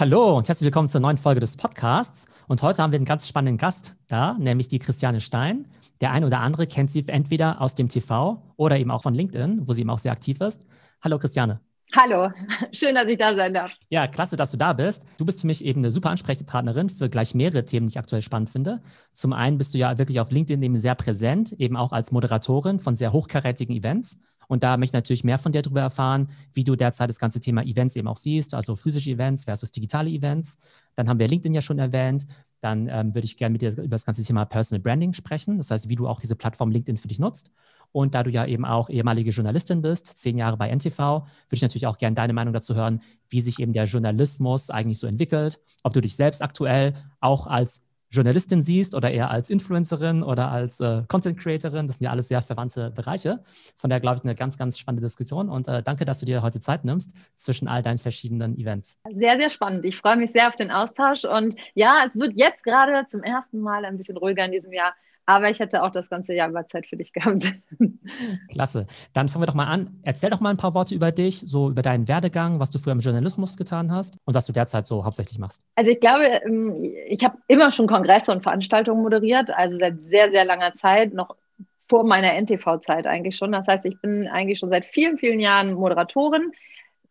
Hallo 0.00 0.36
und 0.36 0.46
herzlich 0.46 0.66
willkommen 0.66 0.86
zur 0.86 1.00
neuen 1.00 1.16
Folge 1.16 1.40
des 1.40 1.56
Podcasts. 1.56 2.26
Und 2.46 2.62
heute 2.62 2.80
haben 2.80 2.92
wir 2.92 2.98
einen 2.98 3.04
ganz 3.04 3.26
spannenden 3.26 3.58
Gast 3.58 3.96
da, 4.06 4.34
nämlich 4.38 4.68
die 4.68 4.78
Christiane 4.78 5.20
Stein. 5.20 5.66
Der 6.00 6.12
eine 6.12 6.24
oder 6.24 6.38
andere 6.38 6.68
kennt 6.68 6.92
sie 6.92 7.02
entweder 7.08 7.60
aus 7.60 7.74
dem 7.74 7.88
TV 7.88 8.40
oder 8.56 8.78
eben 8.78 8.92
auch 8.92 9.02
von 9.02 9.12
LinkedIn, 9.12 9.66
wo 9.66 9.72
sie 9.72 9.80
eben 9.80 9.90
auch 9.90 9.98
sehr 9.98 10.12
aktiv 10.12 10.40
ist. 10.40 10.64
Hallo 11.02 11.18
Christiane. 11.18 11.60
Hallo, 11.96 12.30
schön, 12.72 12.94
dass 12.94 13.10
ich 13.10 13.18
da 13.18 13.34
sein 13.34 13.52
darf. 13.52 13.72
Ja, 13.88 14.06
klasse, 14.06 14.36
dass 14.36 14.52
du 14.52 14.56
da 14.56 14.72
bist. 14.72 15.04
Du 15.16 15.24
bist 15.24 15.40
für 15.40 15.48
mich 15.48 15.64
eben 15.64 15.80
eine 15.80 15.90
super 15.90 16.10
Ansprechpartnerin 16.10 16.90
für 16.90 17.08
gleich 17.08 17.34
mehrere 17.34 17.64
Themen, 17.64 17.88
die 17.88 17.94
ich 17.94 17.98
aktuell 17.98 18.22
spannend 18.22 18.50
finde. 18.50 18.80
Zum 19.14 19.32
einen 19.32 19.58
bist 19.58 19.74
du 19.74 19.78
ja 19.78 19.98
wirklich 19.98 20.20
auf 20.20 20.30
LinkedIn 20.30 20.62
eben 20.62 20.76
sehr 20.76 20.94
präsent, 20.94 21.50
eben 21.58 21.76
auch 21.76 21.90
als 21.90 22.12
Moderatorin 22.12 22.78
von 22.78 22.94
sehr 22.94 23.12
hochkarätigen 23.12 23.74
Events. 23.74 24.20
Und 24.48 24.62
da 24.62 24.76
möchte 24.76 24.90
ich 24.90 25.00
natürlich 25.00 25.24
mehr 25.24 25.38
von 25.38 25.52
dir 25.52 25.62
darüber 25.62 25.82
erfahren, 25.82 26.30
wie 26.52 26.64
du 26.64 26.74
derzeit 26.74 27.08
das 27.08 27.20
ganze 27.20 27.38
Thema 27.38 27.62
Events 27.62 27.94
eben 27.96 28.08
auch 28.08 28.16
siehst, 28.16 28.54
also 28.54 28.74
physische 28.74 29.10
Events 29.10 29.44
versus 29.44 29.70
digitale 29.70 30.10
Events. 30.10 30.58
Dann 30.96 31.08
haben 31.08 31.18
wir 31.18 31.28
LinkedIn 31.28 31.54
ja 31.54 31.60
schon 31.60 31.78
erwähnt. 31.78 32.26
Dann 32.60 32.88
ähm, 32.88 33.14
würde 33.14 33.26
ich 33.26 33.36
gerne 33.36 33.52
mit 33.52 33.62
dir 33.62 33.70
über 33.70 33.88
das 33.88 34.04
ganze 34.04 34.24
Thema 34.24 34.44
Personal 34.46 34.82
Branding 34.82 35.12
sprechen. 35.12 35.58
Das 35.58 35.70
heißt, 35.70 35.88
wie 35.88 35.94
du 35.94 36.08
auch 36.08 36.18
diese 36.18 36.34
Plattform 36.34 36.70
LinkedIn 36.70 36.96
für 36.96 37.08
dich 37.08 37.20
nutzt. 37.20 37.52
Und 37.92 38.14
da 38.14 38.22
du 38.22 38.30
ja 38.30 38.44
eben 38.44 38.64
auch 38.64 38.90
ehemalige 38.90 39.30
Journalistin 39.30 39.80
bist, 39.80 40.06
zehn 40.18 40.36
Jahre 40.36 40.56
bei 40.56 40.68
NTV, 40.68 40.98
würde 40.98 41.26
ich 41.52 41.62
natürlich 41.62 41.86
auch 41.86 41.98
gerne 41.98 42.14
deine 42.14 42.32
Meinung 42.32 42.52
dazu 42.52 42.74
hören, 42.74 43.02
wie 43.28 43.40
sich 43.40 43.58
eben 43.60 43.72
der 43.72 43.84
Journalismus 43.84 44.70
eigentlich 44.70 44.98
so 44.98 45.06
entwickelt, 45.06 45.60
ob 45.82 45.92
du 45.92 46.00
dich 46.00 46.16
selbst 46.16 46.42
aktuell 46.42 46.94
auch 47.20 47.46
als 47.46 47.82
Journalistin 48.10 48.62
siehst 48.62 48.94
oder 48.94 49.10
eher 49.10 49.30
als 49.30 49.50
Influencerin 49.50 50.22
oder 50.22 50.50
als 50.50 50.80
äh, 50.80 51.02
Content 51.08 51.38
Creatorin. 51.38 51.86
Das 51.86 51.96
sind 51.96 52.04
ja 52.04 52.10
alles 52.10 52.28
sehr 52.28 52.42
verwandte 52.42 52.90
Bereiche. 52.90 53.42
Von 53.76 53.90
daher 53.90 54.00
glaube 54.00 54.16
ich 54.16 54.24
eine 54.24 54.34
ganz, 54.34 54.56
ganz 54.58 54.78
spannende 54.78 55.06
Diskussion 55.06 55.48
und 55.48 55.68
äh, 55.68 55.82
danke, 55.82 56.04
dass 56.04 56.20
du 56.20 56.26
dir 56.26 56.42
heute 56.42 56.60
Zeit 56.60 56.84
nimmst 56.84 57.14
zwischen 57.36 57.68
all 57.68 57.82
deinen 57.82 57.98
verschiedenen 57.98 58.56
Events. 58.56 58.98
Sehr, 59.14 59.38
sehr 59.38 59.50
spannend. 59.50 59.84
Ich 59.84 59.96
freue 59.96 60.16
mich 60.16 60.32
sehr 60.32 60.48
auf 60.48 60.56
den 60.56 60.70
Austausch 60.70 61.24
und 61.24 61.54
ja, 61.74 62.04
es 62.06 62.16
wird 62.18 62.32
jetzt 62.34 62.64
gerade 62.64 63.06
zum 63.08 63.22
ersten 63.22 63.60
Mal 63.60 63.84
ein 63.84 63.98
bisschen 63.98 64.16
ruhiger 64.16 64.44
in 64.44 64.52
diesem 64.52 64.72
Jahr. 64.72 64.94
Aber 65.28 65.50
ich 65.50 65.58
hätte 65.60 65.82
auch 65.82 65.90
das 65.90 66.08
ganze 66.08 66.32
Jahr 66.32 66.48
über 66.48 66.66
Zeit 66.68 66.86
für 66.86 66.96
dich 66.96 67.12
gehabt. 67.12 67.52
Klasse. 68.48 68.86
Dann 69.12 69.28
fangen 69.28 69.42
wir 69.42 69.46
doch 69.46 69.52
mal 69.54 69.66
an. 69.66 70.00
Erzähl 70.02 70.30
doch 70.30 70.40
mal 70.40 70.48
ein 70.48 70.56
paar 70.56 70.72
Worte 70.72 70.94
über 70.94 71.12
dich, 71.12 71.42
so 71.44 71.68
über 71.68 71.82
deinen 71.82 72.08
Werdegang, 72.08 72.60
was 72.60 72.70
du 72.70 72.78
früher 72.78 72.94
im 72.94 73.00
Journalismus 73.00 73.58
getan 73.58 73.92
hast 73.92 74.16
und 74.24 74.32
was 74.32 74.46
du 74.46 74.54
derzeit 74.54 74.86
so 74.86 75.04
hauptsächlich 75.04 75.38
machst. 75.38 75.66
Also 75.74 75.90
ich 75.90 76.00
glaube, 76.00 76.24
ähm, 76.24 76.82
ich 77.08 77.22
habe 77.22 77.36
immer 77.46 77.70
schon 77.70 77.86
Kongresse 77.86 78.32
und 78.32 78.42
Veranstaltungen 78.42 79.02
moderiert, 79.02 79.50
also 79.50 79.76
seit 79.78 80.00
sehr, 80.00 80.30
sehr 80.30 80.46
langer 80.46 80.74
Zeit, 80.76 81.12
noch 81.12 81.36
vor 81.78 82.04
meiner 82.04 82.32
NTV-Zeit 82.32 83.06
eigentlich 83.06 83.36
schon. 83.36 83.52
Das 83.52 83.68
heißt, 83.68 83.84
ich 83.84 84.00
bin 84.00 84.28
eigentlich 84.28 84.58
schon 84.58 84.70
seit 84.70 84.86
vielen, 84.86 85.18
vielen 85.18 85.40
Jahren 85.40 85.74
Moderatorin 85.74 86.52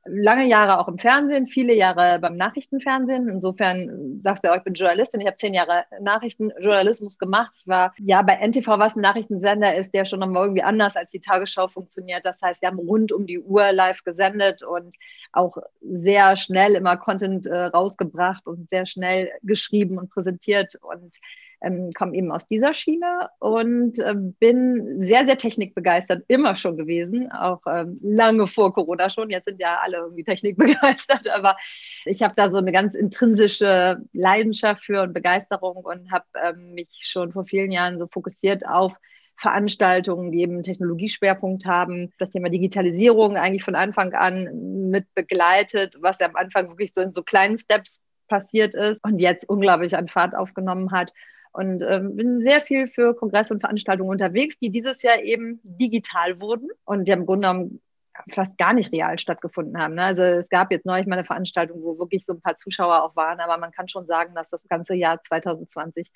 lange 0.09 0.45
Jahre 0.45 0.80
auch 0.80 0.88
im 0.88 0.97
Fernsehen, 0.97 1.47
viele 1.47 1.73
Jahre 1.73 2.19
beim 2.19 2.36
Nachrichtenfernsehen. 2.38 3.30
Insofern 3.30 4.19
sagst 4.22 4.44
du 4.44 4.47
ja 4.47 4.53
auch, 4.53 4.58
ich 4.58 4.63
bin 4.63 4.73
Journalistin. 4.73 5.22
Ich 5.22 5.27
habe 5.27 5.38
zehn 5.38 5.53
Jahre 5.53 5.86
Nachrichtenjournalismus 6.02 7.17
gemacht. 7.17 7.53
Ich 7.59 7.67
war 7.67 7.94
ja 8.00 8.22
bei 8.22 8.35
NTV, 8.35 8.67
was 8.80 8.95
ein 8.95 9.02
Nachrichtensender 9.02 9.75
ist, 9.75 9.94
der 9.94 10.05
schon 10.05 10.19
nochmal 10.19 10.44
irgendwie 10.44 10.63
anders 10.63 10.95
als 10.95 11.11
die 11.11 11.19
Tagesschau 11.19 11.67
funktioniert. 11.67 12.25
Das 12.25 12.41
heißt, 12.41 12.61
wir 12.61 12.69
haben 12.69 12.80
rund 12.80 13.11
um 13.11 13.28
die 13.28 13.39
Uhr 13.39 13.72
live 13.72 14.03
gesendet 14.03 14.63
und 14.63 14.95
auch 15.31 15.58
sehr 15.81 16.38
schnell 16.38 16.75
immer 16.75 16.97
Content 16.97 17.45
äh, 17.45 17.66
rausgebracht 17.66 18.47
und 18.47 18.69
sehr 18.69 18.85
schnell 18.85 19.31
geschrieben 19.44 19.97
und 19.97 20.09
präsentiert 20.09 20.75
und 20.81 21.17
ähm, 21.61 21.91
komme 21.94 22.16
eben 22.16 22.31
aus 22.31 22.47
dieser 22.47 22.73
Schiene 22.73 23.30
und 23.39 23.97
äh, 24.00 24.16
bin 24.16 25.05
sehr, 25.05 25.25
sehr 25.25 25.38
technikbegeistert, 25.38 26.23
immer 26.27 26.55
schon 26.55 26.77
gewesen, 26.77 27.31
auch 27.31 27.61
ähm, 27.67 28.00
lange 28.02 28.47
vor 28.47 28.73
Corona 28.73 29.09
schon. 29.09 29.30
Jetzt 29.30 29.45
sind 29.45 29.59
ja 29.59 29.80
alle 29.83 29.97
irgendwie 29.97 30.23
technikbegeistert, 30.23 31.28
aber 31.33 31.58
ich 32.05 32.22
habe 32.22 32.33
da 32.35 32.52
so 32.52 32.58
eine 32.58 32.72
ganz 32.72 32.94
intrinsische 32.94 34.00
Leidenschaft 34.13 34.83
für 34.83 35.02
und 35.02 35.13
Begeisterung 35.13 35.78
und 35.78 36.11
habe 36.11 36.25
ähm, 36.44 36.73
mich 36.73 36.89
schon 37.02 37.31
vor 37.31 37.45
vielen 37.45 37.72
Jahren 37.72 37.97
so 37.97 38.08
fokussiert 38.08 38.67
auf 38.67 38.94
Veranstaltungen, 39.39 40.31
die 40.31 40.41
eben 40.41 40.63
Technologieschwerpunkt 40.63 41.66
haben, 41.66 42.12
das 42.18 42.31
Thema 42.31 42.50
Digitalisierung 42.50 43.38
eigentlich 43.38 43.63
von 43.63 43.75
Anfang 43.75 44.13
an 44.13 44.89
mit 44.89 45.13
begleitet, 45.13 45.95
was 46.00 46.19
ja 46.19 46.28
am 46.28 46.35
Anfang 46.35 46.69
wirklich 46.69 46.91
so 46.94 47.01
in 47.01 47.13
so 47.13 47.22
kleinen 47.22 47.59
Steps 47.59 48.03
passiert 48.28 48.74
ist 48.75 49.03
und 49.03 49.19
jetzt 49.19 49.47
unglaublich 49.47 49.95
an 49.95 50.07
Fahrt 50.07 50.35
aufgenommen 50.35 50.91
hat 50.91 51.13
und 51.52 51.84
ähm, 51.84 52.16
bin 52.16 52.41
sehr 52.41 52.62
viel 52.62 52.88
für 52.88 53.16
Kongresse 53.16 53.53
und 53.53 53.62
Veranstaltungen 53.62 54.09
unterwegs, 54.09 54.58
die 54.59 54.69
dieses 54.69 55.02
Jahr 55.02 55.19
eben 55.19 55.59
digital 55.63 56.40
wurden 56.40 56.69
und 56.85 57.08
die 57.08 57.12
im 57.12 57.25
Grunde 57.25 57.47
genommen 57.47 57.81
fast 58.31 58.58
gar 58.58 58.74
nicht 58.74 58.91
real 58.91 59.19
stattgefunden 59.19 59.78
haben. 59.78 59.96
Ne? 59.96 60.03
Also 60.03 60.24
es 60.24 60.50
gab 60.50 60.72
jetzt 60.72 60.86
neulich 60.86 61.07
mal 61.07 61.18
eine 61.18 61.25
Veranstaltung, 61.25 61.81
wo 61.84 62.00
wirklich 62.00 62.25
so 62.25 62.34
ein 62.34 62.41
paar 62.41 62.56
Zuschauer 62.56 63.03
auch 63.03 63.16
waren, 63.16 63.40
aber 63.40 63.57
man 63.57 63.72
kann 63.72 63.88
schon 63.88 64.06
sagen, 64.07 64.34
dass 64.36 64.50
das 64.50 64.68
ganze 64.68 64.96
Jahr 64.96 65.22
2020 65.24 66.12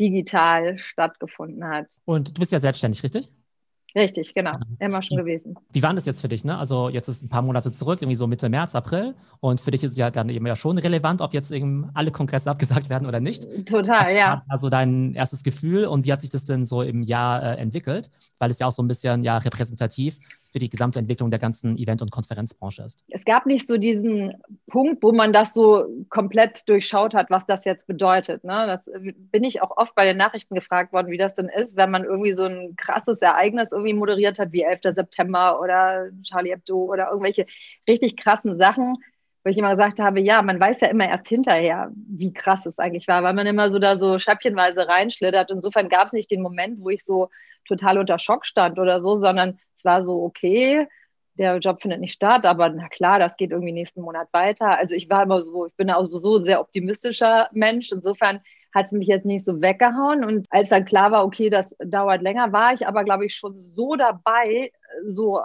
digital 0.00 0.78
stattgefunden 0.78 1.68
hat. 1.68 1.86
Und 2.04 2.36
du 2.36 2.40
bist 2.40 2.52
ja 2.52 2.58
selbstständig, 2.58 3.02
richtig? 3.02 3.28
Richtig, 3.94 4.34
genau. 4.34 4.54
Immer 4.80 5.02
schon 5.02 5.18
gewesen. 5.18 5.54
Wie 5.72 5.82
war 5.82 5.94
das 5.94 6.04
jetzt 6.04 6.20
für 6.20 6.28
dich? 6.28 6.44
Ne? 6.44 6.58
Also 6.58 6.88
jetzt 6.88 7.08
ist 7.08 7.22
ein 7.22 7.28
paar 7.28 7.42
Monate 7.42 7.70
zurück, 7.70 8.02
irgendwie 8.02 8.16
so 8.16 8.26
Mitte 8.26 8.48
März, 8.48 8.74
April. 8.74 9.14
Und 9.40 9.60
für 9.60 9.70
dich 9.70 9.84
ist 9.84 9.92
es 9.92 9.96
ja 9.96 10.10
dann 10.10 10.28
eben 10.28 10.46
ja 10.46 10.56
schon 10.56 10.78
relevant, 10.78 11.20
ob 11.20 11.32
jetzt 11.32 11.52
eben 11.52 11.90
alle 11.94 12.10
Kongresse 12.10 12.50
abgesagt 12.50 12.90
werden 12.90 13.06
oder 13.06 13.20
nicht. 13.20 13.44
Total, 13.66 14.06
Was 14.06 14.18
ja. 14.18 14.42
Also 14.48 14.68
dein 14.68 15.14
erstes 15.14 15.44
Gefühl 15.44 15.84
und 15.84 16.06
wie 16.06 16.12
hat 16.12 16.22
sich 16.22 16.30
das 16.30 16.44
denn 16.44 16.64
so 16.64 16.82
im 16.82 17.02
Jahr 17.02 17.42
äh, 17.42 17.56
entwickelt? 17.56 18.10
Weil 18.38 18.50
es 18.50 18.58
ja 18.58 18.66
auch 18.66 18.72
so 18.72 18.82
ein 18.82 18.88
bisschen 18.88 19.22
ja 19.22 19.38
repräsentativ 19.38 20.18
für 20.54 20.60
die 20.60 20.70
gesamte 20.70 21.00
Entwicklung 21.00 21.32
der 21.32 21.40
ganzen 21.40 21.76
Event- 21.76 22.00
und 22.00 22.12
Konferenzbranche 22.12 22.84
ist. 22.84 23.04
Es 23.08 23.24
gab 23.24 23.44
nicht 23.44 23.66
so 23.66 23.76
diesen 23.76 24.40
Punkt, 24.68 25.02
wo 25.02 25.10
man 25.10 25.32
das 25.32 25.52
so 25.52 25.84
komplett 26.10 26.68
durchschaut 26.68 27.12
hat, 27.12 27.28
was 27.28 27.44
das 27.44 27.64
jetzt 27.64 27.88
bedeutet. 27.88 28.44
Ne? 28.44 28.64
Das 28.68 28.80
bin 29.32 29.42
ich 29.42 29.62
auch 29.62 29.76
oft 29.76 29.96
bei 29.96 30.04
den 30.04 30.16
Nachrichten 30.16 30.54
gefragt 30.54 30.92
worden, 30.92 31.10
wie 31.10 31.16
das 31.16 31.34
denn 31.34 31.48
ist, 31.48 31.74
wenn 31.74 31.90
man 31.90 32.04
irgendwie 32.04 32.34
so 32.34 32.44
ein 32.44 32.76
krasses 32.76 33.20
Ereignis 33.20 33.72
irgendwie 33.72 33.94
moderiert 33.94 34.38
hat, 34.38 34.52
wie 34.52 34.62
11. 34.62 34.94
September 34.94 35.60
oder 35.60 36.10
Charlie 36.22 36.50
Hebdo 36.50 36.84
oder 36.84 37.08
irgendwelche 37.08 37.46
richtig 37.88 38.16
krassen 38.16 38.56
Sachen 38.56 38.98
wo 39.44 39.50
ich 39.50 39.58
immer 39.58 39.76
gesagt 39.76 40.00
habe, 40.00 40.20
ja, 40.20 40.40
man 40.42 40.58
weiß 40.58 40.80
ja 40.80 40.88
immer 40.88 41.08
erst 41.08 41.28
hinterher, 41.28 41.90
wie 41.94 42.32
krass 42.32 42.64
es 42.64 42.78
eigentlich 42.78 43.06
war, 43.08 43.22
weil 43.22 43.34
man 43.34 43.46
immer 43.46 43.68
so 43.70 43.78
da 43.78 43.94
so 43.94 44.18
schäppchenweise 44.18 44.88
reinschlittert. 44.88 45.50
Insofern 45.50 45.90
gab 45.90 46.06
es 46.06 46.14
nicht 46.14 46.30
den 46.30 46.40
Moment, 46.40 46.80
wo 46.80 46.88
ich 46.88 47.04
so 47.04 47.28
total 47.68 47.98
unter 47.98 48.18
Schock 48.18 48.46
stand 48.46 48.78
oder 48.78 49.02
so, 49.02 49.20
sondern 49.20 49.58
es 49.76 49.84
war 49.84 50.02
so, 50.02 50.22
okay, 50.22 50.86
der 51.38 51.58
Job 51.58 51.82
findet 51.82 52.00
nicht 52.00 52.14
statt, 52.14 52.46
aber 52.46 52.68
na 52.70 52.88
klar, 52.88 53.18
das 53.18 53.36
geht 53.36 53.50
irgendwie 53.50 53.72
nächsten 53.72 54.00
Monat 54.00 54.28
weiter. 54.32 54.78
Also 54.78 54.94
ich 54.94 55.10
war 55.10 55.24
immer 55.24 55.42
so, 55.42 55.66
ich 55.66 55.74
bin 55.74 55.90
auch 55.90 56.08
so 56.10 56.38
ein 56.38 56.44
sehr 56.44 56.60
optimistischer 56.60 57.48
Mensch. 57.52 57.92
Insofern 57.92 58.40
hat 58.72 58.86
es 58.86 58.92
mich 58.92 59.08
jetzt 59.08 59.26
nicht 59.26 59.44
so 59.44 59.60
weggehauen. 59.60 60.24
Und 60.24 60.46
als 60.50 60.70
dann 60.70 60.84
klar 60.84 61.10
war, 61.10 61.24
okay, 61.24 61.50
das 61.50 61.68
dauert 61.84 62.22
länger, 62.22 62.52
war 62.52 62.72
ich 62.72 62.86
aber, 62.86 63.04
glaube 63.04 63.26
ich, 63.26 63.34
schon 63.34 63.58
so 63.58 63.94
dabei, 63.96 64.70
so 65.08 65.40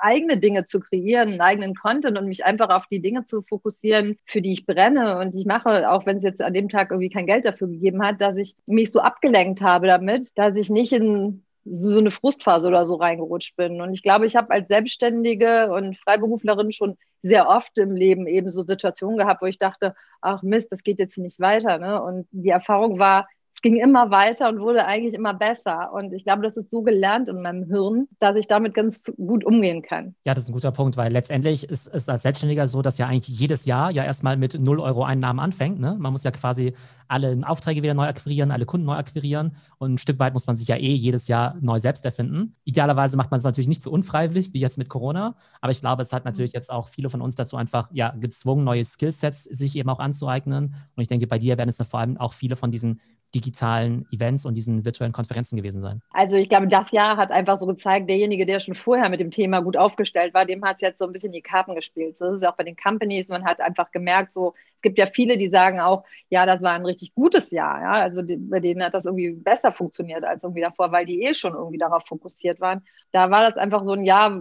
eigene 0.00 0.38
Dinge 0.38 0.64
zu 0.64 0.80
kreieren, 0.80 1.28
einen 1.28 1.40
eigenen 1.40 1.74
Content 1.74 2.18
und 2.18 2.26
mich 2.26 2.44
einfach 2.44 2.70
auf 2.70 2.86
die 2.90 3.00
Dinge 3.00 3.24
zu 3.24 3.42
fokussieren, 3.42 4.18
für 4.26 4.40
die 4.40 4.52
ich 4.52 4.66
brenne 4.66 5.18
und 5.18 5.34
die 5.34 5.40
ich 5.40 5.46
mache, 5.46 5.90
auch 5.90 6.06
wenn 6.06 6.18
es 6.18 6.22
jetzt 6.22 6.42
an 6.42 6.54
dem 6.54 6.68
Tag 6.68 6.90
irgendwie 6.90 7.10
kein 7.10 7.26
Geld 7.26 7.44
dafür 7.44 7.68
gegeben 7.68 8.02
hat, 8.02 8.20
dass 8.20 8.36
ich 8.36 8.54
mich 8.66 8.90
so 8.90 9.00
abgelenkt 9.00 9.62
habe 9.62 9.86
damit, 9.86 10.28
dass 10.36 10.56
ich 10.56 10.70
nicht 10.70 10.92
in 10.92 11.44
so 11.64 11.96
eine 11.96 12.10
Frustphase 12.10 12.68
oder 12.68 12.84
so 12.84 12.96
reingerutscht 12.96 13.56
bin. 13.56 13.80
Und 13.80 13.94
ich 13.94 14.02
glaube, 14.02 14.26
ich 14.26 14.36
habe 14.36 14.50
als 14.50 14.68
Selbstständige 14.68 15.72
und 15.72 15.96
Freiberuflerin 15.98 16.72
schon 16.72 16.96
sehr 17.22 17.48
oft 17.48 17.78
im 17.78 17.96
Leben 17.96 18.26
eben 18.26 18.50
so 18.50 18.62
Situationen 18.62 19.16
gehabt, 19.16 19.40
wo 19.40 19.46
ich 19.46 19.58
dachte, 19.58 19.94
ach 20.20 20.42
Mist, 20.42 20.72
das 20.72 20.82
geht 20.82 20.98
jetzt 20.98 21.14
hier 21.14 21.24
nicht 21.24 21.40
weiter. 21.40 21.78
Ne? 21.78 22.02
Und 22.02 22.26
die 22.32 22.50
Erfahrung 22.50 22.98
war, 22.98 23.26
ging 23.64 23.76
immer 23.76 24.10
weiter 24.10 24.50
und 24.50 24.60
wurde 24.60 24.84
eigentlich 24.84 25.14
immer 25.14 25.32
besser. 25.32 25.90
Und 25.94 26.12
ich 26.12 26.22
glaube, 26.22 26.42
das 26.42 26.54
ist 26.54 26.70
so 26.70 26.82
gelernt 26.82 27.30
in 27.30 27.40
meinem 27.40 27.64
Hirn, 27.64 28.08
dass 28.20 28.36
ich 28.36 28.46
damit 28.46 28.74
ganz 28.74 29.10
gut 29.16 29.42
umgehen 29.42 29.80
kann. 29.80 30.14
Ja, 30.24 30.34
das 30.34 30.44
ist 30.44 30.50
ein 30.50 30.52
guter 30.52 30.70
Punkt, 30.70 30.98
weil 30.98 31.10
letztendlich 31.10 31.70
ist 31.70 31.86
es 31.86 32.10
als 32.10 32.22
Selbstständiger 32.22 32.68
so, 32.68 32.82
dass 32.82 32.98
ja 32.98 33.06
eigentlich 33.06 33.26
jedes 33.26 33.64
Jahr 33.64 33.90
ja 33.90 34.04
erstmal 34.04 34.36
mit 34.36 34.60
0 34.60 34.80
Euro 34.80 35.02
Einnahmen 35.02 35.40
anfängt. 35.40 35.80
Ne? 35.80 35.96
Man 35.98 36.12
muss 36.12 36.24
ja 36.24 36.30
quasi 36.30 36.74
alle 37.08 37.40
Aufträge 37.46 37.82
wieder 37.82 37.94
neu 37.94 38.06
akquirieren, 38.06 38.50
alle 38.50 38.66
Kunden 38.66 38.86
neu 38.86 38.96
akquirieren. 38.96 39.56
Und 39.78 39.94
ein 39.94 39.98
Stück 39.98 40.18
weit 40.18 40.34
muss 40.34 40.46
man 40.46 40.56
sich 40.56 40.68
ja 40.68 40.76
eh 40.76 40.94
jedes 40.94 41.26
Jahr 41.28 41.56
neu 41.60 41.78
selbst 41.78 42.04
erfinden. 42.04 42.56
Idealerweise 42.64 43.16
macht 43.16 43.30
man 43.30 43.38
es 43.38 43.44
natürlich 43.44 43.68
nicht 43.68 43.82
so 43.82 43.90
unfreiwillig 43.90 44.52
wie 44.52 44.60
jetzt 44.60 44.76
mit 44.76 44.90
Corona. 44.90 45.36
Aber 45.62 45.70
ich 45.70 45.80
glaube, 45.80 46.02
es 46.02 46.12
hat 46.12 46.26
natürlich 46.26 46.52
mhm. 46.52 46.58
jetzt 46.58 46.70
auch 46.70 46.88
viele 46.88 47.08
von 47.08 47.22
uns 47.22 47.34
dazu 47.34 47.56
einfach 47.56 47.88
ja, 47.92 48.10
gezwungen, 48.10 48.64
neue 48.64 48.84
Skillsets 48.84 49.44
sich 49.44 49.76
eben 49.76 49.88
auch 49.88 50.00
anzueignen. 50.00 50.74
Und 50.96 51.00
ich 51.02 51.08
denke, 51.08 51.26
bei 51.26 51.38
dir 51.38 51.56
werden 51.56 51.70
es 51.70 51.78
ja 51.78 51.86
vor 51.86 52.00
allem 52.00 52.18
auch 52.18 52.34
viele 52.34 52.56
von 52.56 52.70
diesen 52.70 53.00
digitalen 53.34 54.06
Events 54.10 54.46
und 54.46 54.54
diesen 54.54 54.84
virtuellen 54.84 55.12
Konferenzen 55.12 55.56
gewesen 55.56 55.80
sein? 55.80 56.00
Also 56.10 56.36
ich 56.36 56.48
glaube, 56.48 56.68
das 56.68 56.90
Jahr 56.92 57.16
hat 57.16 57.30
einfach 57.30 57.56
so 57.56 57.66
gezeigt, 57.66 58.08
derjenige, 58.08 58.46
der 58.46 58.60
schon 58.60 58.74
vorher 58.74 59.08
mit 59.08 59.20
dem 59.20 59.30
Thema 59.30 59.60
gut 59.60 59.76
aufgestellt 59.76 60.34
war, 60.34 60.46
dem 60.46 60.64
hat 60.64 60.76
es 60.76 60.82
jetzt 60.82 60.98
so 60.98 61.06
ein 61.06 61.12
bisschen 61.12 61.32
die 61.32 61.42
Karten 61.42 61.74
gespielt. 61.74 62.16
So 62.18 62.34
ist 62.34 62.46
auch 62.46 62.56
bei 62.56 62.64
den 62.64 62.76
Companies. 62.76 63.28
Man 63.28 63.44
hat 63.44 63.60
einfach 63.60 63.90
gemerkt, 63.90 64.32
so 64.32 64.54
gibt 64.84 64.98
ja 64.98 65.06
viele, 65.06 65.36
die 65.36 65.48
sagen 65.48 65.80
auch, 65.80 66.04
ja, 66.28 66.46
das 66.46 66.62
war 66.62 66.72
ein 66.72 66.84
richtig 66.84 67.14
gutes 67.14 67.50
Jahr. 67.50 67.80
Ja? 67.80 67.90
Also 67.92 68.22
bei 68.24 68.60
denen 68.60 68.84
hat 68.84 68.94
das 68.94 69.06
irgendwie 69.06 69.30
besser 69.30 69.72
funktioniert 69.72 70.22
als 70.22 70.44
irgendwie 70.44 70.60
davor, 70.60 70.92
weil 70.92 71.06
die 71.06 71.24
eh 71.24 71.34
schon 71.34 71.54
irgendwie 71.54 71.78
darauf 71.78 72.04
fokussiert 72.06 72.60
waren. 72.60 72.84
Da 73.10 73.30
war 73.30 73.42
das 73.42 73.56
einfach 73.56 73.84
so 73.84 73.92
ein 73.92 74.04
Jahr, 74.04 74.40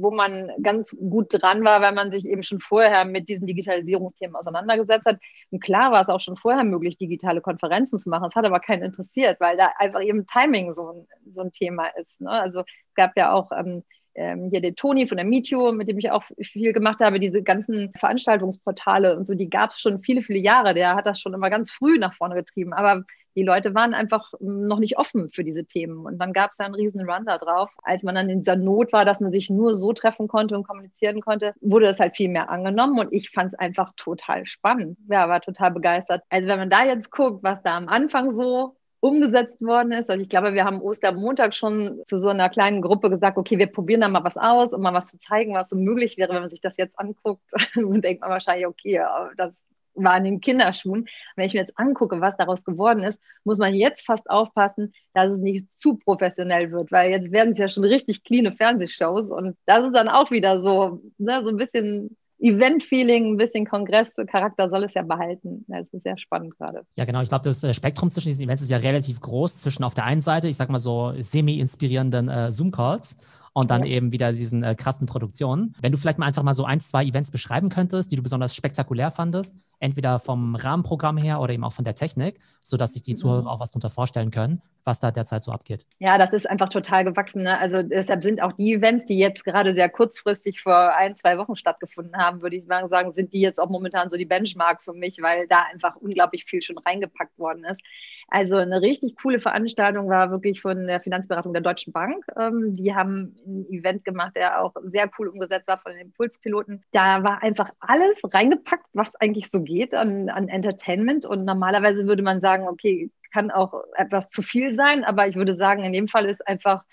wo 0.00 0.10
man 0.10 0.50
ganz 0.62 0.96
gut 0.98 1.26
dran 1.30 1.62
war, 1.62 1.80
weil 1.80 1.92
man 1.92 2.10
sich 2.10 2.26
eben 2.26 2.42
schon 2.42 2.60
vorher 2.60 3.04
mit 3.04 3.28
diesen 3.28 3.46
Digitalisierungsthemen 3.46 4.34
auseinandergesetzt 4.34 5.06
hat. 5.06 5.20
Und 5.50 5.62
klar 5.62 5.92
war 5.92 6.02
es 6.02 6.08
auch 6.08 6.20
schon 6.20 6.36
vorher 6.36 6.64
möglich, 6.64 6.96
digitale 6.96 7.40
Konferenzen 7.40 7.98
zu 7.98 8.08
machen. 8.08 8.28
Es 8.28 8.34
hat 8.34 8.44
aber 8.44 8.60
keinen 8.60 8.82
interessiert, 8.82 9.38
weil 9.38 9.56
da 9.56 9.70
einfach 9.78 10.02
eben 10.02 10.26
Timing 10.26 10.74
so 10.74 10.90
ein, 10.90 11.06
so 11.34 11.42
ein 11.42 11.52
Thema 11.52 11.86
ist. 11.96 12.20
Ne? 12.20 12.30
Also 12.30 12.60
es 12.60 12.94
gab 12.94 13.16
ja 13.16 13.32
auch 13.32 13.52
ähm, 13.52 13.84
ähm, 14.14 14.48
hier 14.50 14.60
der 14.60 14.74
Toni 14.74 15.06
von 15.06 15.16
der 15.16 15.26
Meetio, 15.26 15.72
mit 15.72 15.88
dem 15.88 15.98
ich 15.98 16.10
auch 16.10 16.24
viel 16.40 16.72
gemacht 16.72 17.00
habe, 17.00 17.20
diese 17.20 17.42
ganzen 17.42 17.92
Veranstaltungsportale 17.98 19.16
und 19.16 19.26
so, 19.26 19.34
die 19.34 19.50
gab 19.50 19.70
es 19.70 19.80
schon 19.80 20.02
viele, 20.02 20.22
viele 20.22 20.38
Jahre. 20.38 20.74
Der 20.74 20.94
hat 20.94 21.06
das 21.06 21.20
schon 21.20 21.34
immer 21.34 21.50
ganz 21.50 21.70
früh 21.70 21.98
nach 21.98 22.14
vorne 22.14 22.34
getrieben. 22.34 22.72
Aber 22.72 23.04
die 23.34 23.42
Leute 23.42 23.74
waren 23.74 23.94
einfach 23.94 24.32
noch 24.40 24.78
nicht 24.78 24.98
offen 24.98 25.30
für 25.30 25.44
diese 25.44 25.64
Themen. 25.64 26.04
Und 26.04 26.18
dann 26.18 26.32
gab 26.32 26.52
es 26.52 26.60
einen 26.60 26.74
riesen 26.74 27.08
Run 27.08 27.24
da 27.24 27.38
drauf. 27.38 27.70
Als 27.82 28.02
man 28.02 28.14
dann 28.14 28.28
in 28.28 28.40
dieser 28.40 28.56
Not 28.56 28.92
war, 28.92 29.04
dass 29.04 29.20
man 29.20 29.32
sich 29.32 29.48
nur 29.48 29.74
so 29.74 29.92
treffen 29.92 30.28
konnte 30.28 30.54
und 30.54 30.66
kommunizieren 30.66 31.20
konnte, 31.20 31.54
wurde 31.60 31.86
das 31.86 32.00
halt 32.00 32.16
viel 32.16 32.28
mehr 32.28 32.50
angenommen. 32.50 32.98
Und 32.98 33.12
ich 33.12 33.30
fand 33.30 33.52
es 33.52 33.58
einfach 33.58 33.92
total 33.96 34.44
spannend. 34.44 34.98
Ja, 35.08 35.28
war 35.28 35.40
total 35.40 35.70
begeistert. 35.70 36.22
Also 36.28 36.48
wenn 36.48 36.58
man 36.58 36.70
da 36.70 36.84
jetzt 36.84 37.10
guckt, 37.10 37.42
was 37.42 37.62
da 37.62 37.76
am 37.76 37.88
Anfang 37.88 38.34
so 38.34 38.76
umgesetzt 39.02 39.60
worden 39.60 39.90
ist. 39.90 40.08
Also 40.08 40.22
ich 40.22 40.28
glaube, 40.28 40.54
wir 40.54 40.64
haben 40.64 40.80
Ostermontag 40.80 41.56
schon 41.56 42.02
zu 42.06 42.20
so 42.20 42.28
einer 42.28 42.48
kleinen 42.48 42.80
Gruppe 42.80 43.10
gesagt, 43.10 43.36
okay, 43.36 43.58
wir 43.58 43.66
probieren 43.66 44.00
da 44.00 44.08
mal 44.08 44.22
was 44.22 44.36
aus, 44.36 44.72
um 44.72 44.80
mal 44.80 44.94
was 44.94 45.08
zu 45.08 45.18
zeigen, 45.18 45.54
was 45.54 45.70
so 45.70 45.76
möglich 45.76 46.16
wäre, 46.18 46.32
wenn 46.32 46.42
man 46.42 46.50
sich 46.50 46.60
das 46.60 46.76
jetzt 46.76 46.96
anguckt. 46.96 47.42
und 47.76 48.02
denkt 48.02 48.20
man 48.20 48.30
wahrscheinlich, 48.30 48.68
okay, 48.68 49.02
das 49.36 49.52
war 49.94 50.16
in 50.16 50.24
den 50.24 50.40
Kinderschuhen. 50.40 51.08
Wenn 51.34 51.46
ich 51.46 51.52
mir 51.52 51.58
jetzt 51.58 51.76
angucke, 51.76 52.20
was 52.20 52.36
daraus 52.36 52.64
geworden 52.64 53.02
ist, 53.02 53.20
muss 53.42 53.58
man 53.58 53.74
jetzt 53.74 54.06
fast 54.06 54.30
aufpassen, 54.30 54.94
dass 55.14 55.32
es 55.32 55.38
nicht 55.40 55.66
zu 55.76 55.96
professionell 55.96 56.70
wird, 56.70 56.92
weil 56.92 57.10
jetzt 57.10 57.32
werden 57.32 57.54
es 57.54 57.58
ja 57.58 57.66
schon 57.66 57.84
richtig 57.84 58.22
cleane 58.22 58.52
Fernsehshows 58.52 59.26
und 59.26 59.56
das 59.66 59.84
ist 59.84 59.96
dann 59.96 60.08
auch 60.08 60.30
wieder 60.30 60.62
so, 60.62 61.02
ne, 61.18 61.42
so 61.42 61.48
ein 61.48 61.56
bisschen 61.56 62.16
Event-Feeling, 62.42 63.32
ein 63.32 63.36
bisschen 63.36 63.64
Kongress-Charakter 63.64 64.68
soll 64.68 64.84
es 64.84 64.94
ja 64.94 65.02
behalten. 65.02 65.64
Das 65.68 65.86
ist 65.92 66.02
sehr 66.02 66.18
spannend 66.18 66.58
gerade. 66.58 66.82
Ja, 66.96 67.04
genau. 67.04 67.22
Ich 67.22 67.28
glaube, 67.28 67.44
das 67.44 67.62
äh, 67.62 67.72
Spektrum 67.72 68.10
zwischen 68.10 68.28
diesen 68.28 68.44
Events 68.44 68.62
ist 68.62 68.70
ja 68.70 68.78
relativ 68.78 69.20
groß. 69.20 69.58
Zwischen 69.58 69.84
auf 69.84 69.94
der 69.94 70.04
einen 70.04 70.20
Seite, 70.20 70.48
ich 70.48 70.56
sag 70.56 70.68
mal 70.68 70.78
so, 70.78 71.14
semi-inspirierenden 71.16 72.28
äh, 72.28 72.50
Zoom-Calls 72.50 73.16
und 73.52 73.70
dann 73.70 73.84
ja. 73.84 73.92
eben 73.92 74.12
wieder 74.12 74.32
diesen 74.32 74.64
äh, 74.64 74.74
krassen 74.74 75.06
Produktionen. 75.06 75.74
Wenn 75.80 75.92
du 75.92 75.98
vielleicht 75.98 76.18
mal 76.18 76.26
einfach 76.26 76.42
mal 76.42 76.54
so 76.54 76.64
ein, 76.64 76.80
zwei 76.80 77.04
Events 77.04 77.30
beschreiben 77.30 77.68
könntest, 77.68 78.10
die 78.10 78.16
du 78.16 78.22
besonders 78.22 78.56
spektakulär 78.56 79.10
fandest, 79.10 79.54
entweder 79.78 80.18
vom 80.18 80.56
Rahmenprogramm 80.56 81.18
her 81.18 81.40
oder 81.40 81.52
eben 81.52 81.64
auch 81.64 81.72
von 81.72 81.84
der 81.84 81.94
Technik, 81.94 82.40
sodass 82.60 82.94
sich 82.94 83.02
die 83.02 83.14
Zuhörer 83.14 83.42
mhm. 83.42 83.48
auch 83.48 83.60
was 83.60 83.70
darunter 83.70 83.90
vorstellen 83.90 84.30
können, 84.30 84.62
was 84.84 85.00
da 85.00 85.10
derzeit 85.10 85.42
so 85.42 85.52
abgeht. 85.52 85.86
Ja, 85.98 86.18
das 86.18 86.32
ist 86.32 86.48
einfach 86.48 86.68
total 86.68 87.04
gewachsen. 87.04 87.44
Ne? 87.44 87.58
Also 87.58 87.82
deshalb 87.82 88.22
sind 88.22 88.42
auch 88.42 88.52
die 88.52 88.74
Events, 88.74 89.06
die 89.06 89.18
jetzt 89.18 89.44
gerade 89.44 89.74
sehr 89.74 89.88
kurzfristig 89.88 90.60
vor 90.60 90.96
ein, 90.96 91.16
zwei 91.16 91.38
Wochen 91.38 91.56
stattgefunden 91.56 92.16
haben, 92.16 92.42
würde 92.42 92.56
ich 92.56 92.64
sagen, 92.64 93.12
sind 93.12 93.32
die 93.32 93.40
jetzt 93.40 93.60
auch 93.60 93.70
momentan 93.70 94.10
so 94.10 94.16
die 94.16 94.24
Benchmark 94.24 94.82
für 94.82 94.92
mich, 94.92 95.22
weil 95.22 95.46
da 95.46 95.62
einfach 95.72 95.96
unglaublich 95.96 96.44
viel 96.44 96.62
schon 96.62 96.78
reingepackt 96.78 97.38
worden 97.38 97.64
ist. 97.64 97.80
Also 98.28 98.56
eine 98.56 98.80
richtig 98.80 99.16
coole 99.16 99.40
Veranstaltung 99.40 100.08
war 100.08 100.30
wirklich 100.30 100.60
von 100.60 100.86
der 100.86 101.00
Finanzberatung 101.00 101.52
der 101.52 101.62
Deutschen 101.62 101.92
Bank. 101.92 102.24
Ähm, 102.38 102.74
die 102.74 102.94
haben 102.94 103.36
ein 103.46 103.66
Event 103.70 104.04
gemacht, 104.04 104.34
der 104.36 104.62
auch 104.62 104.74
sehr 104.84 105.10
cool 105.18 105.28
umgesetzt 105.28 105.68
war 105.68 105.78
von 105.78 105.92
den 105.92 106.06
Impulspiloten. 106.06 106.82
Da 106.92 107.22
war 107.22 107.42
einfach 107.42 107.70
alles 107.80 108.18
reingepackt, 108.32 108.86
was 108.94 109.14
eigentlich 109.16 109.50
so 109.50 109.62
geht 109.62 109.94
an, 109.94 110.28
an 110.30 110.48
Entertainment. 110.48 111.26
Und 111.26 111.44
normalerweise 111.44 112.06
würde 112.06 112.22
man 112.22 112.40
sagen, 112.40 112.66
okay, 112.68 113.10
kann 113.32 113.50
auch 113.50 113.74
etwas 113.96 114.28
zu 114.28 114.42
viel 114.42 114.74
sein, 114.74 115.04
aber 115.04 115.26
ich 115.26 115.36
würde 115.36 115.56
sagen, 115.56 115.84
in 115.84 115.92
dem 115.92 116.08
Fall 116.08 116.26
ist 116.26 116.46
einfach 116.46 116.84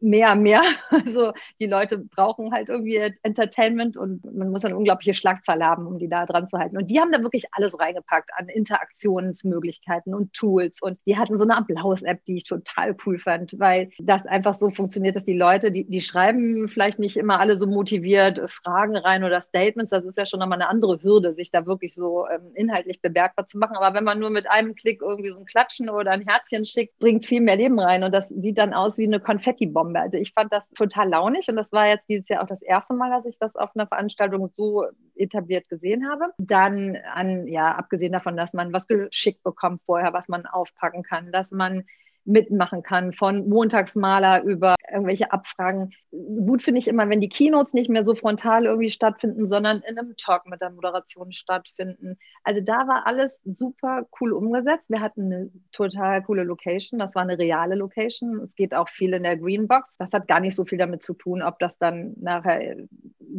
mehr, 0.00 0.34
mehr. 0.34 0.62
Also 1.06 1.32
die 1.60 1.66
Leute 1.66 1.98
brauchen 1.98 2.52
halt 2.52 2.68
irgendwie 2.68 2.96
Entertainment 3.22 3.96
und 3.96 4.24
man 4.34 4.50
muss 4.50 4.64
eine 4.64 4.76
unglaubliche 4.76 5.14
Schlagzahl 5.14 5.62
haben, 5.62 5.86
um 5.86 5.98
die 5.98 6.08
da 6.08 6.24
dran 6.26 6.48
zu 6.48 6.58
halten. 6.58 6.76
Und 6.76 6.90
die 6.90 7.00
haben 7.00 7.12
da 7.12 7.22
wirklich 7.22 7.44
alles 7.52 7.78
reingepackt 7.78 8.30
an 8.36 8.48
Interaktionsmöglichkeiten 8.48 10.14
und 10.14 10.32
Tools. 10.32 10.80
Und 10.80 10.98
die 11.06 11.16
hatten 11.16 11.38
so 11.38 11.44
eine 11.44 11.56
Applaus-App, 11.56 12.24
die 12.24 12.36
ich 12.36 12.44
total 12.44 12.96
cool 13.04 13.18
fand, 13.18 13.58
weil 13.58 13.90
das 13.98 14.24
einfach 14.26 14.54
so 14.54 14.70
funktioniert, 14.70 15.16
dass 15.16 15.24
die 15.24 15.36
Leute, 15.36 15.70
die, 15.70 15.84
die 15.84 16.00
schreiben 16.00 16.68
vielleicht 16.68 16.98
nicht 16.98 17.16
immer 17.16 17.40
alle 17.40 17.56
so 17.56 17.66
motiviert 17.66 18.40
Fragen 18.50 18.96
rein 18.96 19.24
oder 19.24 19.40
Statements. 19.40 19.90
Das 19.90 20.04
ist 20.04 20.16
ja 20.16 20.26
schon 20.26 20.40
nochmal 20.40 20.60
eine 20.60 20.68
andere 20.68 21.02
Hürde, 21.02 21.34
sich 21.34 21.50
da 21.50 21.66
wirklich 21.66 21.94
so 21.94 22.26
ähm, 22.28 22.52
inhaltlich 22.54 23.00
bemerkbar 23.00 23.46
zu 23.46 23.58
machen. 23.58 23.76
Aber 23.76 23.94
wenn 23.94 24.04
man 24.04 24.18
nur 24.18 24.30
mit 24.30 24.48
einem 24.50 24.74
Klick 24.74 25.02
irgendwie 25.02 25.30
so 25.30 25.38
ein 25.38 25.46
Klatschen 25.46 25.90
oder 25.90 26.12
ein 26.12 26.26
Herzchen 26.26 26.64
schickt, 26.64 26.98
bringt 26.98 27.24
viel 27.24 27.40
mehr 27.40 27.56
Leben 27.56 27.78
rein. 27.78 28.02
Und 28.02 28.12
das 28.12 28.28
sieht 28.28 28.58
dann 28.58 28.72
aus 28.72 28.98
wie 28.98 29.04
eine 29.04 29.20
Konfetti-Bombe. 29.72 29.72
Bombe. 29.72 30.00
Also 30.00 30.16
ich 30.18 30.32
fand 30.32 30.52
das 30.52 30.68
total 30.70 31.08
launig 31.08 31.48
und 31.48 31.56
das 31.56 31.70
war 31.72 31.86
jetzt 31.86 32.08
dieses 32.08 32.28
Jahr 32.28 32.42
auch 32.42 32.46
das 32.46 32.62
erste 32.62 32.94
Mal, 32.94 33.10
dass 33.10 33.26
ich 33.26 33.38
das 33.38 33.56
auf 33.56 33.70
einer 33.74 33.86
Veranstaltung 33.86 34.50
so 34.56 34.86
etabliert 35.14 35.68
gesehen 35.68 36.08
habe. 36.08 36.32
Dann 36.38 36.96
an, 37.14 37.46
ja, 37.46 37.72
abgesehen 37.74 38.12
davon, 38.12 38.36
dass 38.36 38.52
man 38.52 38.72
was 38.72 38.86
geschickt 38.86 39.42
bekommt 39.42 39.82
vorher, 39.86 40.12
was 40.12 40.28
man 40.28 40.46
aufpacken 40.46 41.02
kann, 41.02 41.32
dass 41.32 41.50
man 41.50 41.84
mitmachen 42.24 42.82
kann, 42.82 43.12
von 43.12 43.48
Montagsmaler 43.48 44.42
über 44.42 44.74
irgendwelche 44.90 45.32
Abfragen. 45.32 45.92
Gut 46.10 46.62
finde 46.62 46.78
ich 46.78 46.88
immer, 46.88 47.08
wenn 47.08 47.20
die 47.20 47.28
Keynotes 47.28 47.74
nicht 47.74 47.90
mehr 47.90 48.02
so 48.02 48.14
frontal 48.14 48.66
irgendwie 48.66 48.90
stattfinden, 48.90 49.48
sondern 49.48 49.82
in 49.86 49.98
einem 49.98 50.16
Talk 50.16 50.46
mit 50.46 50.60
der 50.60 50.70
Moderation 50.70 51.32
stattfinden. 51.32 52.16
Also 52.44 52.60
da 52.62 52.86
war 52.86 53.06
alles 53.06 53.32
super 53.44 54.06
cool 54.20 54.32
umgesetzt. 54.32 54.84
Wir 54.88 55.00
hatten 55.00 55.24
eine 55.24 55.50
total 55.72 56.22
coole 56.22 56.44
Location. 56.44 56.98
Das 56.98 57.14
war 57.14 57.22
eine 57.22 57.38
reale 57.38 57.74
Location. 57.74 58.40
Es 58.44 58.54
geht 58.54 58.74
auch 58.74 58.88
viel 58.88 59.12
in 59.14 59.22
der 59.22 59.36
Greenbox. 59.36 59.96
Das 59.98 60.12
hat 60.12 60.28
gar 60.28 60.40
nicht 60.40 60.54
so 60.54 60.64
viel 60.64 60.78
damit 60.78 61.02
zu 61.02 61.14
tun, 61.14 61.42
ob 61.42 61.58
das 61.58 61.78
dann 61.78 62.14
nachher 62.20 62.76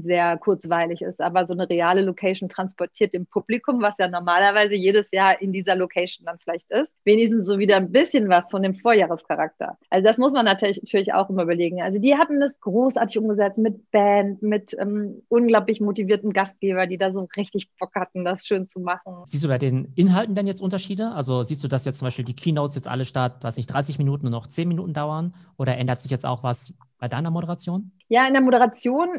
sehr 0.01 0.37
kurzweilig 0.37 1.01
ist. 1.01 1.21
Aber 1.21 1.45
so 1.45 1.53
eine 1.53 1.69
reale 1.69 2.01
Location 2.01 2.49
transportiert 2.49 3.13
dem 3.13 3.25
Publikum, 3.25 3.81
was 3.81 3.95
ja 3.97 4.07
normalerweise 4.07 4.75
jedes 4.75 5.09
Jahr 5.11 5.41
in 5.41 5.51
dieser 5.51 5.75
Location 5.75 6.25
dann 6.25 6.39
vielleicht 6.39 6.69
ist, 6.71 6.91
wenigstens 7.03 7.47
so 7.47 7.57
wieder 7.59 7.77
ein 7.77 7.91
bisschen 7.91 8.29
was 8.29 8.49
von 8.49 8.61
dem 8.61 8.75
Vorjahrescharakter. 8.75 9.77
Also 9.89 10.05
das 10.05 10.17
muss 10.17 10.33
man 10.33 10.45
natürlich 10.45 11.13
auch 11.13 11.29
immer 11.37 11.43
überlegen. 11.43 11.81
Also 11.81 11.99
die 11.99 12.15
hatten 12.15 12.39
das 12.39 12.59
großartig 12.59 13.17
umgesetzt 13.19 13.57
mit 13.57 13.91
Band, 13.91 14.41
mit 14.41 14.75
ähm, 14.79 15.21
unglaublich 15.29 15.79
motivierten 15.79 16.33
Gastgeber, 16.33 16.87
die 16.87 16.97
da 16.97 17.11
so 17.11 17.27
richtig 17.37 17.69
Bock 17.79 17.93
hatten, 17.95 18.25
das 18.25 18.45
schön 18.45 18.67
zu 18.67 18.79
machen. 18.79 19.13
Siehst 19.25 19.43
du 19.43 19.47
bei 19.47 19.57
den 19.57 19.93
Inhalten 19.95 20.35
denn 20.35 20.47
jetzt 20.47 20.61
Unterschiede? 20.61 21.11
Also 21.11 21.43
siehst 21.43 21.63
du, 21.63 21.67
dass 21.67 21.85
jetzt 21.85 21.99
zum 21.99 22.07
Beispiel 22.07 22.25
die 22.25 22.35
Keynotes 22.35 22.75
jetzt 22.75 22.87
alle 22.87 23.05
statt, 23.05 23.43
weiß 23.43 23.57
nicht, 23.57 23.67
30 23.67 23.97
Minuten 23.99 24.25
und 24.25 24.31
noch 24.31 24.47
10 24.47 24.67
Minuten 24.67 24.93
dauern? 24.93 25.33
Oder 25.57 25.77
ändert 25.77 26.01
sich 26.01 26.11
jetzt 26.11 26.25
auch 26.25 26.43
was 26.43 26.73
bei 26.99 27.07
deiner 27.07 27.31
Moderation? 27.31 27.91
Ja, 28.07 28.25
in 28.25 28.33
der 28.33 28.41
Moderation, 28.41 29.09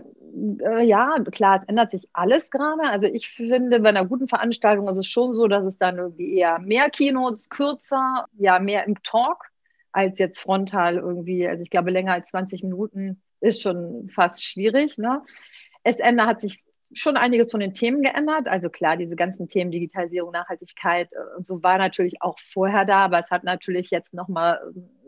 äh, 0.60 0.84
ja, 0.84 1.14
klar, 1.30 1.60
es 1.60 1.68
ändert 1.68 1.90
sich 1.92 2.08
alles 2.12 2.50
gerade. 2.50 2.82
Also 2.90 3.06
ich 3.06 3.28
finde, 3.30 3.80
bei 3.80 3.90
einer 3.90 4.06
guten 4.06 4.28
Veranstaltung 4.28 4.88
ist 4.88 4.96
es 4.96 5.06
schon 5.06 5.34
so, 5.34 5.46
dass 5.46 5.64
es 5.64 5.78
dann 5.78 5.98
irgendwie 5.98 6.36
eher 6.36 6.58
mehr 6.58 6.90
Keynotes, 6.90 7.48
kürzer, 7.48 8.26
ja, 8.38 8.58
mehr 8.58 8.86
im 8.86 9.00
Talk 9.02 9.47
als 9.92 10.18
jetzt 10.18 10.40
frontal 10.40 10.96
irgendwie. 10.96 11.46
Also 11.48 11.62
ich 11.62 11.70
glaube, 11.70 11.90
länger 11.90 12.12
als 12.12 12.26
20 12.26 12.62
Minuten 12.62 13.22
ist 13.40 13.62
schon 13.62 14.10
fast 14.10 14.44
schwierig. 14.44 14.98
Ne? 14.98 15.22
Es 15.82 15.96
ändert, 15.96 16.26
hat 16.26 16.40
sich 16.40 16.62
schon 16.92 17.16
einiges 17.16 17.50
von 17.50 17.60
den 17.60 17.74
Themen 17.74 18.02
geändert. 18.02 18.48
Also 18.48 18.70
klar, 18.70 18.96
diese 18.96 19.16
ganzen 19.16 19.48
Themen 19.48 19.70
Digitalisierung, 19.70 20.32
Nachhaltigkeit 20.32 21.12
äh, 21.12 21.36
und 21.36 21.46
so 21.46 21.62
war 21.62 21.78
natürlich 21.78 22.22
auch 22.22 22.38
vorher 22.38 22.84
da, 22.84 23.04
aber 23.04 23.18
es 23.18 23.30
hat 23.30 23.44
natürlich 23.44 23.90
jetzt 23.90 24.14
nochmal 24.14 24.60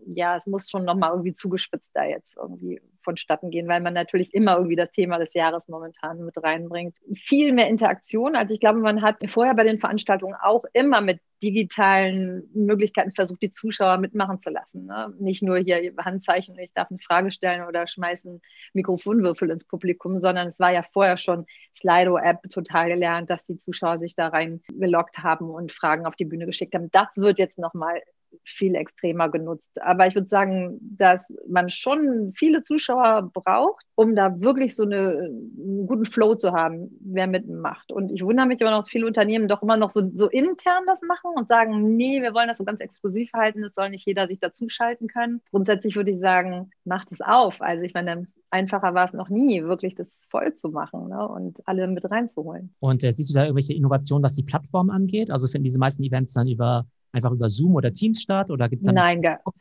ja, 0.06 0.36
es 0.36 0.46
muss 0.46 0.70
schon 0.70 0.84
nochmal 0.84 1.10
irgendwie 1.10 1.32
zugespitzt 1.32 1.90
da 1.94 2.04
jetzt 2.04 2.36
irgendwie 2.36 2.80
vonstatten 3.02 3.50
gehen, 3.50 3.68
weil 3.68 3.80
man 3.80 3.94
natürlich 3.94 4.34
immer 4.34 4.56
irgendwie 4.56 4.76
das 4.76 4.90
Thema 4.90 5.18
des 5.18 5.34
Jahres 5.34 5.68
momentan 5.68 6.24
mit 6.24 6.42
reinbringt. 6.42 6.98
Viel 7.14 7.52
mehr 7.52 7.68
Interaktion. 7.68 8.36
Also 8.36 8.54
ich 8.54 8.60
glaube, 8.60 8.80
man 8.80 9.02
hat 9.02 9.16
vorher 9.28 9.54
bei 9.54 9.64
den 9.64 9.80
Veranstaltungen 9.80 10.34
auch 10.40 10.64
immer 10.72 11.00
mit 11.00 11.20
digitalen 11.42 12.48
Möglichkeiten 12.52 13.12
versucht, 13.12 13.42
die 13.42 13.50
Zuschauer 13.50 13.98
mitmachen 13.98 14.40
zu 14.40 14.50
lassen. 14.50 14.86
Ne? 14.86 15.14
Nicht 15.18 15.42
nur 15.42 15.58
hier 15.58 15.92
Handzeichen, 15.98 16.58
ich 16.58 16.72
darf 16.74 16.90
eine 16.90 16.98
Frage 16.98 17.32
stellen 17.32 17.66
oder 17.66 17.86
schmeißen 17.86 18.40
Mikrofonwürfel 18.74 19.50
ins 19.50 19.64
Publikum, 19.64 20.20
sondern 20.20 20.48
es 20.48 20.60
war 20.60 20.72
ja 20.72 20.82
vorher 20.92 21.16
schon 21.16 21.46
Slido-App 21.74 22.42
total 22.50 22.88
gelernt, 22.88 23.30
dass 23.30 23.46
die 23.46 23.56
Zuschauer 23.56 23.98
sich 23.98 24.14
da 24.14 24.28
rein 24.28 24.60
gelockt 24.68 25.18
haben 25.18 25.50
und 25.50 25.72
Fragen 25.72 26.06
auf 26.06 26.14
die 26.14 26.26
Bühne 26.26 26.46
geschickt 26.46 26.74
haben. 26.74 26.90
Das 26.90 27.08
wird 27.16 27.38
jetzt 27.38 27.58
nochmal 27.58 28.02
viel 28.44 28.74
extremer 28.74 29.28
genutzt. 29.28 29.80
Aber 29.82 30.06
ich 30.06 30.14
würde 30.14 30.28
sagen, 30.28 30.78
dass 30.80 31.22
man 31.48 31.70
schon 31.70 32.32
viele 32.36 32.62
Zuschauer 32.62 33.30
braucht, 33.32 33.84
um 33.94 34.14
da 34.14 34.40
wirklich 34.40 34.74
so 34.74 34.84
eine, 34.84 35.30
einen 35.30 35.86
guten 35.86 36.04
Flow 36.04 36.34
zu 36.34 36.52
haben, 36.52 36.90
wer 37.00 37.26
mitmacht. 37.26 37.92
Und 37.92 38.12
ich 38.12 38.24
wundere 38.24 38.46
mich 38.46 38.60
immer 38.60 38.70
noch, 38.70 38.78
dass 38.78 38.90
viele 38.90 39.06
Unternehmen 39.06 39.48
doch 39.48 39.62
immer 39.62 39.76
noch 39.76 39.90
so, 39.90 40.10
so 40.14 40.28
intern 40.28 40.84
das 40.86 41.00
machen 41.02 41.32
und 41.36 41.48
sagen, 41.48 41.96
nee, 41.96 42.22
wir 42.22 42.34
wollen 42.34 42.48
das 42.48 42.58
so 42.58 42.64
ganz 42.64 42.80
exklusiv 42.80 43.30
halten, 43.32 43.62
es 43.62 43.74
soll 43.74 43.90
nicht 43.90 44.06
jeder 44.06 44.26
sich 44.26 44.40
dazuschalten 44.40 45.08
können. 45.08 45.42
Grundsätzlich 45.50 45.96
würde 45.96 46.10
ich 46.10 46.20
sagen, 46.20 46.70
macht 46.84 47.12
es 47.12 47.20
auf. 47.20 47.60
Also 47.60 47.82
ich 47.82 47.94
meine, 47.94 48.26
einfacher 48.50 48.94
war 48.94 49.04
es 49.04 49.12
noch 49.12 49.28
nie, 49.28 49.62
wirklich 49.64 49.94
das 49.94 50.08
voll 50.28 50.54
zu 50.54 50.68
machen 50.68 51.08
ne? 51.08 51.28
und 51.28 51.60
alle 51.66 51.86
mit 51.86 52.10
reinzuholen. 52.10 52.74
Und 52.80 53.02
äh, 53.04 53.12
siehst 53.12 53.30
du 53.30 53.34
da 53.34 53.44
irgendwelche 53.44 53.74
Innovationen, 53.74 54.22
was 54.22 54.34
die 54.34 54.42
Plattform 54.42 54.90
angeht? 54.90 55.30
Also 55.30 55.48
finden 55.48 55.64
diese 55.64 55.78
meisten 55.78 56.02
Events 56.02 56.32
dann 56.32 56.48
über 56.48 56.84
einfach 57.12 57.32
über 57.32 57.48
Zoom 57.48 57.74
oder 57.74 57.92
Teams 57.92 58.22
statt 58.22 58.50
oder 58.50 58.68
gibt 58.68 58.82
es 58.82 58.86
dann 58.86 58.96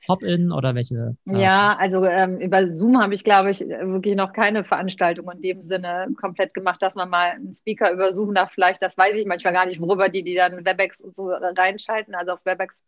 Pop-in 0.06 0.51
oder 0.51 0.75
welche? 0.75 1.15
Äh, 1.27 1.41
ja, 1.41 1.75
also 1.79 2.03
ähm, 2.06 2.39
über 2.39 2.70
Zoom 2.72 3.01
habe 3.01 3.13
ich, 3.13 3.24
glaube 3.24 3.51
ich, 3.51 3.62
wirklich 3.62 4.15
noch 4.15 4.34
keine 4.34 4.63
Veranstaltung 4.63 5.29
in 5.32 5.41
dem 5.41 5.68
Sinne 5.68 6.08
komplett 6.20 6.53
gemacht, 6.53 6.82
dass 6.82 6.96
man 6.96 7.10
mal 7.10 7.32
einen 7.32 7.56
Speaker 7.56 7.91
über 7.91 8.12
Zoom 8.12 8.34
da 8.34 8.48
vielleicht, 8.48 8.82
das 8.82 8.98
weiß 8.98 9.15
ich 9.18 9.25
manchmal 9.25 9.53
gar 9.53 9.65
nicht, 9.65 9.82
worüber 9.82 10.10
die, 10.10 10.24
die 10.24 10.36
dann 10.36 10.65
WebEx 10.65 11.01
und 11.01 11.15
so 11.15 11.29
reinschalten. 11.29 12.15
Also 12.15 12.34
auf 12.34 12.46
WebEx 12.46 12.84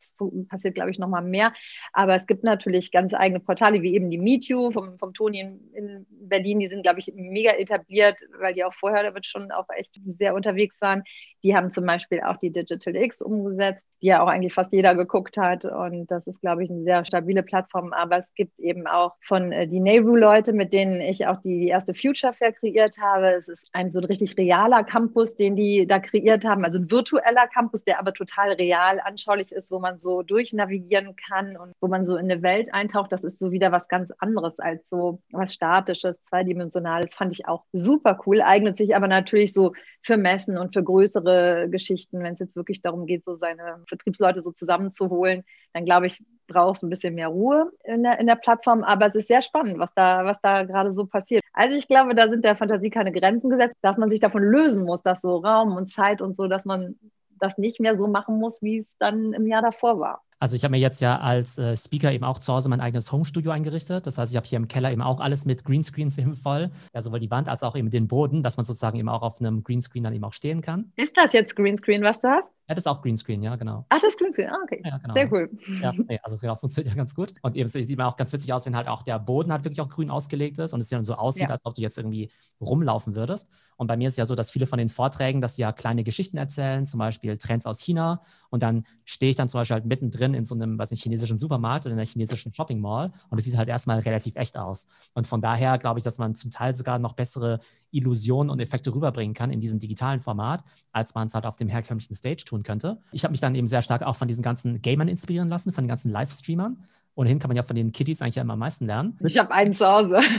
passiert, 0.48 0.76
glaube 0.76 0.92
ich, 0.92 1.00
noch 1.00 1.08
mal 1.08 1.22
mehr. 1.22 1.54
Aber 1.94 2.16
es 2.16 2.28
gibt 2.28 2.44
natürlich 2.44 2.92
ganz 2.92 3.14
eigene 3.14 3.40
Portale, 3.40 3.82
wie 3.82 3.96
eben 3.96 4.10
die 4.10 4.18
MeetU 4.18 4.72
vom, 4.72 4.98
vom 5.00 5.14
Toni 5.14 5.40
in, 5.40 5.74
in 5.74 6.06
Berlin. 6.10 6.60
Die 6.60 6.68
sind, 6.68 6.84
glaube 6.84 7.00
ich, 7.00 7.12
mega 7.16 7.52
etabliert, 7.52 8.22
weil 8.40 8.54
die 8.54 8.64
auch 8.64 8.74
vorher 8.74 9.04
damit 9.04 9.26
schon 9.26 9.52
auch 9.52 9.68
echt 9.76 10.00
sehr 10.18 10.36
unterwegs 10.36 10.80
waren. 10.82 11.04
Die 11.44 11.56
haben 11.56 11.70
zum 11.70 11.86
Beispiel 11.86 12.22
auch 12.22 12.38
die 12.38 12.52
Digital 12.52 12.96
X 12.96 13.22
umgesetzt, 13.22 13.88
die 14.02 14.08
ja 14.08 14.22
auch 14.24 14.28
eigentlich 14.28 14.54
fast 14.54 14.74
jeder 14.74 14.96
geguckt 14.96 15.38
hat. 15.38 15.66
Und 15.66 16.10
das 16.10 16.28
ist, 16.28 16.42
glaube 16.42 16.64
ich, 16.64 16.70
eine 16.70 16.84
sehr 16.84 17.06
stabile 17.06 17.44
Plattform. 17.44 17.94
Aber 17.94 18.20
es 18.20 18.34
gibt 18.36 18.60
eben 18.60 18.88
auch 18.88 19.16
von 19.22 19.52
äh, 19.52 19.68
die 19.68 19.80
Nehru-Leute, 19.80 20.54
mit 20.54 20.74
denen 20.74 21.02
ich 21.02 21.26
auch 21.28 21.42
die, 21.42 21.62
die 21.62 21.68
erste 21.68 21.94
Future 21.94 22.34
Fair 22.34 22.54
kreiert 22.54 22.98
habe. 23.00 23.32
Es 23.34 23.48
ist 23.48 23.68
ein 23.74 23.92
so 23.92 24.00
ein 24.00 24.06
richtig 24.06 24.38
realer 24.38 24.84
Campus, 24.84 25.36
den 25.36 25.56
die 25.56 25.88
da 25.88 26.00
kreiert 26.00 26.46
haben. 26.46 26.64
Also 26.64 26.78
ein 26.78 26.90
virtueller 26.92 27.48
Campus, 27.48 27.84
der 27.84 28.00
aber 28.00 28.14
total 28.14 28.52
real 28.54 29.00
anschaulich 29.04 29.52
ist, 29.52 29.72
wo 29.72 29.80
man 29.80 29.98
so 29.98 30.22
durchnavigieren 30.22 31.16
kann 31.16 31.58
und 31.58 31.74
wo 31.82 31.88
man 31.88 32.06
so 32.06 32.18
in 32.18 32.32
eine 32.32 32.42
Welt 32.44 32.74
eintaucht. 32.74 33.12
Das 33.12 33.24
ist 33.24 33.40
so 33.40 33.52
wieder 33.52 33.72
was 33.72 33.88
ganz 33.88 34.12
anderes 34.20 34.60
als 34.60 34.88
so 34.90 35.22
was 35.32 35.54
Statisches, 35.54 36.18
Zweidimensionales. 36.30 37.16
Fand 37.16 37.34
ich 37.34 37.48
auch 37.48 37.64
super 37.74 38.20
cool. 38.26 38.42
Eignet 38.42 38.78
sich 38.78 38.96
aber 38.96 39.08
natürlich 39.08 39.54
so 39.54 39.74
für 40.04 40.18
Messen 40.18 40.58
und 40.58 40.74
für 40.74 40.84
größere 40.84 41.31
Geschichten, 41.70 42.24
wenn 42.24 42.34
es 42.34 42.40
jetzt 42.40 42.56
wirklich 42.56 42.82
darum 42.82 43.06
geht, 43.06 43.26
so 43.26 43.36
seine 43.36 43.84
Vertriebsleute 43.88 44.42
so 44.42 44.52
zusammenzuholen, 44.52 45.44
dann 45.74 45.86
glaube 45.86 46.08
ich, 46.08 46.24
braucht 46.48 46.78
es 46.78 46.84
ein 46.84 46.90
bisschen 46.90 47.16
mehr 47.16 47.30
Ruhe 47.30 47.72
in 47.84 48.04
der, 48.04 48.20
in 48.20 48.28
der 48.28 48.36
Plattform. 48.36 48.84
Aber 48.84 49.08
es 49.08 49.16
ist 49.16 49.28
sehr 49.28 49.42
spannend, 49.42 49.80
was 49.80 49.94
da, 49.94 50.26
was 50.26 50.40
da 50.42 50.64
gerade 50.64 50.94
so 50.94 51.06
passiert. 51.06 51.44
Also 51.54 51.76
ich 51.76 51.88
glaube, 51.88 52.16
da 52.16 52.30
sind 52.30 52.46
der 52.46 52.56
Fantasie 52.56 52.90
keine 52.90 53.12
Grenzen 53.12 53.50
gesetzt, 53.50 53.76
dass 53.82 53.98
man 53.98 54.10
sich 54.10 54.20
davon 54.20 54.44
lösen 54.44 54.86
muss, 54.86 55.02
dass 55.02 55.22
so 55.22 55.38
Raum 55.38 55.76
und 55.76 55.90
Zeit 55.90 56.22
und 56.22 56.38
so, 56.38 56.48
dass 56.48 56.66
man 56.66 56.96
das 57.40 57.58
nicht 57.58 57.80
mehr 57.80 57.96
so 57.96 58.08
machen 58.08 58.38
muss, 58.38 58.62
wie 58.62 58.80
es 58.80 58.88
dann 59.00 59.34
im 59.34 59.48
Jahr 59.48 59.62
davor 59.62 60.00
war. 60.00 60.22
Also 60.42 60.56
ich 60.56 60.64
habe 60.64 60.72
mir 60.72 60.80
jetzt 60.80 61.02
ja 61.02 61.20
als 61.20 61.60
äh, 61.60 61.78
Speaker 61.78 62.12
eben 62.12 62.24
auch 62.24 62.40
zu 62.40 62.52
Hause 62.52 62.68
mein 62.68 62.82
eigenes 62.82 63.12
Homestudio 63.12 63.52
eingerichtet. 63.52 64.08
Das 64.08 64.18
heißt, 64.18 64.32
ich 64.32 64.36
habe 64.36 64.48
hier 64.48 64.58
im 64.58 64.68
Keller 64.68 64.92
eben 64.92 65.04
auch 65.04 65.20
alles 65.20 65.46
mit 65.46 65.64
Greenscreens 65.64 66.18
eben 66.18 66.36
voll. 66.36 66.72
Ja, 66.96 67.04
sowohl 67.04 67.20
die 67.20 67.30
Wand 67.30 67.48
als 67.48 67.62
auch 67.62 67.76
eben 67.76 67.92
den 67.92 68.08
Boden, 68.08 68.42
dass 68.42 68.58
man 68.58 68.66
sozusagen 68.66 68.98
eben 68.98 69.08
auch 69.08 69.22
auf 69.22 69.40
einem 69.40 69.64
Greenscreen 69.64 70.04
dann 70.04 70.14
eben 70.14 70.24
auch 70.24 70.34
stehen 70.34 70.62
kann. 70.62 70.94
Ist 70.96 71.16
das 71.16 71.34
jetzt 71.34 71.56
Greenscreen, 71.56 72.02
was 72.02 72.22
du 72.22 72.30
hast? 72.30 72.48
Ja, 72.72 72.76
das 72.76 72.86
ist 72.86 72.88
auch 72.88 73.02
Greenscreen, 73.02 73.44
ja, 73.44 73.56
genau. 73.58 73.86
Ach, 73.90 74.00
das 74.00 74.14
ist 74.14 74.18
Greenscreen, 74.18 74.50
ah, 74.50 74.60
okay. 74.64 74.82
Ja, 74.86 74.98
genau. 74.98 75.14
Sehr 75.14 75.32
cool. 75.32 75.50
Ja, 75.82 75.94
also 76.24 76.38
genau, 76.38 76.56
funktioniert 76.56 76.94
ja 76.94 76.98
ganz 76.98 77.14
gut. 77.14 77.34
Und 77.42 77.58
eben 77.58 77.68
sieht 77.68 77.98
man 77.98 78.08
auch 78.08 78.16
ganz 78.16 78.32
witzig 78.32 78.54
aus, 78.54 78.66
wenn 78.66 78.78
halt 78.78 78.88
auch 78.88 79.04
der 79.04 79.20
Boden 79.20 79.52
halt 79.52 79.66
wirklich 79.66 79.82
auch 79.82 79.90
grün 79.90 80.10
ausgelegt 80.10 80.58
ist 80.58 80.74
und 80.74 80.80
es 80.80 80.88
dann 80.88 81.04
so 81.04 81.16
aussieht, 81.16 81.50
ja. 81.50 81.50
als 81.50 81.66
ob 81.66 81.76
du 81.76 81.82
jetzt 81.82 81.98
irgendwie 81.98 82.32
rumlaufen 82.62 83.18
würdest. 83.18 83.50
Und 83.76 83.88
bei 83.88 83.98
mir 83.98 84.08
ist 84.08 84.18
ja 84.18 84.26
so, 84.26 84.36
dass 84.36 84.52
viele 84.52 84.68
von 84.68 84.78
den 84.78 84.88
Vorträgen, 84.88 85.42
dass 85.42 85.56
sie 85.56 85.64
ja 85.64 85.74
kleine 85.74 86.06
Geschichten 86.06 86.38
erzählen, 86.38 86.86
zum 86.86 87.00
Beispiel 87.00 87.38
Trends 87.38 87.66
aus 87.66 87.82
China. 87.82 88.22
Und 88.50 88.64
dann 88.64 88.86
stehe 89.04 89.32
ich 89.32 89.36
dann 89.36 89.50
zum 89.50 89.60
Beispiel 89.60 89.74
halt 89.74 89.86
mittendrin 89.86 90.31
in 90.34 90.46
so 90.46 90.56
einem, 90.56 90.78
was 90.80 90.92
nicht, 90.92 91.04
chinesischen 91.04 91.38
Supermarkt 91.38 91.86
oder 91.86 91.94
in 91.94 92.00
einer 92.00 92.08
chinesischen 92.08 92.54
Shopping 92.54 92.80
Mall 92.80 93.10
und 93.30 93.38
es 93.38 93.46
sieht 93.46 93.58
halt 93.58 93.70
erstmal 93.70 94.00
relativ 94.00 94.36
echt 94.36 94.58
aus. 94.58 94.88
Und 95.14 95.28
von 95.28 95.42
daher 95.42 95.78
glaube 95.78 96.00
ich, 96.00 96.04
dass 96.04 96.18
man 96.18 96.36
zum 96.36 96.52
Teil 96.52 96.74
sogar 96.74 97.00
noch 97.00 97.14
bessere 97.14 97.60
Illusionen 97.92 98.50
und 98.50 98.60
Effekte 98.60 98.94
rüberbringen 98.94 99.34
kann 99.34 99.52
in 99.52 99.60
diesem 99.60 99.80
digitalen 99.80 100.20
Format, 100.20 100.64
als 100.92 101.14
man 101.16 101.28
es 101.28 101.34
halt 101.34 101.46
auf 101.46 101.56
dem 101.56 101.70
herkömmlichen 101.70 102.16
Stage 102.16 102.44
tun 102.46 102.64
könnte. 102.64 103.02
Ich 103.12 103.24
habe 103.24 103.32
mich 103.32 103.42
dann 103.42 103.56
eben 103.56 103.68
sehr 103.68 103.82
stark 103.82 104.04
auch 104.04 104.16
von 104.16 104.28
diesen 104.28 104.44
ganzen 104.44 104.82
Gamern 104.82 105.08
inspirieren 105.08 105.50
lassen, 105.50 105.74
von 105.74 105.84
den 105.84 105.90
ganzen 105.90 106.12
Livestreamern. 106.12 106.84
Ohnehin 107.16 107.40
kann 107.40 107.50
man 107.50 107.58
ja 107.58 107.64
von 107.64 107.76
den 107.76 107.92
Kiddies 107.92 108.22
eigentlich 108.22 108.36
ja 108.36 108.42
immer 108.42 108.54
am 108.54 108.60
meisten 108.60 108.86
lernen. 108.86 109.18
Ich 109.24 109.38
habe 109.38 109.52
einen 109.52 109.74
zu 109.74 109.86
Hause. 109.86 110.20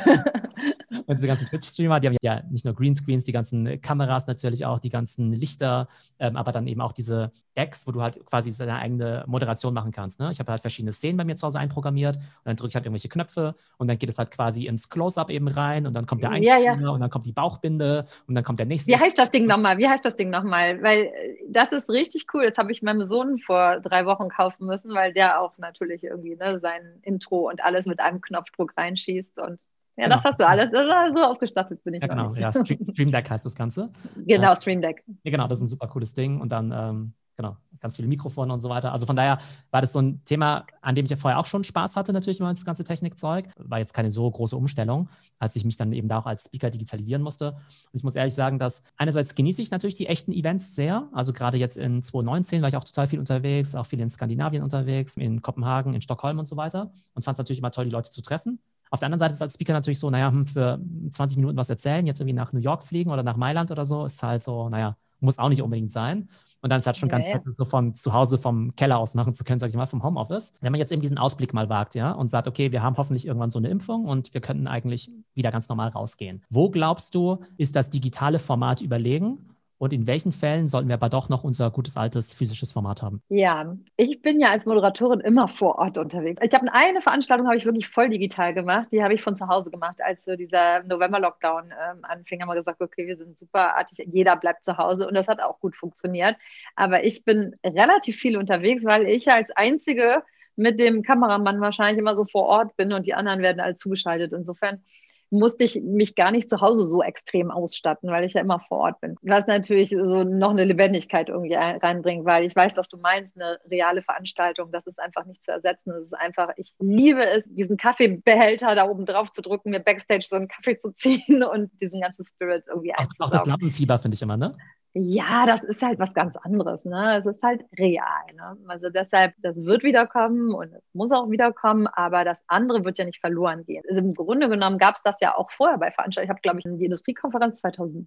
Und 1.06 1.16
diese 1.16 1.26
ganzen 1.26 1.46
Twitch-Streamer, 1.46 2.00
die 2.00 2.08
haben 2.08 2.16
ja 2.22 2.42
nicht 2.50 2.64
nur 2.64 2.74
Greenscreens, 2.74 3.24
die 3.24 3.32
ganzen 3.32 3.80
Kameras 3.80 4.26
natürlich 4.26 4.64
auch, 4.64 4.78
die 4.78 4.88
ganzen 4.88 5.32
Lichter, 5.32 5.88
ähm, 6.18 6.36
aber 6.36 6.52
dann 6.52 6.66
eben 6.66 6.80
auch 6.80 6.92
diese 6.92 7.32
Decks, 7.56 7.86
wo 7.86 7.92
du 7.92 8.02
halt 8.02 8.24
quasi 8.26 8.56
deine 8.56 8.76
eigene 8.76 9.24
Moderation 9.26 9.74
machen 9.74 9.92
kannst. 9.92 10.20
Ne? 10.20 10.30
Ich 10.30 10.38
habe 10.38 10.50
halt 10.50 10.60
verschiedene 10.60 10.92
Szenen 10.92 11.16
bei 11.16 11.24
mir 11.24 11.36
zu 11.36 11.46
Hause 11.46 11.58
einprogrammiert 11.58 12.16
und 12.16 12.24
dann 12.44 12.56
drücke 12.56 12.68
ich 12.70 12.74
halt 12.74 12.86
irgendwelche 12.86 13.08
Knöpfe 13.08 13.54
und 13.78 13.88
dann 13.88 13.98
geht 13.98 14.08
es 14.08 14.18
halt 14.18 14.30
quasi 14.30 14.66
ins 14.66 14.88
Close-Up 14.88 15.30
eben 15.30 15.48
rein 15.48 15.86
und 15.86 15.94
dann 15.94 16.06
kommt 16.06 16.22
der 16.22 16.30
Einspieler 16.30 16.58
ja, 16.58 16.74
ja. 16.74 16.90
und 16.90 17.00
dann 17.00 17.10
kommt 17.10 17.26
die 17.26 17.32
Bauchbinde 17.32 18.06
und 18.26 18.34
dann 18.34 18.44
kommt 18.44 18.58
der 18.58 18.66
nächste. 18.66 18.90
Wie 18.90 18.96
heißt 18.96 19.18
das 19.18 19.30
Ding 19.30 19.46
nochmal? 19.46 19.78
Wie 19.78 19.88
heißt 19.88 20.04
das 20.04 20.16
Ding 20.16 20.30
nochmal? 20.30 20.82
Weil 20.82 21.04
äh, 21.04 21.10
das 21.48 21.72
ist 21.72 21.88
richtig 21.88 22.26
cool. 22.34 22.46
Das 22.48 22.58
habe 22.58 22.72
ich 22.72 22.82
meinem 22.82 23.04
Sohn 23.04 23.38
vor 23.38 23.80
drei 23.80 24.06
Wochen 24.06 24.28
kaufen 24.28 24.66
müssen, 24.66 24.94
weil 24.94 25.12
der 25.12 25.40
auch 25.40 25.56
natürlich 25.58 26.04
irgendwie 26.04 26.36
ne, 26.36 26.58
sein 26.60 26.82
Intro 27.02 27.50
und 27.50 27.62
alles 27.62 27.86
mit 27.86 28.00
einem 28.00 28.20
Knopfdruck 28.20 28.72
reinschießt 28.76 29.38
und 29.38 29.60
ja, 29.96 30.04
genau. 30.04 30.16
das 30.16 30.24
hast 30.24 30.40
du 30.40 30.46
alles. 30.46 30.70
So 30.72 31.22
ausgestattet 31.22 31.84
bin 31.84 31.94
ich. 31.94 32.02
Ja, 32.02 32.08
genau. 32.08 32.34
Ja, 32.34 32.52
Stream 32.64 33.12
Deck 33.12 33.28
heißt 33.28 33.44
das 33.44 33.54
Ganze. 33.54 33.86
Genau, 34.16 34.54
Stream 34.54 34.80
Deck. 34.80 35.04
Ja, 35.22 35.30
genau, 35.30 35.46
das 35.48 35.58
ist 35.58 35.64
ein 35.64 35.68
super 35.68 35.86
cooles 35.88 36.14
Ding. 36.14 36.40
Und 36.40 36.50
dann, 36.50 36.72
ähm, 36.72 37.12
genau, 37.42 37.56
ganz 37.80 37.96
viele 37.96 38.08
Mikrofone 38.08 38.52
und 38.52 38.60
so 38.60 38.68
weiter. 38.68 38.92
Also 38.92 39.06
von 39.06 39.16
daher 39.16 39.38
war 39.70 39.80
das 39.80 39.92
so 39.92 40.00
ein 40.00 40.24
Thema, 40.24 40.64
an 40.80 40.94
dem 40.94 41.04
ich 41.04 41.10
ja 41.10 41.16
vorher 41.16 41.38
auch 41.38 41.46
schon 41.46 41.64
Spaß 41.64 41.96
hatte, 41.96 42.12
natürlich 42.12 42.38
immer 42.38 42.50
das 42.50 42.64
ganze 42.64 42.84
Technikzeug. 42.84 43.48
War 43.56 43.78
jetzt 43.80 43.92
keine 43.92 44.10
so 44.10 44.30
große 44.30 44.56
Umstellung, 44.56 45.08
als 45.38 45.56
ich 45.56 45.64
mich 45.64 45.76
dann 45.76 45.92
eben 45.92 46.08
da 46.08 46.18
auch 46.18 46.26
als 46.26 46.44
Speaker 46.44 46.70
digitalisieren 46.70 47.22
musste. 47.22 47.52
Und 47.52 47.94
ich 47.94 48.04
muss 48.04 48.14
ehrlich 48.14 48.34
sagen, 48.34 48.58
dass 48.58 48.82
einerseits 48.96 49.34
genieße 49.34 49.60
ich 49.60 49.70
natürlich 49.70 49.96
die 49.96 50.06
echten 50.06 50.32
Events 50.32 50.74
sehr. 50.74 51.08
Also 51.12 51.32
gerade 51.32 51.58
jetzt 51.58 51.76
in 51.76 52.02
2019 52.02 52.62
war 52.62 52.68
ich 52.68 52.76
auch 52.76 52.84
total 52.84 53.08
viel 53.08 53.18
unterwegs, 53.18 53.74
auch 53.74 53.86
viel 53.86 54.00
in 54.00 54.08
Skandinavien 54.08 54.62
unterwegs, 54.62 55.16
in 55.16 55.42
Kopenhagen, 55.42 55.94
in 55.94 56.00
Stockholm 56.00 56.38
und 56.38 56.46
so 56.46 56.56
weiter. 56.56 56.92
Und 57.14 57.24
fand 57.24 57.34
es 57.34 57.38
natürlich 57.38 57.58
immer 57.58 57.72
toll, 57.72 57.86
die 57.86 57.90
Leute 57.90 58.10
zu 58.10 58.22
treffen. 58.22 58.60
Auf 58.90 59.00
der 59.00 59.06
anderen 59.06 59.20
Seite 59.20 59.32
ist 59.32 59.40
als 59.42 59.54
Speaker 59.54 59.72
natürlich 59.72 59.98
so, 59.98 60.10
naja, 60.10 60.30
hm, 60.30 60.46
für 60.46 60.78
20 61.10 61.38
Minuten 61.38 61.56
was 61.56 61.70
erzählen, 61.70 62.06
jetzt 62.06 62.20
irgendwie 62.20 62.34
nach 62.34 62.52
New 62.52 62.60
York 62.60 62.84
fliegen 62.84 63.10
oder 63.10 63.22
nach 63.22 63.36
Mailand 63.36 63.70
oder 63.70 63.86
so, 63.86 64.04
ist 64.04 64.22
halt 64.22 64.42
so, 64.42 64.68
naja, 64.68 64.98
muss 65.20 65.38
auch 65.38 65.48
nicht 65.48 65.62
unbedingt 65.62 65.90
sein. 65.90 66.28
Und 66.62 66.70
dann 66.70 66.78
ist 66.78 66.86
halt 66.86 66.96
schon 66.96 67.08
ja, 67.08 67.18
ganz 67.18 67.26
nett, 67.26 67.42
so 67.46 67.64
von 67.64 67.94
zu 67.94 68.12
Hause 68.12 68.38
vom 68.38 68.74
Keller 68.76 68.98
aus 68.98 69.14
machen 69.14 69.34
zu 69.34 69.42
können, 69.42 69.58
sag 69.58 69.68
ich 69.68 69.74
mal, 69.74 69.86
vom 69.86 70.02
Homeoffice. 70.02 70.52
Wenn 70.60 70.70
man 70.70 70.78
jetzt 70.78 70.92
eben 70.92 71.02
diesen 71.02 71.18
Ausblick 71.18 71.52
mal 71.52 71.68
wagt, 71.68 71.96
ja, 71.96 72.12
und 72.12 72.28
sagt, 72.28 72.46
okay, 72.46 72.70
wir 72.70 72.82
haben 72.82 72.96
hoffentlich 72.96 73.26
irgendwann 73.26 73.50
so 73.50 73.58
eine 73.58 73.68
Impfung 73.68 74.04
und 74.04 74.32
wir 74.32 74.40
könnten 74.40 74.68
eigentlich 74.68 75.10
wieder 75.34 75.50
ganz 75.50 75.68
normal 75.68 75.88
rausgehen. 75.88 76.42
Wo 76.50 76.70
glaubst 76.70 77.16
du, 77.16 77.40
ist 77.56 77.74
das 77.74 77.90
digitale 77.90 78.38
Format 78.38 78.80
überlegen? 78.80 79.51
Und 79.82 79.92
in 79.92 80.06
welchen 80.06 80.30
Fällen 80.30 80.68
sollten 80.68 80.86
wir 80.86 80.94
aber 80.94 81.08
doch 81.08 81.28
noch 81.28 81.42
unser 81.42 81.68
gutes 81.72 81.96
altes 81.96 82.32
physisches 82.32 82.70
Format 82.70 83.02
haben? 83.02 83.20
Ja, 83.28 83.74
ich 83.96 84.22
bin 84.22 84.40
ja 84.40 84.50
als 84.50 84.64
Moderatorin 84.64 85.18
immer 85.18 85.48
vor 85.48 85.74
Ort 85.74 85.98
unterwegs. 85.98 86.40
Ich 86.40 86.54
habe 86.54 86.72
eine 86.72 87.02
Veranstaltung 87.02 87.48
habe 87.48 87.56
ich 87.56 87.64
wirklich 87.64 87.88
voll 87.88 88.08
digital 88.08 88.54
gemacht. 88.54 88.90
Die 88.92 89.02
habe 89.02 89.12
ich 89.12 89.22
von 89.22 89.34
zu 89.34 89.48
Hause 89.48 89.72
gemacht, 89.72 89.96
als 90.00 90.24
so 90.24 90.36
dieser 90.36 90.84
November-Lockdown 90.84 91.64
ähm, 91.72 91.98
anfing. 92.02 92.40
Haben 92.40 92.50
wir 92.50 92.54
gesagt, 92.54 92.80
okay, 92.80 93.08
wir 93.08 93.16
sind 93.16 93.36
superartig, 93.36 94.06
jeder 94.12 94.36
bleibt 94.36 94.62
zu 94.62 94.78
Hause 94.78 95.08
und 95.08 95.14
das 95.14 95.26
hat 95.26 95.42
auch 95.42 95.58
gut 95.58 95.74
funktioniert. 95.74 96.36
Aber 96.76 97.02
ich 97.02 97.24
bin 97.24 97.56
relativ 97.66 98.18
viel 98.18 98.36
unterwegs, 98.36 98.84
weil 98.84 99.08
ich 99.08 99.32
als 99.32 99.50
einzige 99.50 100.22
mit 100.54 100.78
dem 100.78 101.02
Kameramann 101.02 101.60
wahrscheinlich 101.60 101.98
immer 101.98 102.14
so 102.14 102.24
vor 102.24 102.44
Ort 102.44 102.76
bin 102.76 102.92
und 102.92 103.04
die 103.04 103.14
anderen 103.14 103.42
werden 103.42 103.58
alle 103.58 103.74
zugeschaltet. 103.74 104.32
Insofern 104.32 104.84
musste 105.32 105.64
ich 105.64 105.80
mich 105.82 106.14
gar 106.14 106.30
nicht 106.30 106.48
zu 106.50 106.60
Hause 106.60 106.84
so 106.84 107.02
extrem 107.02 107.50
ausstatten, 107.50 108.10
weil 108.10 108.24
ich 108.24 108.34
ja 108.34 108.42
immer 108.42 108.60
vor 108.60 108.78
Ort 108.78 109.00
bin. 109.00 109.16
Was 109.22 109.46
natürlich 109.46 109.90
so 109.90 110.24
noch 110.24 110.50
eine 110.50 110.64
Lebendigkeit 110.64 111.30
irgendwie 111.30 111.54
reinbringt, 111.54 112.24
weil 112.24 112.44
ich 112.44 112.54
weiß, 112.54 112.76
was 112.76 112.88
du 112.88 112.98
meinst, 112.98 113.34
eine 113.34 113.58
reale 113.70 114.02
Veranstaltung, 114.02 114.70
das 114.70 114.86
ist 114.86 114.98
einfach 115.00 115.24
nicht 115.24 115.42
zu 115.42 115.50
ersetzen. 115.50 115.90
Das 115.90 116.04
ist 116.04 116.14
einfach, 116.14 116.50
ich 116.56 116.72
liebe 116.78 117.24
es, 117.24 117.44
diesen 117.46 117.78
Kaffeebehälter 117.78 118.74
da 118.74 118.88
oben 118.88 119.06
drauf 119.06 119.32
zu 119.32 119.40
drücken, 119.40 119.70
mir 119.70 119.80
Backstage 119.80 120.26
so 120.28 120.36
einen 120.36 120.48
Kaffee 120.48 120.78
zu 120.78 120.90
ziehen 120.96 121.42
und 121.42 121.70
diesen 121.80 122.00
ganzen 122.00 122.24
Spirit 122.26 122.64
irgendwie 122.68 122.92
einzusaugen. 122.92 123.32
Auch 123.32 123.38
das 123.38 123.46
Lampenfieber 123.46 123.98
finde 123.98 124.14
ich 124.16 124.22
immer, 124.22 124.36
ne? 124.36 124.54
Ja, 124.94 125.46
das 125.46 125.62
ist 125.62 125.82
halt 125.82 125.98
was 125.98 126.12
ganz 126.12 126.36
anderes. 126.36 126.84
Ne? 126.84 127.18
Es 127.18 127.24
ist 127.24 127.42
halt 127.42 127.64
real. 127.78 128.04
Ne? 128.36 128.58
Also 128.68 128.90
deshalb, 128.90 129.32
das 129.38 129.56
wird 129.56 129.84
wiederkommen 129.84 130.52
und 130.52 130.70
es 130.74 130.82
muss 130.92 131.12
auch 131.12 131.30
wiederkommen, 131.30 131.86
aber 131.86 132.24
das 132.24 132.36
andere 132.46 132.84
wird 132.84 132.98
ja 132.98 133.06
nicht 133.06 133.20
verloren 133.20 133.64
gehen. 133.64 133.82
Also 133.88 134.00
Im 134.00 134.12
Grunde 134.12 134.50
genommen 134.50 134.76
gab 134.76 134.96
es 134.96 135.02
das 135.02 135.14
ja 135.22 135.34
auch 135.34 135.50
vorher 135.50 135.78
bei 135.78 135.90
Veranstaltungen. 135.90 136.26
Ich 136.26 136.30
habe, 136.30 136.42
glaube 136.42 136.58
ich, 136.58 136.66
in 136.66 136.78
die 136.78 136.84
Industriekonferenz 136.84 137.60
2018 137.60 138.06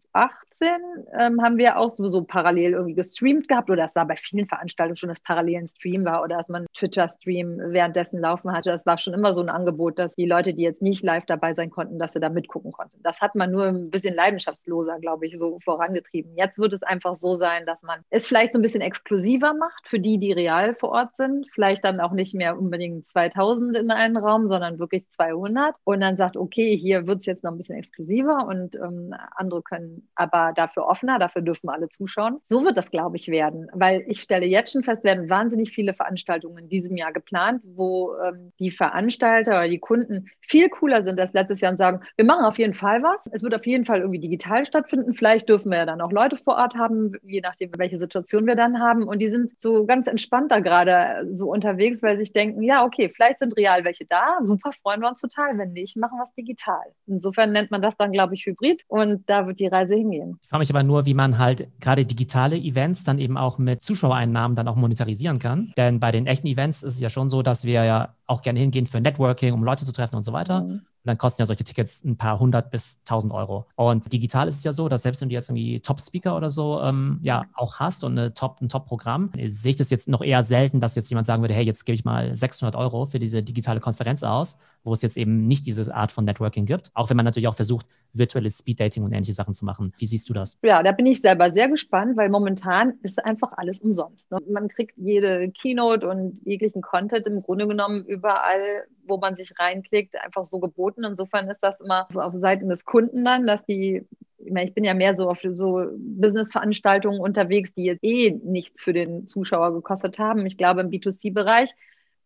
ähm, 1.17 1.41
haben 1.41 1.57
wir 1.57 1.79
auch 1.79 1.89
sowieso 1.89 2.23
parallel 2.23 2.73
irgendwie 2.73 2.93
gestreamt 2.93 3.47
gehabt 3.47 3.71
oder 3.71 3.85
es 3.85 3.95
war 3.95 4.05
bei 4.05 4.15
vielen 4.15 4.47
Veranstaltungen 4.47 4.95
schon, 4.95 5.09
dass 5.09 5.21
parallel 5.21 5.61
ein 5.61 5.67
Stream 5.67 6.05
war 6.05 6.21
oder 6.21 6.37
dass 6.37 6.49
man 6.49 6.67
Twitter-Stream 6.75 7.61
währenddessen 7.73 8.19
laufen 8.19 8.51
hatte. 8.51 8.69
Das 8.69 8.85
war 8.85 8.99
schon 8.99 9.15
immer 9.15 9.33
so 9.33 9.41
ein 9.41 9.49
Angebot, 9.49 9.97
dass 9.97 10.13
die 10.13 10.27
Leute, 10.27 10.53
die 10.53 10.63
jetzt 10.63 10.83
nicht 10.83 11.03
live 11.03 11.25
dabei 11.25 11.55
sein 11.55 11.71
konnten, 11.71 11.97
dass 11.97 12.13
sie 12.13 12.19
da 12.19 12.29
mitgucken 12.29 12.71
konnten. 12.71 12.99
Das 13.01 13.21
hat 13.21 13.33
man 13.33 13.49
nur 13.49 13.65
ein 13.65 13.89
bisschen 13.89 14.13
leidenschaftsloser, 14.13 14.99
glaube 14.99 15.25
ich, 15.25 15.39
so 15.39 15.57
vorangetrieben. 15.63 16.35
Jetzt 16.35 16.59
wird 16.59 16.74
es 16.75 16.83
einfach 16.83 17.15
so 17.15 17.35
sein, 17.35 17.65
dass 17.65 17.81
man 17.81 18.01
es 18.09 18.27
vielleicht 18.27 18.53
so 18.53 18.59
ein 18.59 18.61
bisschen 18.61 18.81
exklusiver 18.81 19.53
macht 19.53 19.87
für 19.87 19.99
die, 19.99 20.17
die 20.17 20.31
real 20.31 20.75
vor 20.75 20.89
Ort 20.89 21.15
sind. 21.17 21.47
Vielleicht 21.53 21.83
dann 21.83 21.99
auch 21.99 22.11
nicht 22.11 22.33
mehr 22.33 22.57
unbedingt 22.57 23.07
2000 23.07 23.77
in 23.77 23.91
einen 23.91 24.17
Raum, 24.17 24.49
sondern 24.49 24.79
wirklich 24.79 25.09
200. 25.11 25.75
Und 25.83 26.01
dann 26.01 26.17
sagt, 26.17 26.37
okay, 26.37 26.77
hier 26.77 27.07
wird 27.07 27.19
es 27.19 27.25
jetzt 27.25 27.43
noch 27.43 27.51
ein 27.51 27.57
bisschen 27.57 27.77
exklusiver 27.77 28.45
und 28.47 28.75
ähm, 28.75 29.13
andere 29.35 29.61
können 29.61 30.07
aber 30.15 30.53
dafür 30.55 30.85
offener, 30.85 31.19
dafür 31.19 31.41
dürfen 31.41 31.69
alle 31.69 31.89
zuschauen. 31.89 32.39
So 32.47 32.63
wird 32.63 32.77
das, 32.77 32.91
glaube 32.91 33.17
ich, 33.17 33.27
werden, 33.27 33.69
weil 33.73 34.03
ich 34.07 34.21
stelle 34.21 34.45
jetzt 34.45 34.73
schon 34.73 34.83
fest, 34.83 35.03
werden 35.03 35.29
wahnsinnig 35.29 35.71
viele 35.71 35.93
Veranstaltungen 35.93 36.57
in 36.57 36.69
diesem 36.69 36.97
Jahr 36.97 37.13
geplant, 37.13 37.61
wo 37.63 38.15
ähm, 38.17 38.51
die 38.59 38.71
Veranstalter 38.71 39.51
oder 39.51 39.67
die 39.67 39.79
Kunden 39.79 40.27
viel 40.41 40.69
cooler 40.69 41.03
sind 41.03 41.19
als 41.19 41.33
letztes 41.33 41.61
Jahr 41.61 41.71
und 41.71 41.77
sagen, 41.77 42.01
wir 42.15 42.25
machen 42.25 42.45
auf 42.45 42.57
jeden 42.57 42.73
Fall 42.73 43.03
was. 43.03 43.27
Es 43.31 43.43
wird 43.43 43.55
auf 43.55 43.65
jeden 43.65 43.85
Fall 43.85 43.99
irgendwie 43.99 44.19
digital 44.19 44.65
stattfinden. 44.65 45.13
Vielleicht 45.13 45.49
dürfen 45.49 45.71
wir 45.71 45.79
ja 45.79 45.85
dann 45.85 46.01
auch 46.01 46.11
Leute 46.11 46.37
vor 46.37 46.55
Ort 46.55 46.64
haben, 46.73 47.11
je 47.23 47.41
nachdem, 47.41 47.69
welche 47.77 47.99
Situation 47.99 48.47
wir 48.47 48.55
dann 48.55 48.79
haben. 48.79 49.03
Und 49.03 49.19
die 49.19 49.29
sind 49.29 49.61
so 49.61 49.85
ganz 49.85 50.07
entspannt 50.07 50.51
da 50.51 50.59
gerade 50.59 51.27
so 51.35 51.51
unterwegs, 51.51 52.01
weil 52.01 52.17
sie 52.17 52.23
sich 52.23 52.33
denken, 52.33 52.63
ja, 52.63 52.83
okay, 52.83 53.11
vielleicht 53.13 53.39
sind 53.39 53.55
real 53.55 53.83
welche 53.83 54.05
da. 54.05 54.39
Super, 54.41 54.71
freuen 54.81 55.01
wir 55.01 55.09
uns 55.09 55.21
total. 55.21 55.57
Wenn 55.57 55.73
nicht, 55.73 55.97
machen 55.97 56.17
wir 56.17 56.23
es 56.23 56.33
digital. 56.33 56.83
Insofern 57.05 57.51
nennt 57.51 57.69
man 57.69 57.81
das 57.81 57.95
dann, 57.97 58.11
glaube 58.11 58.33
ich, 58.33 58.45
Hybrid. 58.45 58.83
Und 58.87 59.29
da 59.29 59.45
wird 59.45 59.59
die 59.59 59.67
Reise 59.67 59.93
hingehen. 59.93 60.39
Ich 60.41 60.49
frage 60.49 60.61
mich 60.61 60.69
aber 60.71 60.83
nur, 60.83 61.05
wie 61.05 61.13
man 61.13 61.37
halt 61.37 61.67
gerade 61.79 62.05
digitale 62.05 62.55
Events 62.57 63.03
dann 63.03 63.19
eben 63.19 63.37
auch 63.37 63.57
mit 63.57 63.83
Zuschauereinnahmen 63.83 64.55
dann 64.55 64.67
auch 64.67 64.75
monetarisieren 64.75 65.37
kann. 65.37 65.73
Denn 65.77 65.99
bei 65.99 66.11
den 66.11 66.25
echten 66.25 66.47
Events 66.47 66.81
ist 66.81 66.95
es 66.95 66.99
ja 66.99 67.09
schon 67.09 67.29
so, 67.29 67.43
dass 67.43 67.65
wir 67.65 67.83
ja 67.83 68.14
auch 68.27 68.41
gerne 68.41 68.59
hingehen 68.59 68.87
für 68.87 68.99
Networking, 68.99 69.53
um 69.53 69.63
Leute 69.63 69.85
zu 69.85 69.91
treffen 69.91 70.15
und 70.15 70.23
so 70.23 70.33
weiter. 70.33 70.61
Mhm. 70.61 70.71
Und 71.05 71.09
dann 71.09 71.17
kosten 71.19 71.41
ja 71.41 71.45
solche 71.45 71.63
Tickets 71.63 72.03
ein 72.03 72.17
paar 72.17 72.39
hundert 72.39 72.71
bis 72.71 73.03
tausend 73.03 73.31
Euro. 73.31 73.67
Und 73.75 74.11
digital 74.11 74.47
ist 74.47 74.57
es 74.57 74.63
ja 74.63 74.73
so, 74.73 74.89
dass 74.89 75.03
selbst 75.03 75.21
wenn 75.21 75.29
du 75.29 75.35
jetzt 75.35 75.49
irgendwie 75.49 75.79
Top-Speaker 75.79 76.35
oder 76.35 76.49
so 76.49 76.81
ähm, 76.81 77.19
ja 77.21 77.43
auch 77.53 77.79
hast 77.79 78.03
und 78.03 78.17
eine 78.17 78.33
Top, 78.33 78.59
ein 78.59 78.69
Top-Programm, 78.69 79.29
sehe 79.45 79.69
ich 79.69 79.75
das 79.75 79.91
jetzt 79.91 80.07
noch 80.07 80.23
eher 80.23 80.41
selten, 80.41 80.79
dass 80.79 80.95
jetzt 80.95 81.09
jemand 81.09 81.27
sagen 81.27 81.43
würde, 81.43 81.53
hey, 81.53 81.63
jetzt 81.63 81.85
gebe 81.85 81.93
ich 81.95 82.05
mal 82.05 82.35
600 82.35 82.75
Euro 82.75 83.05
für 83.05 83.19
diese 83.19 83.43
digitale 83.43 83.79
Konferenz 83.79 84.23
aus, 84.23 84.57
wo 84.85 84.93
es 84.93 85.01
jetzt 85.01 85.17
eben 85.17 85.47
nicht 85.47 85.65
diese 85.65 85.93
Art 85.93 86.11
von 86.11 86.23
Networking 86.23 86.65
gibt. 86.65 86.91
Auch 86.93 87.09
wenn 87.09 87.17
man 87.17 87.25
natürlich 87.25 87.47
auch 87.47 87.55
versucht, 87.55 87.87
virtuelles 88.13 88.59
Speed-Dating 88.59 89.03
und 89.03 89.11
ähnliche 89.11 89.33
Sachen 89.33 89.53
zu 89.53 89.65
machen. 89.65 89.91
Wie 89.97 90.05
siehst 90.05 90.29
du 90.29 90.33
das? 90.33 90.57
Ja, 90.63 90.81
da 90.83 90.93
bin 90.93 91.05
ich 91.05 91.19
selber 91.19 91.51
sehr 91.51 91.67
gespannt, 91.67 92.15
weil 92.15 92.29
momentan 92.29 92.93
ist 93.01 93.23
einfach 93.25 93.51
alles 93.57 93.79
umsonst. 93.79 94.31
Ne? 94.31 94.37
Man 94.49 94.69
kriegt 94.69 94.97
jede 94.97 95.51
Keynote 95.51 96.07
und 96.07 96.39
jeglichen 96.45 96.81
Content 96.81 97.27
im 97.27 97.41
Grunde 97.41 97.67
genommen 97.67 98.05
überall 98.05 98.85
wo 99.07 99.17
man 99.17 99.35
sich 99.35 99.53
reinklickt, 99.59 100.15
einfach 100.23 100.45
so 100.45 100.59
geboten. 100.59 101.03
Insofern 101.03 101.47
ist 101.49 101.61
das 101.61 101.79
immer 101.79 102.07
auf 102.15 102.33
Seiten 102.37 102.69
des 102.69 102.85
Kunden 102.85 103.23
dann, 103.23 103.45
dass 103.45 103.63
die 103.65 104.07
ich 104.37 104.73
bin 104.73 104.83
ja 104.83 104.93
mehr 104.93 105.15
so 105.15 105.29
auf 105.29 105.39
so 105.41 105.85
Business-Veranstaltungen 105.97 107.19
unterwegs, 107.19 107.73
die 107.73 107.85
jetzt 107.85 108.03
eh 108.03 108.31
nichts 108.43 108.83
für 108.83 108.93
den 108.93 109.27
Zuschauer 109.27 109.73
gekostet 109.73 110.19
haben. 110.19 110.45
Ich 110.45 110.57
glaube, 110.57 110.81
im 110.81 110.89
B2C-Bereich 110.89 111.73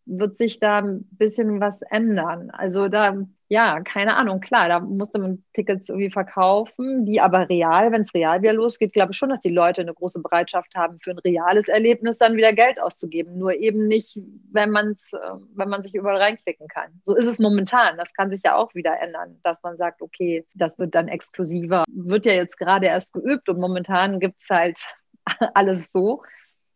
wird 0.06 0.38
sich 0.38 0.60
da 0.60 0.80
ein 0.80 1.08
bisschen 1.12 1.60
was 1.60 1.82
ändern. 1.84 2.50
Also 2.52 2.88
da, 2.88 3.18
ja, 3.48 3.80
keine 3.82 4.16
Ahnung, 4.16 4.40
klar, 4.40 4.68
da 4.68 4.80
musste 4.80 5.20
man 5.20 5.44
Tickets 5.54 5.90
irgendwie 5.90 6.12
verkaufen, 6.12 7.06
die 7.06 7.22
aber 7.22 7.50
real, 7.50 7.92
wenn 7.92 8.04
es 8.04 8.14
real 8.14 8.42
wieder 8.42 8.54
losgeht, 8.54 8.94
glaube 8.94 9.12
ich 9.12 9.18
schon, 9.18 9.30
dass 9.30 9.42
die 9.42 9.50
Leute 9.50 9.82
eine 9.82 9.94
große 9.94 10.20
Bereitschaft 10.22 10.74
haben, 10.76 11.00
für 11.02 11.12
ein 11.12 11.20
reales 11.20 11.68
Erlebnis 11.68 12.18
dann 12.18 12.38
wieder 12.38 12.54
Geld 12.54 12.82
auszugeben. 12.82 13.38
Nur 13.38 13.54
eben 13.56 13.88
nicht, 13.88 14.20
wenn 14.52 14.72
man 14.72 14.92
es, 14.92 15.14
äh, 15.14 15.18
wenn 15.56 15.70
man 15.70 15.84
sich 15.84 15.94
überall 15.94 16.18
reinklicken 16.18 16.68
kann. 16.68 17.02
So 17.06 17.16
ist 17.16 17.28
es 17.28 17.40
momentan. 17.40 17.98
Das 17.98 18.14
kann 18.14 18.30
sich 18.30 18.42
ja 18.44 18.56
auch 18.56 18.74
wieder 18.76 19.00
ändern, 19.00 19.40
dass 19.44 19.62
man 19.64 19.78
sagt, 19.78 20.02
okay, 20.02 20.46
das 20.56 20.78
wird 20.80 20.96
dann 20.96 21.08
exklusiver. 21.08 21.84
Wird 21.88 22.26
ja 22.26 22.34
jetzt 22.34 22.58
gerade 22.58 22.88
erst 22.88 23.14
geübt 23.14 23.48
und 23.50 23.60
momentan 23.60 24.20
gibt 24.20 24.42
es 24.42 24.50
halt 24.50 24.80
alles 25.54 25.92
so. 25.92 26.24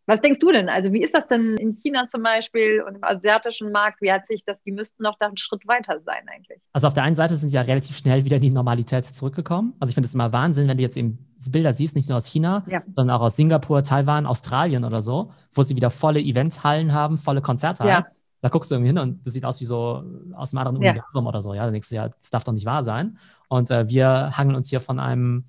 Was 0.06 0.20
denkst 0.20 0.38
du 0.38 0.52
denn? 0.52 0.68
Also 0.68 0.92
wie 0.92 1.02
ist 1.02 1.14
das 1.14 1.26
denn 1.26 1.56
in 1.56 1.76
China 1.76 2.08
zum 2.10 2.22
Beispiel 2.22 2.82
und 2.86 2.96
im 2.96 3.04
asiatischen 3.04 3.72
Markt? 3.72 4.02
Wie 4.02 4.12
hat 4.12 4.26
sich 4.26 4.44
das? 4.44 4.56
Die 4.66 4.72
müssten 4.72 5.02
noch 5.02 5.16
da 5.18 5.26
einen 5.26 5.38
Schritt 5.38 5.66
weiter 5.66 6.00
sein 6.04 6.26
eigentlich. 6.32 6.60
Also 6.72 6.88
auf 6.88 6.94
der 6.94 7.04
einen 7.04 7.16
Seite 7.16 7.36
sind 7.36 7.48
sie 7.48 7.56
ja 7.56 7.62
relativ 7.62 7.96
schnell 7.96 8.24
wieder 8.24 8.36
in 8.36 8.42
die 8.42 8.50
Normalität 8.50 9.06
zurückgekommen. 9.06 9.74
Also 9.80 9.90
ich 9.90 9.94
finde 9.94 10.06
es 10.06 10.14
immer 10.14 10.32
Wahnsinn, 10.32 10.68
wenn 10.68 10.76
du 10.76 10.82
jetzt 10.82 10.96
eben 10.96 11.18
Bilder 11.50 11.72
siehst, 11.72 11.96
nicht 11.96 12.08
nur 12.08 12.18
aus 12.18 12.26
China, 12.26 12.64
ja. 12.68 12.82
sondern 12.94 13.16
auch 13.16 13.22
aus 13.22 13.36
Singapur, 13.36 13.82
Taiwan, 13.82 14.26
Australien 14.26 14.84
oder 14.84 15.02
so, 15.02 15.32
wo 15.52 15.62
sie 15.62 15.76
wieder 15.76 15.90
volle 15.90 16.20
Eventhallen 16.20 16.92
haben, 16.92 17.18
volle 17.18 17.42
Konzerte 17.42 17.86
ja. 17.86 18.06
Da 18.44 18.50
guckst 18.50 18.70
du 18.70 18.74
irgendwie 18.74 18.90
hin 18.90 18.98
und 18.98 19.26
das 19.26 19.32
sieht 19.32 19.46
aus 19.46 19.58
wie 19.62 19.64
so 19.64 20.04
aus 20.34 20.52
einem 20.52 20.66
anderen 20.66 20.82
ja. 20.82 20.90
Universum 20.90 21.26
oder 21.26 21.40
so. 21.40 21.54
Ja, 21.54 21.64
da 21.64 21.70
denkst 21.70 21.88
du 21.88 21.94
ja, 21.94 22.08
das 22.08 22.28
darf 22.28 22.44
doch 22.44 22.52
nicht 22.52 22.66
wahr 22.66 22.82
sein. 22.82 23.16
Und 23.48 23.70
äh, 23.70 23.88
wir 23.88 24.36
hangeln 24.36 24.54
uns 24.54 24.68
hier 24.68 24.80
von 24.80 25.00
einem 25.00 25.46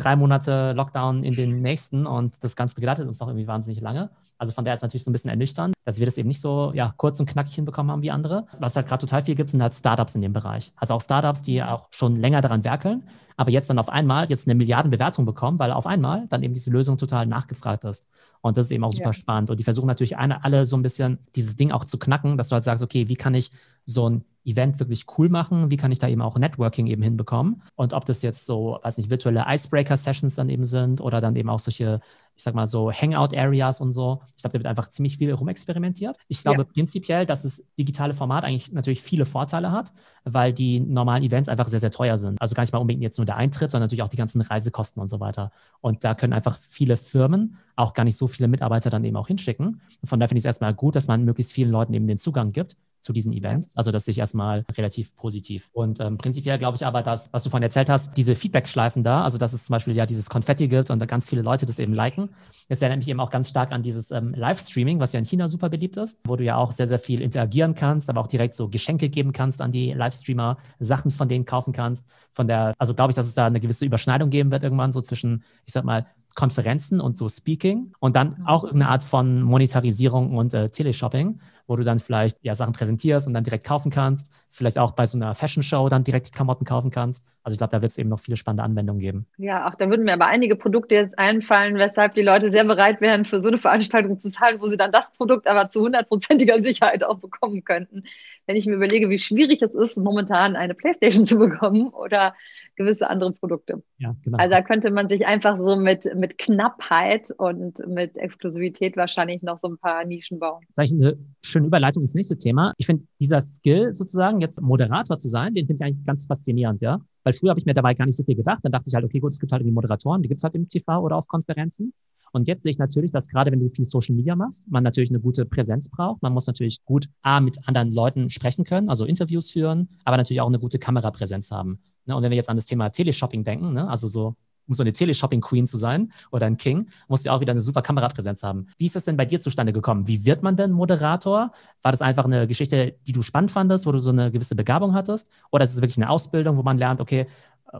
drei 0.00 0.16
Monate 0.16 0.72
Lockdown 0.72 1.22
in 1.22 1.34
den 1.34 1.62
nächsten 1.62 2.06
und 2.06 2.42
das 2.42 2.56
Ganze 2.56 2.74
begleitet 2.74 3.06
uns 3.06 3.20
noch 3.20 3.28
irgendwie 3.28 3.46
wahnsinnig 3.46 3.80
lange. 3.80 4.10
Also 4.40 4.54
von 4.54 4.64
daher 4.64 4.74
ist 4.74 4.82
natürlich 4.82 5.04
so 5.04 5.10
ein 5.10 5.12
bisschen 5.12 5.30
ernüchternd, 5.30 5.74
dass 5.84 5.98
wir 5.98 6.06
das 6.06 6.16
eben 6.16 6.28
nicht 6.28 6.40
so 6.40 6.72
ja, 6.74 6.94
kurz 6.96 7.20
und 7.20 7.26
knackig 7.26 7.54
hinbekommen 7.54 7.92
haben 7.92 8.00
wie 8.00 8.10
andere. 8.10 8.46
Was 8.58 8.74
halt 8.74 8.88
gerade 8.88 9.02
total 9.02 9.22
viel 9.22 9.34
gibt, 9.34 9.50
sind 9.50 9.60
halt 9.60 9.74
Startups 9.74 10.14
in 10.14 10.22
dem 10.22 10.32
Bereich. 10.32 10.72
Also 10.76 10.94
auch 10.94 11.02
Startups, 11.02 11.42
die 11.42 11.62
auch 11.62 11.88
schon 11.90 12.16
länger 12.16 12.40
daran 12.40 12.64
werkeln, 12.64 13.02
aber 13.36 13.50
jetzt 13.50 13.68
dann 13.68 13.78
auf 13.78 13.90
einmal 13.90 14.30
jetzt 14.30 14.48
eine 14.48 14.54
Milliardenbewertung 14.54 15.26
bekommen, 15.26 15.58
weil 15.58 15.72
auf 15.72 15.86
einmal 15.86 16.26
dann 16.28 16.42
eben 16.42 16.54
diese 16.54 16.70
Lösung 16.70 16.96
total 16.96 17.26
nachgefragt 17.26 17.84
ist. 17.84 18.08
Und 18.40 18.56
das 18.56 18.66
ist 18.66 18.72
eben 18.72 18.84
auch 18.84 18.92
super 18.92 19.10
ja. 19.10 19.12
spannend. 19.12 19.50
Und 19.50 19.60
die 19.60 19.64
versuchen 19.64 19.86
natürlich 19.86 20.16
eine, 20.16 20.42
alle 20.42 20.64
so 20.64 20.76
ein 20.76 20.82
bisschen 20.82 21.18
dieses 21.36 21.56
Ding 21.56 21.70
auch 21.70 21.84
zu 21.84 21.98
knacken, 21.98 22.38
dass 22.38 22.48
du 22.48 22.54
halt 22.54 22.64
sagst, 22.64 22.82
okay, 22.82 23.08
wie 23.08 23.16
kann 23.16 23.34
ich 23.34 23.50
so 23.84 24.08
ein 24.08 24.24
Event 24.44 24.78
wirklich 24.78 25.06
cool 25.18 25.28
machen? 25.28 25.70
Wie 25.70 25.76
kann 25.76 25.92
ich 25.92 25.98
da 25.98 26.08
eben 26.08 26.22
auch 26.22 26.36
Networking 26.36 26.86
eben 26.86 27.02
hinbekommen? 27.02 27.62
Und 27.76 27.92
ob 27.92 28.06
das 28.06 28.22
jetzt 28.22 28.46
so, 28.46 28.78
weiß 28.82 28.96
nicht, 28.96 29.10
virtuelle 29.10 29.44
Icebreaker-Sessions 29.46 30.34
dann 30.34 30.48
eben 30.48 30.64
sind 30.64 31.00
oder 31.00 31.20
dann 31.20 31.36
eben 31.36 31.50
auch 31.50 31.58
solche 31.58 32.00
ich 32.40 32.44
sag 32.44 32.54
mal 32.54 32.64
so 32.64 32.90
Hangout-Areas 32.90 33.82
und 33.82 33.92
so. 33.92 34.22
Ich 34.34 34.42
glaube, 34.42 34.54
da 34.54 34.58
wird 34.60 34.66
einfach 34.66 34.88
ziemlich 34.88 35.18
viel 35.18 35.30
rumexperimentiert. 35.30 36.16
Ich 36.26 36.40
glaube 36.40 36.62
ja. 36.62 36.64
prinzipiell, 36.64 37.26
dass 37.26 37.42
das 37.42 37.66
digitale 37.78 38.14
Format 38.14 38.44
eigentlich 38.44 38.72
natürlich 38.72 39.02
viele 39.02 39.26
Vorteile 39.26 39.72
hat, 39.72 39.92
weil 40.24 40.54
die 40.54 40.80
normalen 40.80 41.22
Events 41.22 41.50
einfach 41.50 41.68
sehr, 41.68 41.80
sehr 41.80 41.90
teuer 41.90 42.16
sind. 42.16 42.40
Also 42.40 42.54
gar 42.54 42.62
nicht 42.62 42.72
mal 42.72 42.78
unbedingt 42.78 43.02
jetzt 43.02 43.18
nur 43.18 43.26
der 43.26 43.36
Eintritt, 43.36 43.70
sondern 43.70 43.88
natürlich 43.88 44.02
auch 44.02 44.08
die 44.08 44.16
ganzen 44.16 44.40
Reisekosten 44.40 45.02
und 45.02 45.08
so 45.08 45.20
weiter. 45.20 45.52
Und 45.82 46.02
da 46.02 46.14
können 46.14 46.32
einfach 46.32 46.58
viele 46.58 46.96
Firmen 46.96 47.58
auch 47.76 47.92
gar 47.92 48.04
nicht 48.04 48.16
so 48.16 48.26
viele 48.26 48.48
Mitarbeiter 48.48 48.88
dann 48.88 49.04
eben 49.04 49.16
auch 49.16 49.26
hinschicken. 49.26 49.82
Und 50.00 50.08
von 50.08 50.18
daher 50.18 50.28
finde 50.28 50.38
ich 50.38 50.42
es 50.42 50.46
erstmal 50.46 50.72
gut, 50.72 50.96
dass 50.96 51.08
man 51.08 51.26
möglichst 51.26 51.52
vielen 51.52 51.70
Leuten 51.70 51.92
eben 51.92 52.06
den 52.06 52.16
Zugang 52.16 52.52
gibt 52.52 52.78
zu 53.00 53.12
diesen 53.12 53.32
Events. 53.32 53.70
Also 53.74 53.90
das 53.90 54.04
sehe 54.04 54.12
ich 54.12 54.18
erstmal 54.18 54.64
relativ 54.76 55.14
positiv. 55.16 55.68
Und 55.72 56.00
ähm, 56.00 56.18
prinzipiell 56.18 56.58
glaube 56.58 56.76
ich 56.76 56.84
aber, 56.84 57.02
dass, 57.02 57.32
was 57.32 57.42
du 57.42 57.50
vorhin 57.50 57.62
erzählt 57.62 57.88
hast, 57.88 58.16
diese 58.16 58.34
Feedback-Schleifen 58.36 59.02
da, 59.02 59.24
also 59.24 59.38
dass 59.38 59.52
es 59.52 59.64
zum 59.64 59.74
Beispiel 59.74 59.96
ja 59.96 60.06
dieses 60.06 60.28
Konfetti 60.28 60.68
gibt 60.68 60.90
und 60.90 60.98
da 60.98 61.06
ganz 61.06 61.28
viele 61.28 61.42
Leute 61.42 61.66
das 61.66 61.78
eben 61.78 61.94
liken, 61.94 62.30
das 62.68 62.82
erinnert 62.82 62.98
mich 62.98 63.08
eben 63.08 63.20
auch 63.20 63.30
ganz 63.30 63.48
stark 63.48 63.72
an 63.72 63.82
dieses 63.82 64.10
ähm, 64.10 64.34
Livestreaming, 64.34 65.00
was 65.00 65.12
ja 65.12 65.18
in 65.18 65.24
China 65.24 65.48
super 65.48 65.68
beliebt 65.68 65.96
ist, 65.96 66.20
wo 66.24 66.36
du 66.36 66.44
ja 66.44 66.56
auch 66.56 66.72
sehr, 66.72 66.86
sehr 66.86 66.98
viel 66.98 67.20
interagieren 67.20 67.74
kannst, 67.74 68.10
aber 68.10 68.20
auch 68.20 68.26
direkt 68.26 68.54
so 68.54 68.68
Geschenke 68.68 69.08
geben 69.08 69.32
kannst 69.32 69.62
an 69.62 69.72
die 69.72 69.92
Livestreamer, 69.92 70.58
Sachen 70.78 71.10
von 71.10 71.28
denen 71.28 71.44
kaufen 71.44 71.72
kannst. 71.72 72.06
Von 72.30 72.46
der, 72.46 72.74
also 72.78 72.94
glaube 72.94 73.12
ich, 73.12 73.16
dass 73.16 73.26
es 73.26 73.34
da 73.34 73.46
eine 73.46 73.60
gewisse 73.60 73.84
Überschneidung 73.84 74.30
geben 74.30 74.50
wird 74.50 74.62
irgendwann 74.62 74.92
so 74.92 75.00
zwischen, 75.00 75.42
ich 75.64 75.72
sag 75.72 75.84
mal, 75.84 76.06
Konferenzen 76.34 77.00
und 77.00 77.16
so 77.16 77.28
Speaking 77.28 77.92
und 77.98 78.16
dann 78.16 78.36
mhm. 78.38 78.46
auch 78.46 78.64
irgendeine 78.64 78.90
Art 78.90 79.02
von 79.02 79.42
Monetarisierung 79.42 80.36
und 80.36 80.54
äh, 80.54 80.70
Teleshopping, 80.70 81.40
wo 81.66 81.76
du 81.76 81.84
dann 81.84 81.98
vielleicht 81.98 82.38
ja 82.42 82.54
Sachen 82.54 82.72
präsentierst 82.72 83.26
und 83.26 83.34
dann 83.34 83.44
direkt 83.44 83.64
kaufen 83.64 83.90
kannst, 83.90 84.30
vielleicht 84.48 84.78
auch 84.78 84.92
bei 84.92 85.06
so 85.06 85.18
einer 85.18 85.34
Fashion 85.34 85.62
Show 85.62 85.88
dann 85.88 86.04
direkt 86.04 86.26
die 86.28 86.30
Klamotten 86.30 86.64
kaufen 86.64 86.90
kannst. 86.90 87.24
Also 87.42 87.54
ich 87.54 87.58
glaube, 87.58 87.70
da 87.70 87.82
wird 87.82 87.92
es 87.92 87.98
eben 87.98 88.08
noch 88.08 88.20
viele 88.20 88.36
spannende 88.36 88.64
Anwendungen 88.64 89.00
geben. 89.00 89.26
Ja, 89.38 89.68
auch 89.68 89.74
da 89.74 89.88
würden 89.88 90.04
mir 90.04 90.12
aber 90.12 90.26
einige 90.26 90.56
Produkte 90.56 90.94
jetzt 90.94 91.18
einfallen, 91.18 91.76
weshalb 91.76 92.14
die 92.14 92.22
Leute 92.22 92.50
sehr 92.50 92.64
bereit 92.64 93.00
wären, 93.00 93.24
für 93.24 93.40
so 93.40 93.48
eine 93.48 93.58
Veranstaltung 93.58 94.18
zu 94.18 94.30
zahlen, 94.30 94.60
wo 94.60 94.66
sie 94.66 94.76
dann 94.76 94.92
das 94.92 95.12
Produkt 95.12 95.46
aber 95.46 95.70
zu 95.70 95.82
hundertprozentiger 95.82 96.62
Sicherheit 96.62 97.04
auch 97.04 97.18
bekommen 97.18 97.64
könnten. 97.64 98.04
Wenn 98.46 98.56
ich 98.56 98.66
mir 98.66 98.74
überlege, 98.74 99.10
wie 99.10 99.18
schwierig 99.18 99.62
es 99.62 99.74
ist, 99.74 99.96
momentan 99.96 100.56
eine 100.56 100.74
Playstation 100.74 101.26
zu 101.26 101.38
bekommen 101.38 101.88
oder 101.88 102.34
gewisse 102.76 103.08
andere 103.08 103.32
Produkte. 103.32 103.82
Ja, 103.98 104.16
genau. 104.24 104.38
Also 104.38 104.50
da 104.50 104.62
könnte 104.62 104.90
man 104.90 105.08
sich 105.08 105.26
einfach 105.26 105.58
so 105.58 105.76
mit, 105.76 106.08
mit 106.14 106.38
Knappheit 106.38 107.30
und 107.36 107.86
mit 107.86 108.16
Exklusivität 108.16 108.96
wahrscheinlich 108.96 109.42
noch 109.42 109.58
so 109.58 109.68
ein 109.68 109.78
paar 109.78 110.04
Nischen 110.04 110.38
bauen. 110.38 110.62
Das 110.68 110.70
ist 110.70 110.78
eigentlich 110.78 111.08
eine 111.08 111.18
schöne 111.44 111.66
Überleitung 111.66 112.02
ins 112.02 112.14
nächste 112.14 112.38
Thema. 112.38 112.72
Ich 112.78 112.86
finde 112.86 113.04
dieser 113.20 113.40
Skill 113.40 113.94
sozusagen, 113.94 114.40
jetzt 114.40 114.60
Moderator 114.60 115.18
zu 115.18 115.28
sein, 115.28 115.54
den 115.54 115.66
finde 115.66 115.82
ich 115.82 115.86
eigentlich 115.86 116.06
ganz 116.06 116.26
faszinierend, 116.26 116.80
ja. 116.80 117.00
Weil 117.22 117.34
früher 117.34 117.50
habe 117.50 117.60
ich 117.60 117.66
mir 117.66 117.74
dabei 117.74 117.94
gar 117.94 118.06
nicht 118.06 118.16
so 118.16 118.24
viel 118.24 118.36
gedacht. 118.36 118.60
Dann 118.62 118.72
dachte 118.72 118.88
ich 118.88 118.94
halt, 118.94 119.04
okay, 119.04 119.20
gut, 119.20 119.32
es 119.32 119.40
gibt 119.40 119.52
halt 119.52 119.60
irgendwie 119.60 119.74
Moderatoren, 119.74 120.22
die 120.22 120.28
gibt 120.28 120.38
es 120.38 120.44
halt 120.44 120.54
im 120.54 120.68
TV 120.68 121.00
oder 121.00 121.16
auf 121.16 121.26
Konferenzen. 121.26 121.92
Und 122.32 122.48
jetzt 122.48 122.62
sehe 122.62 122.70
ich 122.70 122.78
natürlich, 122.78 123.10
dass 123.10 123.28
gerade 123.28 123.50
wenn 123.52 123.60
du 123.60 123.68
viel 123.70 123.84
Social 123.84 124.14
Media 124.14 124.36
machst, 124.36 124.70
man 124.70 124.82
natürlich 124.82 125.10
eine 125.10 125.20
gute 125.20 125.44
Präsenz 125.44 125.90
braucht. 125.90 126.22
Man 126.22 126.32
muss 126.32 126.46
natürlich 126.46 126.84
gut 126.84 127.08
A, 127.22 127.40
mit 127.40 127.66
anderen 127.68 127.92
Leuten 127.92 128.30
sprechen 128.30 128.64
können, 128.64 128.88
also 128.88 129.04
Interviews 129.04 129.50
führen, 129.50 129.88
aber 130.04 130.16
natürlich 130.16 130.40
auch 130.40 130.48
eine 130.48 130.58
gute 130.58 130.78
Kamerapräsenz 130.78 131.50
haben. 131.50 131.80
Ne? 132.06 132.16
Und 132.16 132.22
wenn 132.22 132.30
wir 132.30 132.36
jetzt 132.36 132.50
an 132.50 132.56
das 132.56 132.66
Thema 132.66 132.90
Teleshopping 132.90 133.44
denken, 133.44 133.72
ne? 133.72 133.88
also 133.88 134.08
so 134.08 134.36
um 134.70 134.74
so 134.74 134.84
eine 134.84 134.92
Teleshopping-Queen 134.92 135.66
zu 135.66 135.76
sein 135.78 136.12
oder 136.30 136.46
ein 136.46 136.56
King, 136.56 136.88
musst 137.08 137.26
du 137.26 137.30
auch 137.30 137.40
wieder 137.40 137.50
eine 137.50 137.60
super 137.60 137.82
Kamerapräsenz 137.82 138.44
haben. 138.44 138.66
Wie 138.78 138.86
ist 138.86 138.94
das 138.94 139.04
denn 139.04 139.16
bei 139.16 139.26
dir 139.26 139.40
zustande 139.40 139.72
gekommen? 139.72 140.06
Wie 140.06 140.24
wird 140.24 140.44
man 140.44 140.56
denn 140.56 140.70
Moderator? 140.70 141.50
War 141.82 141.90
das 141.90 142.02
einfach 142.02 142.24
eine 142.24 142.46
Geschichte, 142.46 142.94
die 143.04 143.12
du 143.12 143.22
spannend 143.22 143.50
fandest, 143.50 143.86
wo 143.86 143.92
du 143.92 143.98
so 143.98 144.10
eine 144.10 144.30
gewisse 144.30 144.54
Begabung 144.54 144.94
hattest? 144.94 145.28
Oder 145.50 145.64
ist 145.64 145.74
es 145.74 145.82
wirklich 145.82 145.98
eine 145.98 146.08
Ausbildung, 146.08 146.56
wo 146.56 146.62
man 146.62 146.78
lernt, 146.78 147.00
okay, 147.00 147.26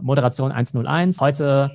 Moderation 0.01 0.51
101, 0.51 1.19
heute 1.21 1.71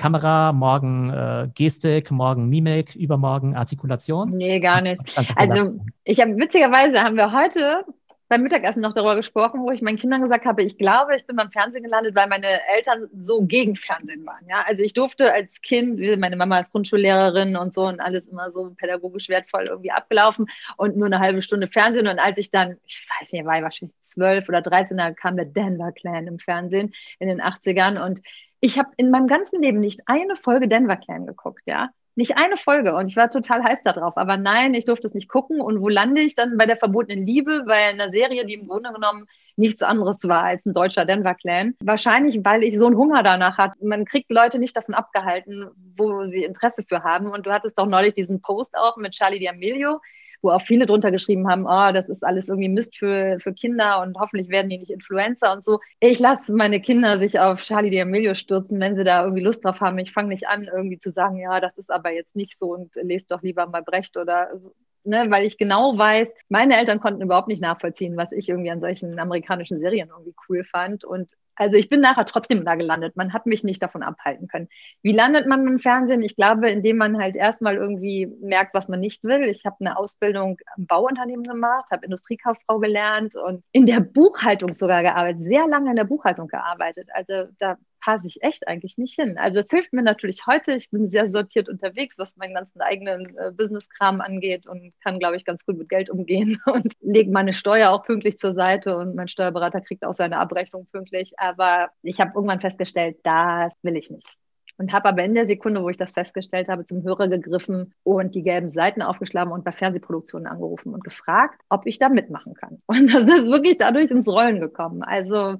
Kamera, 0.00 0.54
morgen 0.54 1.10
äh, 1.10 1.48
Gestik, 1.54 2.10
morgen 2.10 2.48
Mimik, 2.48 2.96
übermorgen 2.96 3.54
Artikulation? 3.54 4.30
Nee, 4.30 4.58
gar 4.58 4.80
nicht. 4.80 5.02
Also 5.36 5.78
ich 6.04 6.18
habe 6.22 6.38
witzigerweise 6.38 7.02
haben 7.02 7.16
wir 7.16 7.32
heute 7.32 7.84
beim 8.30 8.42
Mittagessen 8.42 8.80
noch 8.80 8.94
darüber 8.94 9.14
gesprochen, 9.14 9.60
wo 9.60 9.72
ich 9.72 9.82
meinen 9.82 9.98
Kindern 9.98 10.22
gesagt 10.22 10.46
habe, 10.46 10.62
ich 10.62 10.78
glaube, 10.78 11.16
ich 11.16 11.26
bin 11.26 11.36
beim 11.36 11.50
Fernsehen 11.50 11.82
gelandet, 11.82 12.14
weil 12.14 12.28
meine 12.28 12.46
Eltern 12.74 13.08
so 13.22 13.42
gegen 13.42 13.76
Fernsehen 13.76 14.24
waren. 14.24 14.46
Ja? 14.48 14.64
Also 14.66 14.82
ich 14.82 14.94
durfte 14.94 15.34
als 15.34 15.60
Kind, 15.60 16.00
meine 16.18 16.36
Mama 16.36 16.60
ist 16.60 16.70
Grundschullehrerin 16.70 17.56
und 17.56 17.74
so 17.74 17.86
und 17.86 18.00
alles 18.00 18.26
immer 18.26 18.52
so 18.52 18.70
pädagogisch 18.78 19.28
wertvoll 19.28 19.66
irgendwie 19.68 19.90
abgelaufen 19.90 20.46
und 20.78 20.96
nur 20.96 21.06
eine 21.06 21.18
halbe 21.18 21.42
Stunde 21.42 21.66
Fernsehen. 21.66 22.06
Und 22.06 22.20
als 22.20 22.38
ich 22.38 22.50
dann, 22.50 22.78
ich 22.86 23.06
weiß 23.20 23.32
nicht, 23.32 23.44
war 23.44 23.58
ich 23.58 23.64
wahrscheinlich 23.64 23.96
zwölf 24.00 24.48
oder 24.48 24.62
dreizehn, 24.62 24.96
da 24.96 25.12
kam 25.12 25.36
der 25.36 25.44
Denver 25.44 25.92
Clan 25.92 26.26
im 26.26 26.38
Fernsehen 26.38 26.94
in 27.18 27.28
den 27.28 27.42
80ern 27.42 28.02
und 28.02 28.22
ich 28.60 28.78
habe 28.78 28.90
in 28.96 29.10
meinem 29.10 29.26
ganzen 29.26 29.62
Leben 29.62 29.80
nicht 29.80 30.02
eine 30.06 30.36
Folge 30.36 30.68
Denver 30.68 30.96
Clan 30.96 31.26
geguckt, 31.26 31.62
ja. 31.66 31.90
Nicht 32.16 32.36
eine 32.36 32.56
Folge 32.56 32.94
und 32.96 33.06
ich 33.06 33.16
war 33.16 33.30
total 33.30 33.62
heiß 33.62 33.82
darauf. 33.82 34.16
Aber 34.16 34.36
nein, 34.36 34.74
ich 34.74 34.84
durfte 34.84 35.08
es 35.08 35.14
nicht 35.14 35.28
gucken. 35.28 35.60
Und 35.60 35.80
wo 35.80 35.88
lande 35.88 36.20
ich 36.20 36.34
dann 36.34 36.58
bei 36.58 36.66
der 36.66 36.76
verbotenen 36.76 37.24
Liebe? 37.24 37.64
Bei 37.66 37.84
einer 37.84 38.10
Serie, 38.10 38.44
die 38.44 38.54
im 38.54 38.66
Grunde 38.66 38.92
genommen 38.92 39.26
nichts 39.56 39.82
anderes 39.82 40.18
war 40.28 40.42
als 40.42 40.66
ein 40.66 40.74
deutscher 40.74 41.06
Denver-Clan. 41.06 41.76
Wahrscheinlich, 41.80 42.40
weil 42.44 42.64
ich 42.64 42.76
so 42.76 42.86
einen 42.86 42.96
Hunger 42.96 43.22
danach 43.22 43.58
hatte. 43.58 43.76
Man 43.86 44.04
kriegt 44.04 44.30
Leute 44.30 44.58
nicht 44.58 44.76
davon 44.76 44.94
abgehalten, 44.94 45.70
wo 45.96 46.26
sie 46.26 46.44
Interesse 46.44 46.82
für 46.86 47.04
haben. 47.04 47.30
Und 47.30 47.46
du 47.46 47.52
hattest 47.52 47.78
doch 47.78 47.86
neulich 47.86 48.14
diesen 48.14 48.42
Post 48.42 48.76
auch 48.76 48.96
mit 48.96 49.12
Charlie 49.12 49.48
D'Amelio 49.48 50.00
wo 50.42 50.50
auch 50.50 50.62
viele 50.62 50.86
drunter 50.86 51.10
geschrieben 51.10 51.48
haben, 51.48 51.66
oh, 51.66 51.92
das 51.92 52.08
ist 52.08 52.24
alles 52.24 52.48
irgendwie 52.48 52.68
Mist 52.68 52.96
für, 52.96 53.38
für 53.40 53.52
Kinder 53.52 54.00
und 54.02 54.18
hoffentlich 54.18 54.48
werden 54.48 54.70
die 54.70 54.78
nicht 54.78 54.90
Influencer 54.90 55.52
und 55.52 55.64
so. 55.64 55.80
Ich 56.00 56.18
lasse 56.18 56.52
meine 56.52 56.80
Kinder 56.80 57.18
sich 57.18 57.38
auf 57.38 57.60
Charlie 57.60 57.90
D'Amelio 57.90 58.34
stürzen, 58.34 58.80
wenn 58.80 58.96
sie 58.96 59.04
da 59.04 59.22
irgendwie 59.22 59.42
Lust 59.42 59.64
drauf 59.64 59.80
haben. 59.80 59.98
Ich 59.98 60.12
fange 60.12 60.28
nicht 60.28 60.48
an, 60.48 60.68
irgendwie 60.72 60.98
zu 60.98 61.12
sagen, 61.12 61.36
ja, 61.36 61.60
das 61.60 61.76
ist 61.78 61.90
aber 61.90 62.12
jetzt 62.12 62.34
nicht 62.34 62.58
so 62.58 62.74
und 62.74 62.94
lest 62.94 63.30
doch 63.30 63.42
lieber 63.42 63.66
mal 63.66 63.82
Brecht 63.82 64.16
oder 64.16 64.50
so. 64.60 64.74
Ne, 65.02 65.30
weil 65.30 65.46
ich 65.46 65.56
genau 65.56 65.96
weiß, 65.96 66.28
meine 66.50 66.76
Eltern 66.76 67.00
konnten 67.00 67.22
überhaupt 67.22 67.48
nicht 67.48 67.62
nachvollziehen, 67.62 68.18
was 68.18 68.32
ich 68.32 68.50
irgendwie 68.50 68.70
an 68.70 68.82
solchen 68.82 69.18
amerikanischen 69.18 69.80
Serien 69.80 70.10
irgendwie 70.10 70.34
cool 70.46 70.62
fand. 70.62 71.04
Und 71.04 71.26
also 71.60 71.76
ich 71.76 71.90
bin 71.90 72.00
nachher 72.00 72.24
trotzdem 72.24 72.64
da 72.64 72.74
gelandet. 72.74 73.16
Man 73.16 73.34
hat 73.34 73.44
mich 73.44 73.64
nicht 73.64 73.82
davon 73.82 74.02
abhalten 74.02 74.48
können. 74.48 74.68
Wie 75.02 75.12
landet 75.12 75.46
man 75.46 75.66
im 75.66 75.78
Fernsehen? 75.78 76.22
Ich 76.22 76.34
glaube, 76.34 76.70
indem 76.70 76.96
man 76.96 77.18
halt 77.18 77.36
erstmal 77.36 77.76
irgendwie 77.76 78.26
merkt, 78.40 78.72
was 78.72 78.88
man 78.88 78.98
nicht 78.98 79.24
will. 79.24 79.42
Ich 79.42 79.66
habe 79.66 79.76
eine 79.80 79.98
Ausbildung 79.98 80.56
im 80.78 80.86
Bauunternehmen 80.86 81.44
gemacht, 81.44 81.90
habe 81.90 82.06
Industriekauffrau 82.06 82.78
gelernt 82.78 83.36
und 83.36 83.62
in 83.72 83.84
der 83.84 84.00
Buchhaltung 84.00 84.72
sogar 84.72 85.02
gearbeitet, 85.02 85.44
sehr 85.44 85.66
lange 85.68 85.90
in 85.90 85.96
der 85.96 86.04
Buchhaltung 86.04 86.48
gearbeitet. 86.48 87.10
Also 87.12 87.52
da 87.58 87.76
passe 88.00 88.26
ich 88.26 88.42
echt 88.42 88.66
eigentlich 88.66 88.98
nicht 88.98 89.14
hin. 89.14 89.36
Also 89.38 89.60
es 89.60 89.70
hilft 89.70 89.92
mir 89.92 90.02
natürlich 90.02 90.46
heute. 90.46 90.72
Ich 90.72 90.90
bin 90.90 91.10
sehr 91.10 91.28
sortiert 91.28 91.68
unterwegs, 91.68 92.18
was 92.18 92.36
meinen 92.36 92.54
ganzen 92.54 92.80
eigenen 92.80 93.36
äh, 93.36 93.52
Business-Kram 93.52 94.20
angeht 94.20 94.66
und 94.66 94.92
kann, 95.02 95.18
glaube 95.18 95.36
ich, 95.36 95.44
ganz 95.44 95.64
gut 95.64 95.78
mit 95.78 95.88
Geld 95.88 96.10
umgehen 96.10 96.60
und 96.66 96.94
lege 97.00 97.30
meine 97.30 97.52
Steuer 97.52 97.90
auch 97.90 98.04
pünktlich 98.04 98.38
zur 98.38 98.54
Seite 98.54 98.96
und 98.96 99.14
mein 99.14 99.28
Steuerberater 99.28 99.80
kriegt 99.80 100.04
auch 100.04 100.14
seine 100.14 100.38
Abrechnung 100.38 100.86
pünktlich. 100.90 101.32
Aber 101.38 101.90
ich 102.02 102.20
habe 102.20 102.32
irgendwann 102.34 102.60
festgestellt, 102.60 103.18
das 103.22 103.74
will 103.82 103.96
ich 103.96 104.10
nicht. 104.10 104.36
Und 104.80 104.94
habe 104.94 105.10
aber 105.10 105.22
in 105.24 105.34
der 105.34 105.46
Sekunde, 105.46 105.82
wo 105.82 105.90
ich 105.90 105.98
das 105.98 106.10
festgestellt 106.10 106.70
habe, 106.70 106.86
zum 106.86 107.02
Hörer 107.02 107.28
gegriffen 107.28 107.92
und 108.02 108.34
die 108.34 108.42
gelben 108.42 108.72
Seiten 108.72 109.02
aufgeschlagen 109.02 109.52
und 109.52 109.62
bei 109.62 109.72
Fernsehproduktionen 109.72 110.46
angerufen 110.46 110.94
und 110.94 111.04
gefragt, 111.04 111.60
ob 111.68 111.84
ich 111.84 111.98
da 111.98 112.08
mitmachen 112.08 112.54
kann. 112.54 112.80
Und 112.86 113.12
das 113.12 113.24
ist 113.24 113.44
wirklich 113.44 113.76
dadurch 113.76 114.10
ins 114.10 114.26
Rollen 114.26 114.58
gekommen. 114.58 115.02
Also 115.02 115.56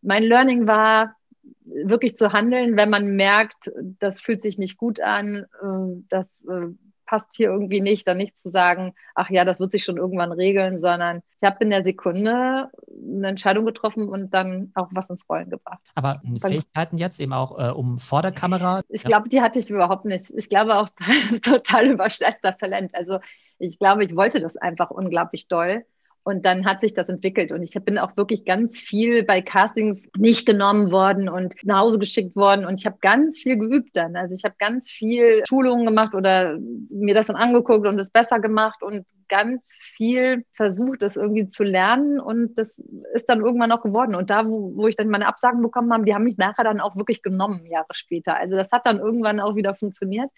mein 0.00 0.22
Learning 0.22 0.66
war, 0.66 1.14
wirklich 1.64 2.16
zu 2.16 2.32
handeln, 2.32 2.76
wenn 2.76 2.90
man 2.90 3.16
merkt, 3.16 3.70
das 4.00 4.20
fühlt 4.20 4.42
sich 4.42 4.58
nicht 4.58 4.76
gut 4.76 5.00
an, 5.00 5.46
äh, 5.62 6.02
das 6.08 6.26
äh, 6.48 6.74
passt 7.12 7.36
hier 7.36 7.50
irgendwie 7.50 7.82
nicht, 7.82 8.08
dann 8.08 8.16
nicht 8.16 8.38
zu 8.38 8.48
sagen, 8.48 8.94
ach 9.14 9.28
ja, 9.28 9.44
das 9.44 9.60
wird 9.60 9.70
sich 9.70 9.84
schon 9.84 9.98
irgendwann 9.98 10.32
regeln, 10.32 10.78
sondern 10.78 11.20
ich 11.36 11.46
habe 11.46 11.62
in 11.62 11.68
der 11.68 11.82
Sekunde 11.84 12.70
eine 12.88 13.28
Entscheidung 13.28 13.66
getroffen 13.66 14.08
und 14.08 14.32
dann 14.32 14.72
auch 14.74 14.88
was 14.92 15.10
ins 15.10 15.28
Rollen 15.28 15.50
gebracht. 15.50 15.82
Aber 15.94 16.22
Fähigkeiten 16.40 16.96
jetzt 16.96 17.20
eben 17.20 17.34
auch 17.34 17.58
äh, 17.58 17.70
um 17.70 17.98
vor 17.98 18.22
der 18.22 18.32
Kamera? 18.32 18.80
Ich 18.88 19.04
glaube, 19.04 19.28
die 19.28 19.42
hatte 19.42 19.58
ich 19.58 19.68
überhaupt 19.68 20.06
nicht. 20.06 20.32
Ich 20.34 20.48
glaube 20.48 20.76
auch, 20.76 20.88
das 21.06 21.32
ist 21.32 21.44
total 21.44 21.90
überschätzter 21.90 22.56
Talent. 22.56 22.94
Also 22.94 23.18
ich 23.58 23.78
glaube, 23.78 24.04
ich 24.04 24.16
wollte 24.16 24.40
das 24.40 24.56
einfach 24.56 24.90
unglaublich 24.90 25.48
doll. 25.48 25.84
Und 26.24 26.44
dann 26.46 26.64
hat 26.64 26.82
sich 26.82 26.94
das 26.94 27.08
entwickelt. 27.08 27.50
Und 27.50 27.62
ich 27.62 27.72
bin 27.84 27.98
auch 27.98 28.16
wirklich 28.16 28.44
ganz 28.44 28.78
viel 28.78 29.24
bei 29.24 29.42
Castings 29.42 30.08
nicht 30.16 30.46
genommen 30.46 30.92
worden 30.92 31.28
und 31.28 31.54
nach 31.64 31.80
Hause 31.80 31.98
geschickt 31.98 32.36
worden. 32.36 32.64
Und 32.64 32.78
ich 32.78 32.86
habe 32.86 32.98
ganz 33.00 33.40
viel 33.40 33.56
geübt 33.56 33.96
dann. 33.96 34.14
Also 34.14 34.34
ich 34.34 34.44
habe 34.44 34.54
ganz 34.58 34.90
viel 34.90 35.42
Schulungen 35.48 35.84
gemacht 35.84 36.14
oder 36.14 36.58
mir 36.90 37.14
das 37.14 37.26
dann 37.26 37.36
angeguckt 37.36 37.86
und 37.86 37.98
es 37.98 38.10
besser 38.10 38.38
gemacht 38.38 38.82
und 38.82 39.04
ganz 39.28 39.62
viel 39.96 40.44
versucht, 40.52 41.02
das 41.02 41.16
irgendwie 41.16 41.48
zu 41.48 41.64
lernen. 41.64 42.20
Und 42.20 42.56
das 42.56 42.68
ist 43.14 43.28
dann 43.28 43.40
irgendwann 43.40 43.72
auch 43.72 43.82
geworden. 43.82 44.14
Und 44.14 44.30
da, 44.30 44.46
wo, 44.46 44.76
wo 44.76 44.86
ich 44.86 44.94
dann 44.94 45.08
meine 45.08 45.26
Absagen 45.26 45.60
bekommen 45.60 45.92
habe, 45.92 46.04
die 46.04 46.14
haben 46.14 46.24
mich 46.24 46.36
nachher 46.36 46.64
dann 46.64 46.80
auch 46.80 46.94
wirklich 46.96 47.22
genommen, 47.22 47.66
Jahre 47.66 47.86
später. 47.92 48.36
Also 48.38 48.54
das 48.54 48.70
hat 48.70 48.86
dann 48.86 49.00
irgendwann 49.00 49.40
auch 49.40 49.56
wieder 49.56 49.74
funktioniert. 49.74 50.30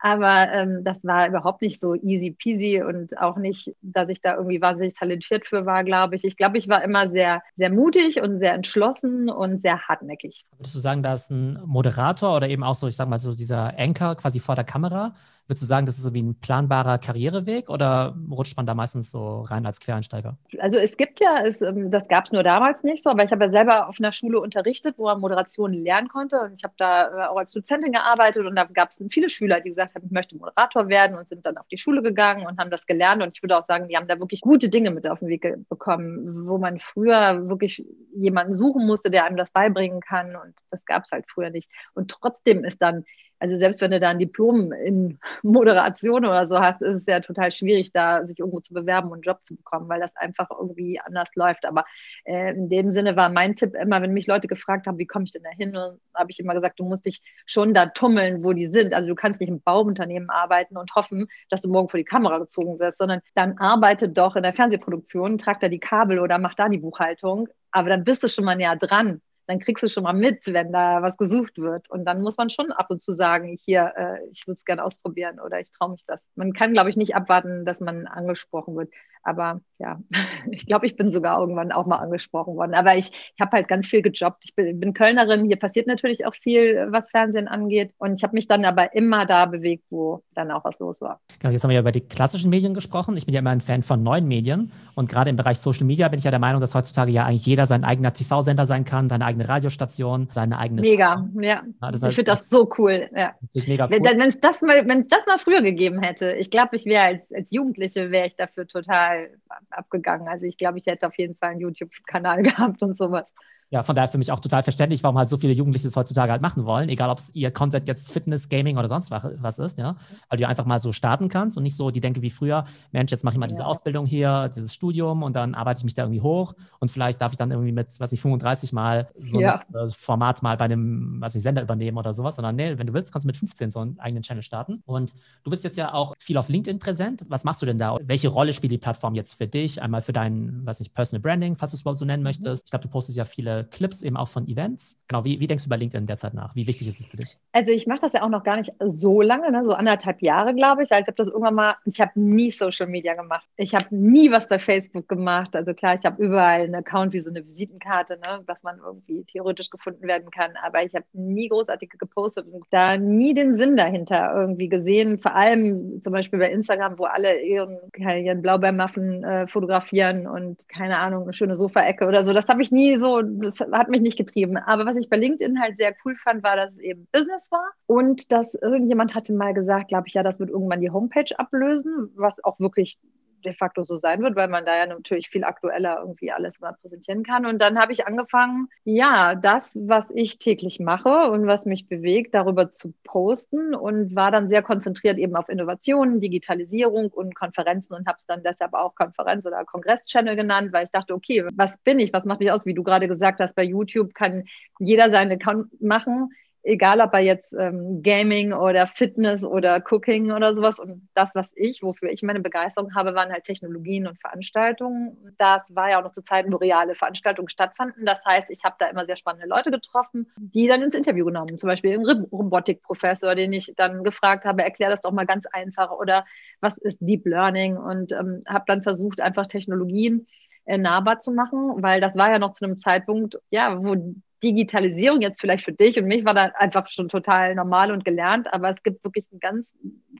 Aber 0.00 0.52
ähm, 0.52 0.84
das 0.84 0.96
war 1.02 1.28
überhaupt 1.28 1.62
nicht 1.62 1.80
so 1.80 1.94
easy 1.94 2.30
peasy 2.30 2.82
und 2.82 3.18
auch 3.18 3.36
nicht, 3.36 3.74
dass 3.82 4.08
ich 4.08 4.20
da 4.20 4.36
irgendwie 4.36 4.60
wahnsinnig 4.60 4.94
talentiert 4.94 5.46
für 5.46 5.66
war, 5.66 5.84
glaube 5.84 6.16
ich. 6.16 6.24
Ich 6.24 6.36
glaube, 6.36 6.58
ich 6.58 6.68
war 6.68 6.82
immer 6.84 7.10
sehr, 7.10 7.42
sehr 7.56 7.70
mutig 7.70 8.20
und 8.20 8.38
sehr 8.38 8.54
entschlossen 8.54 9.28
und 9.28 9.60
sehr 9.60 9.88
hartnäckig. 9.88 10.46
Würdest 10.56 10.74
du 10.74 10.78
sagen, 10.78 11.02
da 11.02 11.14
ist 11.14 11.30
ein 11.30 11.60
Moderator 11.66 12.36
oder 12.36 12.48
eben 12.48 12.62
auch 12.62 12.74
so, 12.74 12.86
ich 12.86 12.96
sag 12.96 13.08
mal 13.08 13.18
so 13.18 13.34
dieser 13.34 13.78
Anchor 13.78 14.14
quasi 14.16 14.38
vor 14.40 14.54
der 14.54 14.64
Kamera, 14.64 15.14
Würdest 15.48 15.62
du 15.62 15.66
sagen, 15.66 15.86
das 15.86 15.96
ist 15.96 16.04
so 16.04 16.12
wie 16.12 16.22
ein 16.22 16.38
planbarer 16.38 16.98
Karriereweg 16.98 17.70
oder 17.70 18.14
rutscht 18.30 18.58
man 18.58 18.66
da 18.66 18.74
meistens 18.74 19.10
so 19.10 19.40
rein 19.40 19.64
als 19.64 19.80
Quereinsteiger? 19.80 20.36
Also 20.58 20.76
es 20.76 20.98
gibt 20.98 21.20
ja, 21.20 21.42
es, 21.42 21.62
ähm, 21.62 21.90
das 21.90 22.06
gab 22.06 22.26
es 22.26 22.32
nur 22.32 22.42
damals 22.42 22.82
nicht 22.82 23.02
so, 23.02 23.08
aber 23.08 23.24
ich 23.24 23.30
habe 23.30 23.46
ja 23.46 23.50
selber 23.50 23.88
auf 23.88 23.96
einer 23.98 24.12
Schule 24.12 24.40
unterrichtet, 24.40 24.96
wo 24.98 25.04
man 25.04 25.20
Moderation 25.20 25.72
lernen 25.72 26.08
konnte 26.08 26.38
und 26.42 26.52
ich 26.52 26.64
habe 26.64 26.74
da 26.76 27.06
äh, 27.06 27.28
auch 27.28 27.38
als 27.38 27.52
Dozentin 27.52 27.92
gearbeitet 27.92 28.44
und 28.44 28.56
da 28.56 28.64
gab 28.64 28.90
es 28.90 29.02
viele 29.10 29.30
Schüler, 29.30 29.62
die 29.62 29.70
gesagt 29.70 29.94
haben, 29.94 30.04
ich 30.04 30.10
möchte 30.10 30.36
Moderator 30.36 30.88
werden 30.88 31.16
und 31.16 31.30
sind 31.30 31.46
dann 31.46 31.56
auf 31.56 31.66
die 31.68 31.78
Schule 31.78 32.02
gegangen 32.02 32.46
und 32.46 32.58
haben 32.58 32.70
das 32.70 32.84
gelernt 32.84 33.22
und 33.22 33.34
ich 33.34 33.42
würde 33.42 33.56
auch 33.56 33.66
sagen, 33.66 33.88
die 33.88 33.96
haben 33.96 34.06
da 34.06 34.18
wirklich 34.18 34.42
gute 34.42 34.68
Dinge 34.68 34.90
mit 34.90 35.08
auf 35.08 35.20
den 35.20 35.28
Weg 35.28 35.46
bekommen, 35.70 36.46
wo 36.46 36.58
man 36.58 36.78
früher 36.78 37.48
wirklich 37.48 37.86
jemanden 38.14 38.52
suchen 38.52 38.86
musste, 38.86 39.10
der 39.10 39.24
einem 39.24 39.38
das 39.38 39.50
beibringen 39.50 40.00
kann 40.00 40.36
und 40.36 40.54
das 40.70 40.84
gab 40.84 41.04
es 41.04 41.10
halt 41.10 41.24
früher 41.26 41.48
nicht. 41.48 41.70
Und 41.94 42.10
trotzdem 42.10 42.64
ist 42.64 42.82
dann 42.82 43.06
also 43.38 43.58
selbst 43.58 43.80
wenn 43.80 43.90
du 43.90 44.00
da 44.00 44.10
ein 44.10 44.18
Diplom 44.18 44.72
in 44.72 45.18
Moderation 45.42 46.24
oder 46.24 46.46
so 46.46 46.58
hast, 46.58 46.82
ist 46.82 46.96
es 46.96 47.02
ja 47.06 47.20
total 47.20 47.52
schwierig, 47.52 47.92
da 47.92 48.24
sich 48.26 48.38
irgendwo 48.38 48.60
zu 48.60 48.74
bewerben 48.74 49.08
und 49.08 49.14
einen 49.14 49.22
Job 49.22 49.44
zu 49.44 49.56
bekommen, 49.56 49.88
weil 49.88 50.00
das 50.00 50.14
einfach 50.16 50.50
irgendwie 50.50 51.00
anders 51.00 51.28
läuft. 51.34 51.64
Aber 51.64 51.84
äh, 52.24 52.54
in 52.54 52.68
dem 52.68 52.92
Sinne 52.92 53.16
war 53.16 53.28
mein 53.28 53.54
Tipp 53.54 53.74
immer, 53.74 54.02
wenn 54.02 54.12
mich 54.12 54.26
Leute 54.26 54.48
gefragt 54.48 54.86
haben, 54.86 54.98
wie 54.98 55.06
komme 55.06 55.24
ich 55.24 55.32
denn 55.32 55.42
da 55.42 55.50
hin, 55.50 55.76
habe 56.14 56.30
ich 56.30 56.40
immer 56.40 56.54
gesagt, 56.54 56.80
du 56.80 56.84
musst 56.84 57.06
dich 57.06 57.22
schon 57.46 57.74
da 57.74 57.86
tummeln, 57.86 58.42
wo 58.42 58.52
die 58.52 58.68
sind. 58.68 58.94
Also 58.94 59.08
du 59.08 59.14
kannst 59.14 59.40
nicht 59.40 59.50
im 59.50 59.60
Bauunternehmen 59.60 60.30
arbeiten 60.30 60.76
und 60.76 60.94
hoffen, 60.94 61.28
dass 61.50 61.62
du 61.62 61.68
morgen 61.68 61.88
vor 61.88 61.98
die 61.98 62.04
Kamera 62.04 62.38
gezogen 62.38 62.78
wirst, 62.78 62.98
sondern 62.98 63.20
dann 63.34 63.58
arbeite 63.58 64.08
doch 64.08 64.36
in 64.36 64.42
der 64.42 64.54
Fernsehproduktion, 64.54 65.38
trag 65.38 65.60
da 65.60 65.68
die 65.68 65.80
Kabel 65.80 66.18
oder 66.18 66.38
mach 66.38 66.54
da 66.54 66.68
die 66.68 66.78
Buchhaltung. 66.78 67.48
Aber 67.70 67.90
dann 67.90 68.04
bist 68.04 68.22
du 68.22 68.28
schon 68.28 68.44
mal 68.44 68.56
näher 68.56 68.76
dran 68.76 69.20
dann 69.48 69.58
kriegst 69.60 69.82
du 69.82 69.88
schon 69.88 70.04
mal 70.04 70.12
mit, 70.12 70.46
wenn 70.52 70.72
da 70.72 71.00
was 71.00 71.16
gesucht 71.16 71.56
wird. 71.56 71.90
Und 71.90 72.04
dann 72.04 72.20
muss 72.20 72.36
man 72.36 72.50
schon 72.50 72.70
ab 72.70 72.90
und 72.90 73.00
zu 73.00 73.12
sagen, 73.12 73.58
hier, 73.64 73.92
äh, 73.96 74.28
ich 74.30 74.46
würde 74.46 74.58
es 74.58 74.66
gerne 74.66 74.84
ausprobieren 74.84 75.40
oder 75.40 75.58
ich 75.58 75.72
traue 75.72 75.92
mich 75.92 76.04
das. 76.06 76.20
Man 76.36 76.52
kann, 76.52 76.74
glaube 76.74 76.90
ich, 76.90 76.98
nicht 76.98 77.16
abwarten, 77.16 77.64
dass 77.64 77.80
man 77.80 78.06
angesprochen 78.06 78.76
wird. 78.76 78.90
Aber 79.22 79.60
ja, 79.78 80.00
ich 80.50 80.66
glaube, 80.66 80.86
ich 80.86 80.96
bin 80.96 81.12
sogar 81.12 81.40
irgendwann 81.40 81.72
auch 81.72 81.86
mal 81.86 81.96
angesprochen 81.96 82.56
worden. 82.56 82.74
Aber 82.74 82.96
ich, 82.96 83.10
ich 83.10 83.40
habe 83.40 83.52
halt 83.52 83.68
ganz 83.68 83.86
viel 83.86 84.02
gejobbt. 84.02 84.44
Ich 84.44 84.54
bin, 84.54 84.80
bin, 84.80 84.94
Kölnerin. 84.94 85.44
Hier 85.46 85.56
passiert 85.56 85.86
natürlich 85.86 86.26
auch 86.26 86.34
viel, 86.34 86.88
was 86.90 87.10
Fernsehen 87.10 87.48
angeht. 87.48 87.92
Und 87.98 88.14
ich 88.14 88.22
habe 88.22 88.34
mich 88.34 88.48
dann 88.48 88.64
aber 88.64 88.94
immer 88.94 89.26
da 89.26 89.46
bewegt, 89.46 89.84
wo 89.90 90.22
dann 90.34 90.50
auch 90.50 90.64
was 90.64 90.78
los 90.78 91.00
war. 91.00 91.20
Genau, 91.38 91.52
jetzt 91.52 91.62
haben 91.62 91.70
wir 91.70 91.74
ja 91.74 91.80
über 91.80 91.92
die 91.92 92.00
klassischen 92.00 92.50
Medien 92.50 92.74
gesprochen. 92.74 93.16
Ich 93.16 93.26
bin 93.26 93.34
ja 93.34 93.40
immer 93.40 93.50
ein 93.50 93.60
Fan 93.60 93.82
von 93.82 94.02
neuen 94.02 94.26
Medien. 94.26 94.72
Und 94.94 95.08
gerade 95.08 95.30
im 95.30 95.36
Bereich 95.36 95.58
Social 95.58 95.84
Media 95.84 96.08
bin 96.08 96.18
ich 96.18 96.24
ja 96.24 96.30
der 96.30 96.40
Meinung, 96.40 96.60
dass 96.60 96.74
heutzutage 96.74 97.12
ja 97.12 97.24
eigentlich 97.24 97.46
jeder 97.46 97.66
sein 97.66 97.84
eigener 97.84 98.12
TV-Sender 98.12 98.66
sein 98.66 98.84
kann, 98.84 99.08
seine 99.08 99.24
eigene 99.24 99.37
Radiostation, 99.40 100.28
seine 100.32 100.58
eigene. 100.58 100.80
Mega, 100.80 101.28
ja. 101.34 101.62
ja 101.80 101.90
ich 101.92 102.14
finde 102.14 102.32
das 102.32 102.48
so 102.48 102.68
cool. 102.78 103.08
Ja. 103.14 103.34
Mega 103.66 103.84
cool. 103.84 103.98
Wenn 104.02 104.20
es 104.20 104.40
das, 104.40 104.62
mal, 104.62 104.84
das 104.84 105.26
mal 105.26 105.38
früher 105.38 105.62
gegeben 105.62 106.00
hätte, 106.02 106.32
ich 106.32 106.50
glaube, 106.50 106.76
ich 106.76 106.84
wäre 106.86 107.02
als, 107.02 107.32
als 107.32 107.50
Jugendliche, 107.50 108.10
wäre 108.10 108.26
ich 108.26 108.36
dafür 108.36 108.66
total 108.66 109.30
abgegangen. 109.70 110.28
Also 110.28 110.46
ich 110.46 110.56
glaube, 110.56 110.78
ich 110.78 110.86
hätte 110.86 111.06
auf 111.06 111.16
jeden 111.18 111.36
Fall 111.36 111.50
einen 111.50 111.60
YouTube-Kanal 111.60 112.42
gehabt 112.42 112.82
und 112.82 112.96
sowas. 112.98 113.26
Ja, 113.70 113.82
von 113.82 113.94
daher 113.94 114.08
für 114.08 114.16
mich 114.16 114.32
auch 114.32 114.40
total 114.40 114.62
verständlich, 114.62 115.02
warum 115.02 115.18
halt 115.18 115.28
so 115.28 115.36
viele 115.36 115.52
Jugendliche 115.52 115.86
das 115.86 115.94
heutzutage 115.94 116.32
halt 116.32 116.40
machen 116.40 116.64
wollen, 116.64 116.88
egal 116.88 117.10
ob 117.10 117.18
es 117.18 117.34
ihr 117.34 117.50
Content 117.50 117.86
jetzt 117.86 118.10
Fitness, 118.10 118.48
Gaming 118.48 118.78
oder 118.78 118.88
sonst 118.88 119.10
was 119.10 119.58
ist, 119.58 119.76
ja. 119.76 119.96
Weil 120.30 120.38
du 120.38 120.48
einfach 120.48 120.64
mal 120.64 120.80
so 120.80 120.92
starten 120.92 121.28
kannst 121.28 121.58
und 121.58 121.64
nicht 121.64 121.76
so 121.76 121.90
die 121.90 122.00
denke 122.00 122.22
wie 122.22 122.30
früher, 122.30 122.64
Mensch, 122.92 123.10
jetzt 123.10 123.24
mache 123.24 123.34
ich 123.34 123.38
mal 123.38 123.46
diese 123.46 123.60
ja. 123.60 123.66
Ausbildung 123.66 124.06
hier, 124.06 124.50
dieses 124.54 124.72
Studium 124.72 125.22
und 125.22 125.36
dann 125.36 125.54
arbeite 125.54 125.78
ich 125.78 125.84
mich 125.84 125.94
da 125.94 126.04
irgendwie 126.04 126.22
hoch 126.22 126.54
und 126.78 126.90
vielleicht 126.90 127.20
darf 127.20 127.32
ich 127.32 127.38
dann 127.38 127.50
irgendwie 127.50 127.72
mit, 127.72 127.88
was 128.00 128.12
ich, 128.12 128.20
35 128.20 128.72
mal 128.72 129.08
so 129.20 129.40
ja. 129.40 129.62
ein 129.74 129.90
Format 129.90 130.42
mal 130.42 130.56
bei 130.56 130.64
einem, 130.64 131.20
was 131.20 131.34
ich, 131.34 131.42
Sender 131.42 131.62
übernehmen 131.62 131.98
oder 131.98 132.14
sowas, 132.14 132.36
sondern 132.36 132.56
nee, 132.56 132.78
wenn 132.78 132.86
du 132.86 132.94
willst, 132.94 133.12
kannst 133.12 133.24
du 133.24 133.28
mit 133.28 133.36
15 133.36 133.70
so 133.70 133.80
einen 133.80 133.98
eigenen 133.98 134.22
Channel 134.22 134.42
starten. 134.42 134.82
Und 134.86 135.14
du 135.44 135.50
bist 135.50 135.64
jetzt 135.64 135.76
ja 135.76 135.92
auch 135.92 136.14
viel 136.18 136.38
auf 136.38 136.48
LinkedIn 136.48 136.78
präsent. 136.78 137.24
Was 137.28 137.44
machst 137.44 137.60
du 137.60 137.66
denn 137.66 137.78
da? 137.78 137.96
Welche 138.02 138.28
Rolle 138.28 138.52
spielt 138.52 138.72
die 138.72 138.78
Plattform 138.78 139.14
jetzt 139.14 139.34
für 139.34 139.46
dich? 139.46 139.82
Einmal 139.82 140.00
für 140.00 140.12
dein, 140.12 140.60
was 140.64 140.80
nicht, 140.80 140.94
Personal 140.94 141.20
Branding, 141.20 141.56
falls 141.56 141.72
du 141.72 141.76
es 141.76 141.82
überhaupt 141.82 141.98
so 141.98 142.04
nennen 142.04 142.22
möchtest. 142.22 142.64
Ich 142.64 142.70
glaube, 142.70 142.84
du 142.84 142.88
postest 142.88 143.18
ja 143.18 143.24
viele 143.24 143.57
Clips 143.64 144.02
eben 144.02 144.16
auch 144.16 144.28
von 144.28 144.46
Events. 144.46 145.00
Genau, 145.08 145.24
wie, 145.24 145.40
wie 145.40 145.46
denkst 145.46 145.64
du 145.64 145.68
über 145.68 145.76
LinkedIn 145.76 146.06
derzeit 146.06 146.34
nach? 146.34 146.54
Wie 146.54 146.66
wichtig 146.66 146.88
ist 146.88 147.00
es 147.00 147.08
für 147.08 147.16
dich? 147.16 147.38
Also 147.52 147.70
ich 147.72 147.86
mache 147.86 148.00
das 148.00 148.12
ja 148.12 148.22
auch 148.22 148.28
noch 148.28 148.44
gar 148.44 148.56
nicht 148.56 148.72
so 148.84 149.20
lange, 149.20 149.50
ne? 149.50 149.64
so 149.64 149.72
anderthalb 149.72 150.22
Jahre, 150.22 150.54
glaube 150.54 150.82
ich. 150.82 150.90
Ich 150.90 150.96
habe 150.96 151.12
das 151.12 151.28
irgendwann 151.28 151.54
mal, 151.54 151.76
ich 151.84 152.00
habe 152.00 152.12
nie 152.14 152.50
Social 152.50 152.86
Media 152.86 153.14
gemacht. 153.14 153.46
Ich 153.56 153.74
habe 153.74 153.86
nie 153.90 154.30
was 154.30 154.48
bei 154.48 154.58
Facebook 154.58 155.08
gemacht. 155.08 155.56
Also 155.56 155.74
klar, 155.74 155.94
ich 155.94 156.04
habe 156.04 156.22
überall 156.22 156.62
einen 156.62 156.74
Account 156.74 157.12
wie 157.12 157.20
so 157.20 157.30
eine 157.30 157.46
Visitenkarte, 157.46 158.18
ne? 158.18 158.42
was 158.46 158.62
man 158.62 158.78
irgendwie 158.78 159.24
theoretisch 159.24 159.70
gefunden 159.70 160.06
werden 160.06 160.30
kann. 160.30 160.52
Aber 160.64 160.84
ich 160.84 160.94
habe 160.94 161.06
nie 161.12 161.48
großartig 161.48 161.90
gepostet 161.98 162.46
und 162.52 162.64
da 162.70 162.96
nie 162.96 163.34
den 163.34 163.56
Sinn 163.56 163.76
dahinter 163.76 164.32
irgendwie 164.34 164.68
gesehen. 164.68 165.18
Vor 165.18 165.34
allem 165.34 166.00
zum 166.02 166.12
Beispiel 166.12 166.38
bei 166.38 166.50
Instagram, 166.50 166.98
wo 166.98 167.04
alle 167.04 167.40
ihren, 167.42 167.78
ihren 167.96 168.42
Blaubeermuffin 168.42 169.24
äh, 169.24 169.46
fotografieren 169.48 170.26
und 170.26 170.68
keine 170.68 170.98
Ahnung, 170.98 171.24
eine 171.24 171.32
schöne 171.32 171.56
Sofaecke 171.56 172.06
oder 172.06 172.24
so. 172.24 172.32
Das 172.32 172.48
habe 172.48 172.62
ich 172.62 172.70
nie 172.70 172.96
so, 172.96 173.22
das 173.48 173.60
hat 173.60 173.88
mich 173.88 174.00
nicht 174.00 174.18
getrieben. 174.18 174.56
Aber 174.56 174.86
was 174.86 174.96
ich 174.96 175.08
bei 175.08 175.16
LinkedIn 175.16 175.60
halt 175.60 175.76
sehr 175.78 175.94
cool 176.04 176.16
fand, 176.16 176.42
war, 176.42 176.56
dass 176.56 176.72
es 176.72 176.78
eben 176.78 177.08
Business 177.12 177.50
war 177.50 177.70
und 177.86 178.32
dass 178.32 178.54
irgendjemand 178.54 179.14
hatte 179.14 179.32
mal 179.32 179.54
gesagt, 179.54 179.88
glaube 179.88 180.08
ich, 180.08 180.14
ja, 180.14 180.22
das 180.22 180.38
wird 180.38 180.50
irgendwann 180.50 180.80
die 180.80 180.90
Homepage 180.90 181.38
ablösen, 181.38 182.10
was 182.14 182.42
auch 182.44 182.60
wirklich 182.60 182.98
de 183.44 183.52
facto 183.54 183.82
so 183.82 183.98
sein 183.98 184.22
wird, 184.22 184.36
weil 184.36 184.48
man 184.48 184.64
da 184.64 184.76
ja 184.76 184.86
natürlich 184.86 185.28
viel 185.28 185.44
aktueller 185.44 185.98
irgendwie 186.00 186.32
alles 186.32 186.58
mal 186.60 186.72
präsentieren 186.72 187.22
kann. 187.22 187.46
Und 187.46 187.58
dann 187.60 187.78
habe 187.78 187.92
ich 187.92 188.06
angefangen, 188.06 188.68
ja, 188.84 189.34
das, 189.34 189.76
was 189.80 190.06
ich 190.14 190.38
täglich 190.38 190.80
mache 190.80 191.30
und 191.30 191.46
was 191.46 191.64
mich 191.64 191.88
bewegt, 191.88 192.34
darüber 192.34 192.70
zu 192.70 192.94
posten 193.04 193.74
und 193.74 194.14
war 194.14 194.30
dann 194.30 194.48
sehr 194.48 194.62
konzentriert 194.62 195.18
eben 195.18 195.36
auf 195.36 195.48
Innovationen, 195.48 196.20
Digitalisierung 196.20 197.10
und 197.10 197.34
Konferenzen 197.34 197.94
und 197.94 198.06
habe 198.06 198.16
es 198.18 198.26
dann 198.26 198.42
deshalb 198.42 198.74
auch 198.74 198.94
Konferenz- 198.94 199.46
oder 199.46 199.64
Kongress-Channel 199.64 200.36
genannt, 200.36 200.72
weil 200.72 200.84
ich 200.84 200.90
dachte, 200.90 201.14
okay, 201.14 201.48
was 201.54 201.78
bin 201.78 202.00
ich, 202.00 202.12
was 202.12 202.24
macht 202.24 202.40
mich 202.40 202.50
aus? 202.50 202.66
Wie 202.66 202.74
du 202.74 202.82
gerade 202.82 203.08
gesagt 203.08 203.40
hast, 203.40 203.54
bei 203.54 203.64
YouTube 203.64 204.14
kann 204.14 204.44
jeder 204.78 205.10
seinen 205.10 205.32
Account 205.32 205.80
machen 205.80 206.30
egal 206.62 207.00
ob 207.00 207.14
er 207.14 207.20
jetzt 207.20 207.54
ähm, 207.54 208.02
Gaming 208.02 208.52
oder 208.52 208.86
Fitness 208.86 209.44
oder 209.44 209.82
Cooking 209.90 210.32
oder 210.32 210.54
sowas. 210.54 210.78
Und 210.78 211.08
das, 211.14 211.30
was 211.34 211.50
ich, 211.54 211.82
wofür 211.82 212.10
ich 212.10 212.22
meine 212.22 212.40
Begeisterung 212.40 212.94
habe, 212.94 213.14
waren 213.14 213.32
halt 213.32 213.44
Technologien 213.44 214.06
und 214.06 214.20
Veranstaltungen. 214.20 215.16
Das 215.38 215.62
war 215.74 215.90
ja 215.90 215.98
auch 215.98 216.02
noch 216.02 216.12
zu 216.12 216.22
Zeiten, 216.22 216.52
wo 216.52 216.56
reale 216.56 216.94
Veranstaltungen 216.94 217.48
stattfanden. 217.48 218.04
Das 218.04 218.24
heißt, 218.24 218.50
ich 218.50 218.64
habe 218.64 218.76
da 218.78 218.86
immer 218.86 219.06
sehr 219.06 219.16
spannende 219.16 219.48
Leute 219.48 219.70
getroffen, 219.70 220.30
die 220.36 220.66
dann 220.66 220.82
ins 220.82 220.94
Interview 220.94 221.24
genommen. 221.24 221.58
Zum 221.58 221.68
Beispiel 221.68 221.94
einen 221.94 222.26
Robotikprofessor, 222.30 223.34
den 223.34 223.52
ich 223.52 223.72
dann 223.76 224.04
gefragt 224.04 224.44
habe, 224.44 224.62
erklär 224.62 224.90
das 224.90 225.00
doch 225.00 225.12
mal 225.12 225.26
ganz 225.26 225.46
einfach 225.46 225.90
oder 225.90 226.24
was 226.60 226.76
ist 226.78 226.98
Deep 227.00 227.24
Learning? 227.26 227.76
Und 227.76 228.12
ähm, 228.12 228.42
habe 228.46 228.64
dann 228.66 228.82
versucht, 228.82 229.20
einfach 229.20 229.46
Technologien 229.46 230.26
äh, 230.64 230.76
nahbar 230.76 231.20
zu 231.20 231.32
machen, 231.32 231.82
weil 231.82 232.00
das 232.00 232.14
war 232.14 232.30
ja 232.30 232.38
noch 232.38 232.52
zu 232.52 232.64
einem 232.64 232.78
Zeitpunkt, 232.78 233.38
ja, 233.50 233.82
wo 233.82 233.94
Digitalisierung 234.42 235.20
jetzt 235.20 235.40
vielleicht 235.40 235.64
für 235.64 235.72
dich 235.72 235.98
und 235.98 236.06
mich 236.06 236.24
war 236.24 236.34
da 236.34 236.52
einfach 236.56 236.88
schon 236.88 237.08
total 237.08 237.54
normal 237.54 237.90
und 237.90 238.04
gelernt, 238.04 238.52
aber 238.52 238.70
es 238.70 238.82
gibt 238.82 239.04
wirklich 239.04 239.24
eine 239.30 239.40
ganz 239.40 239.66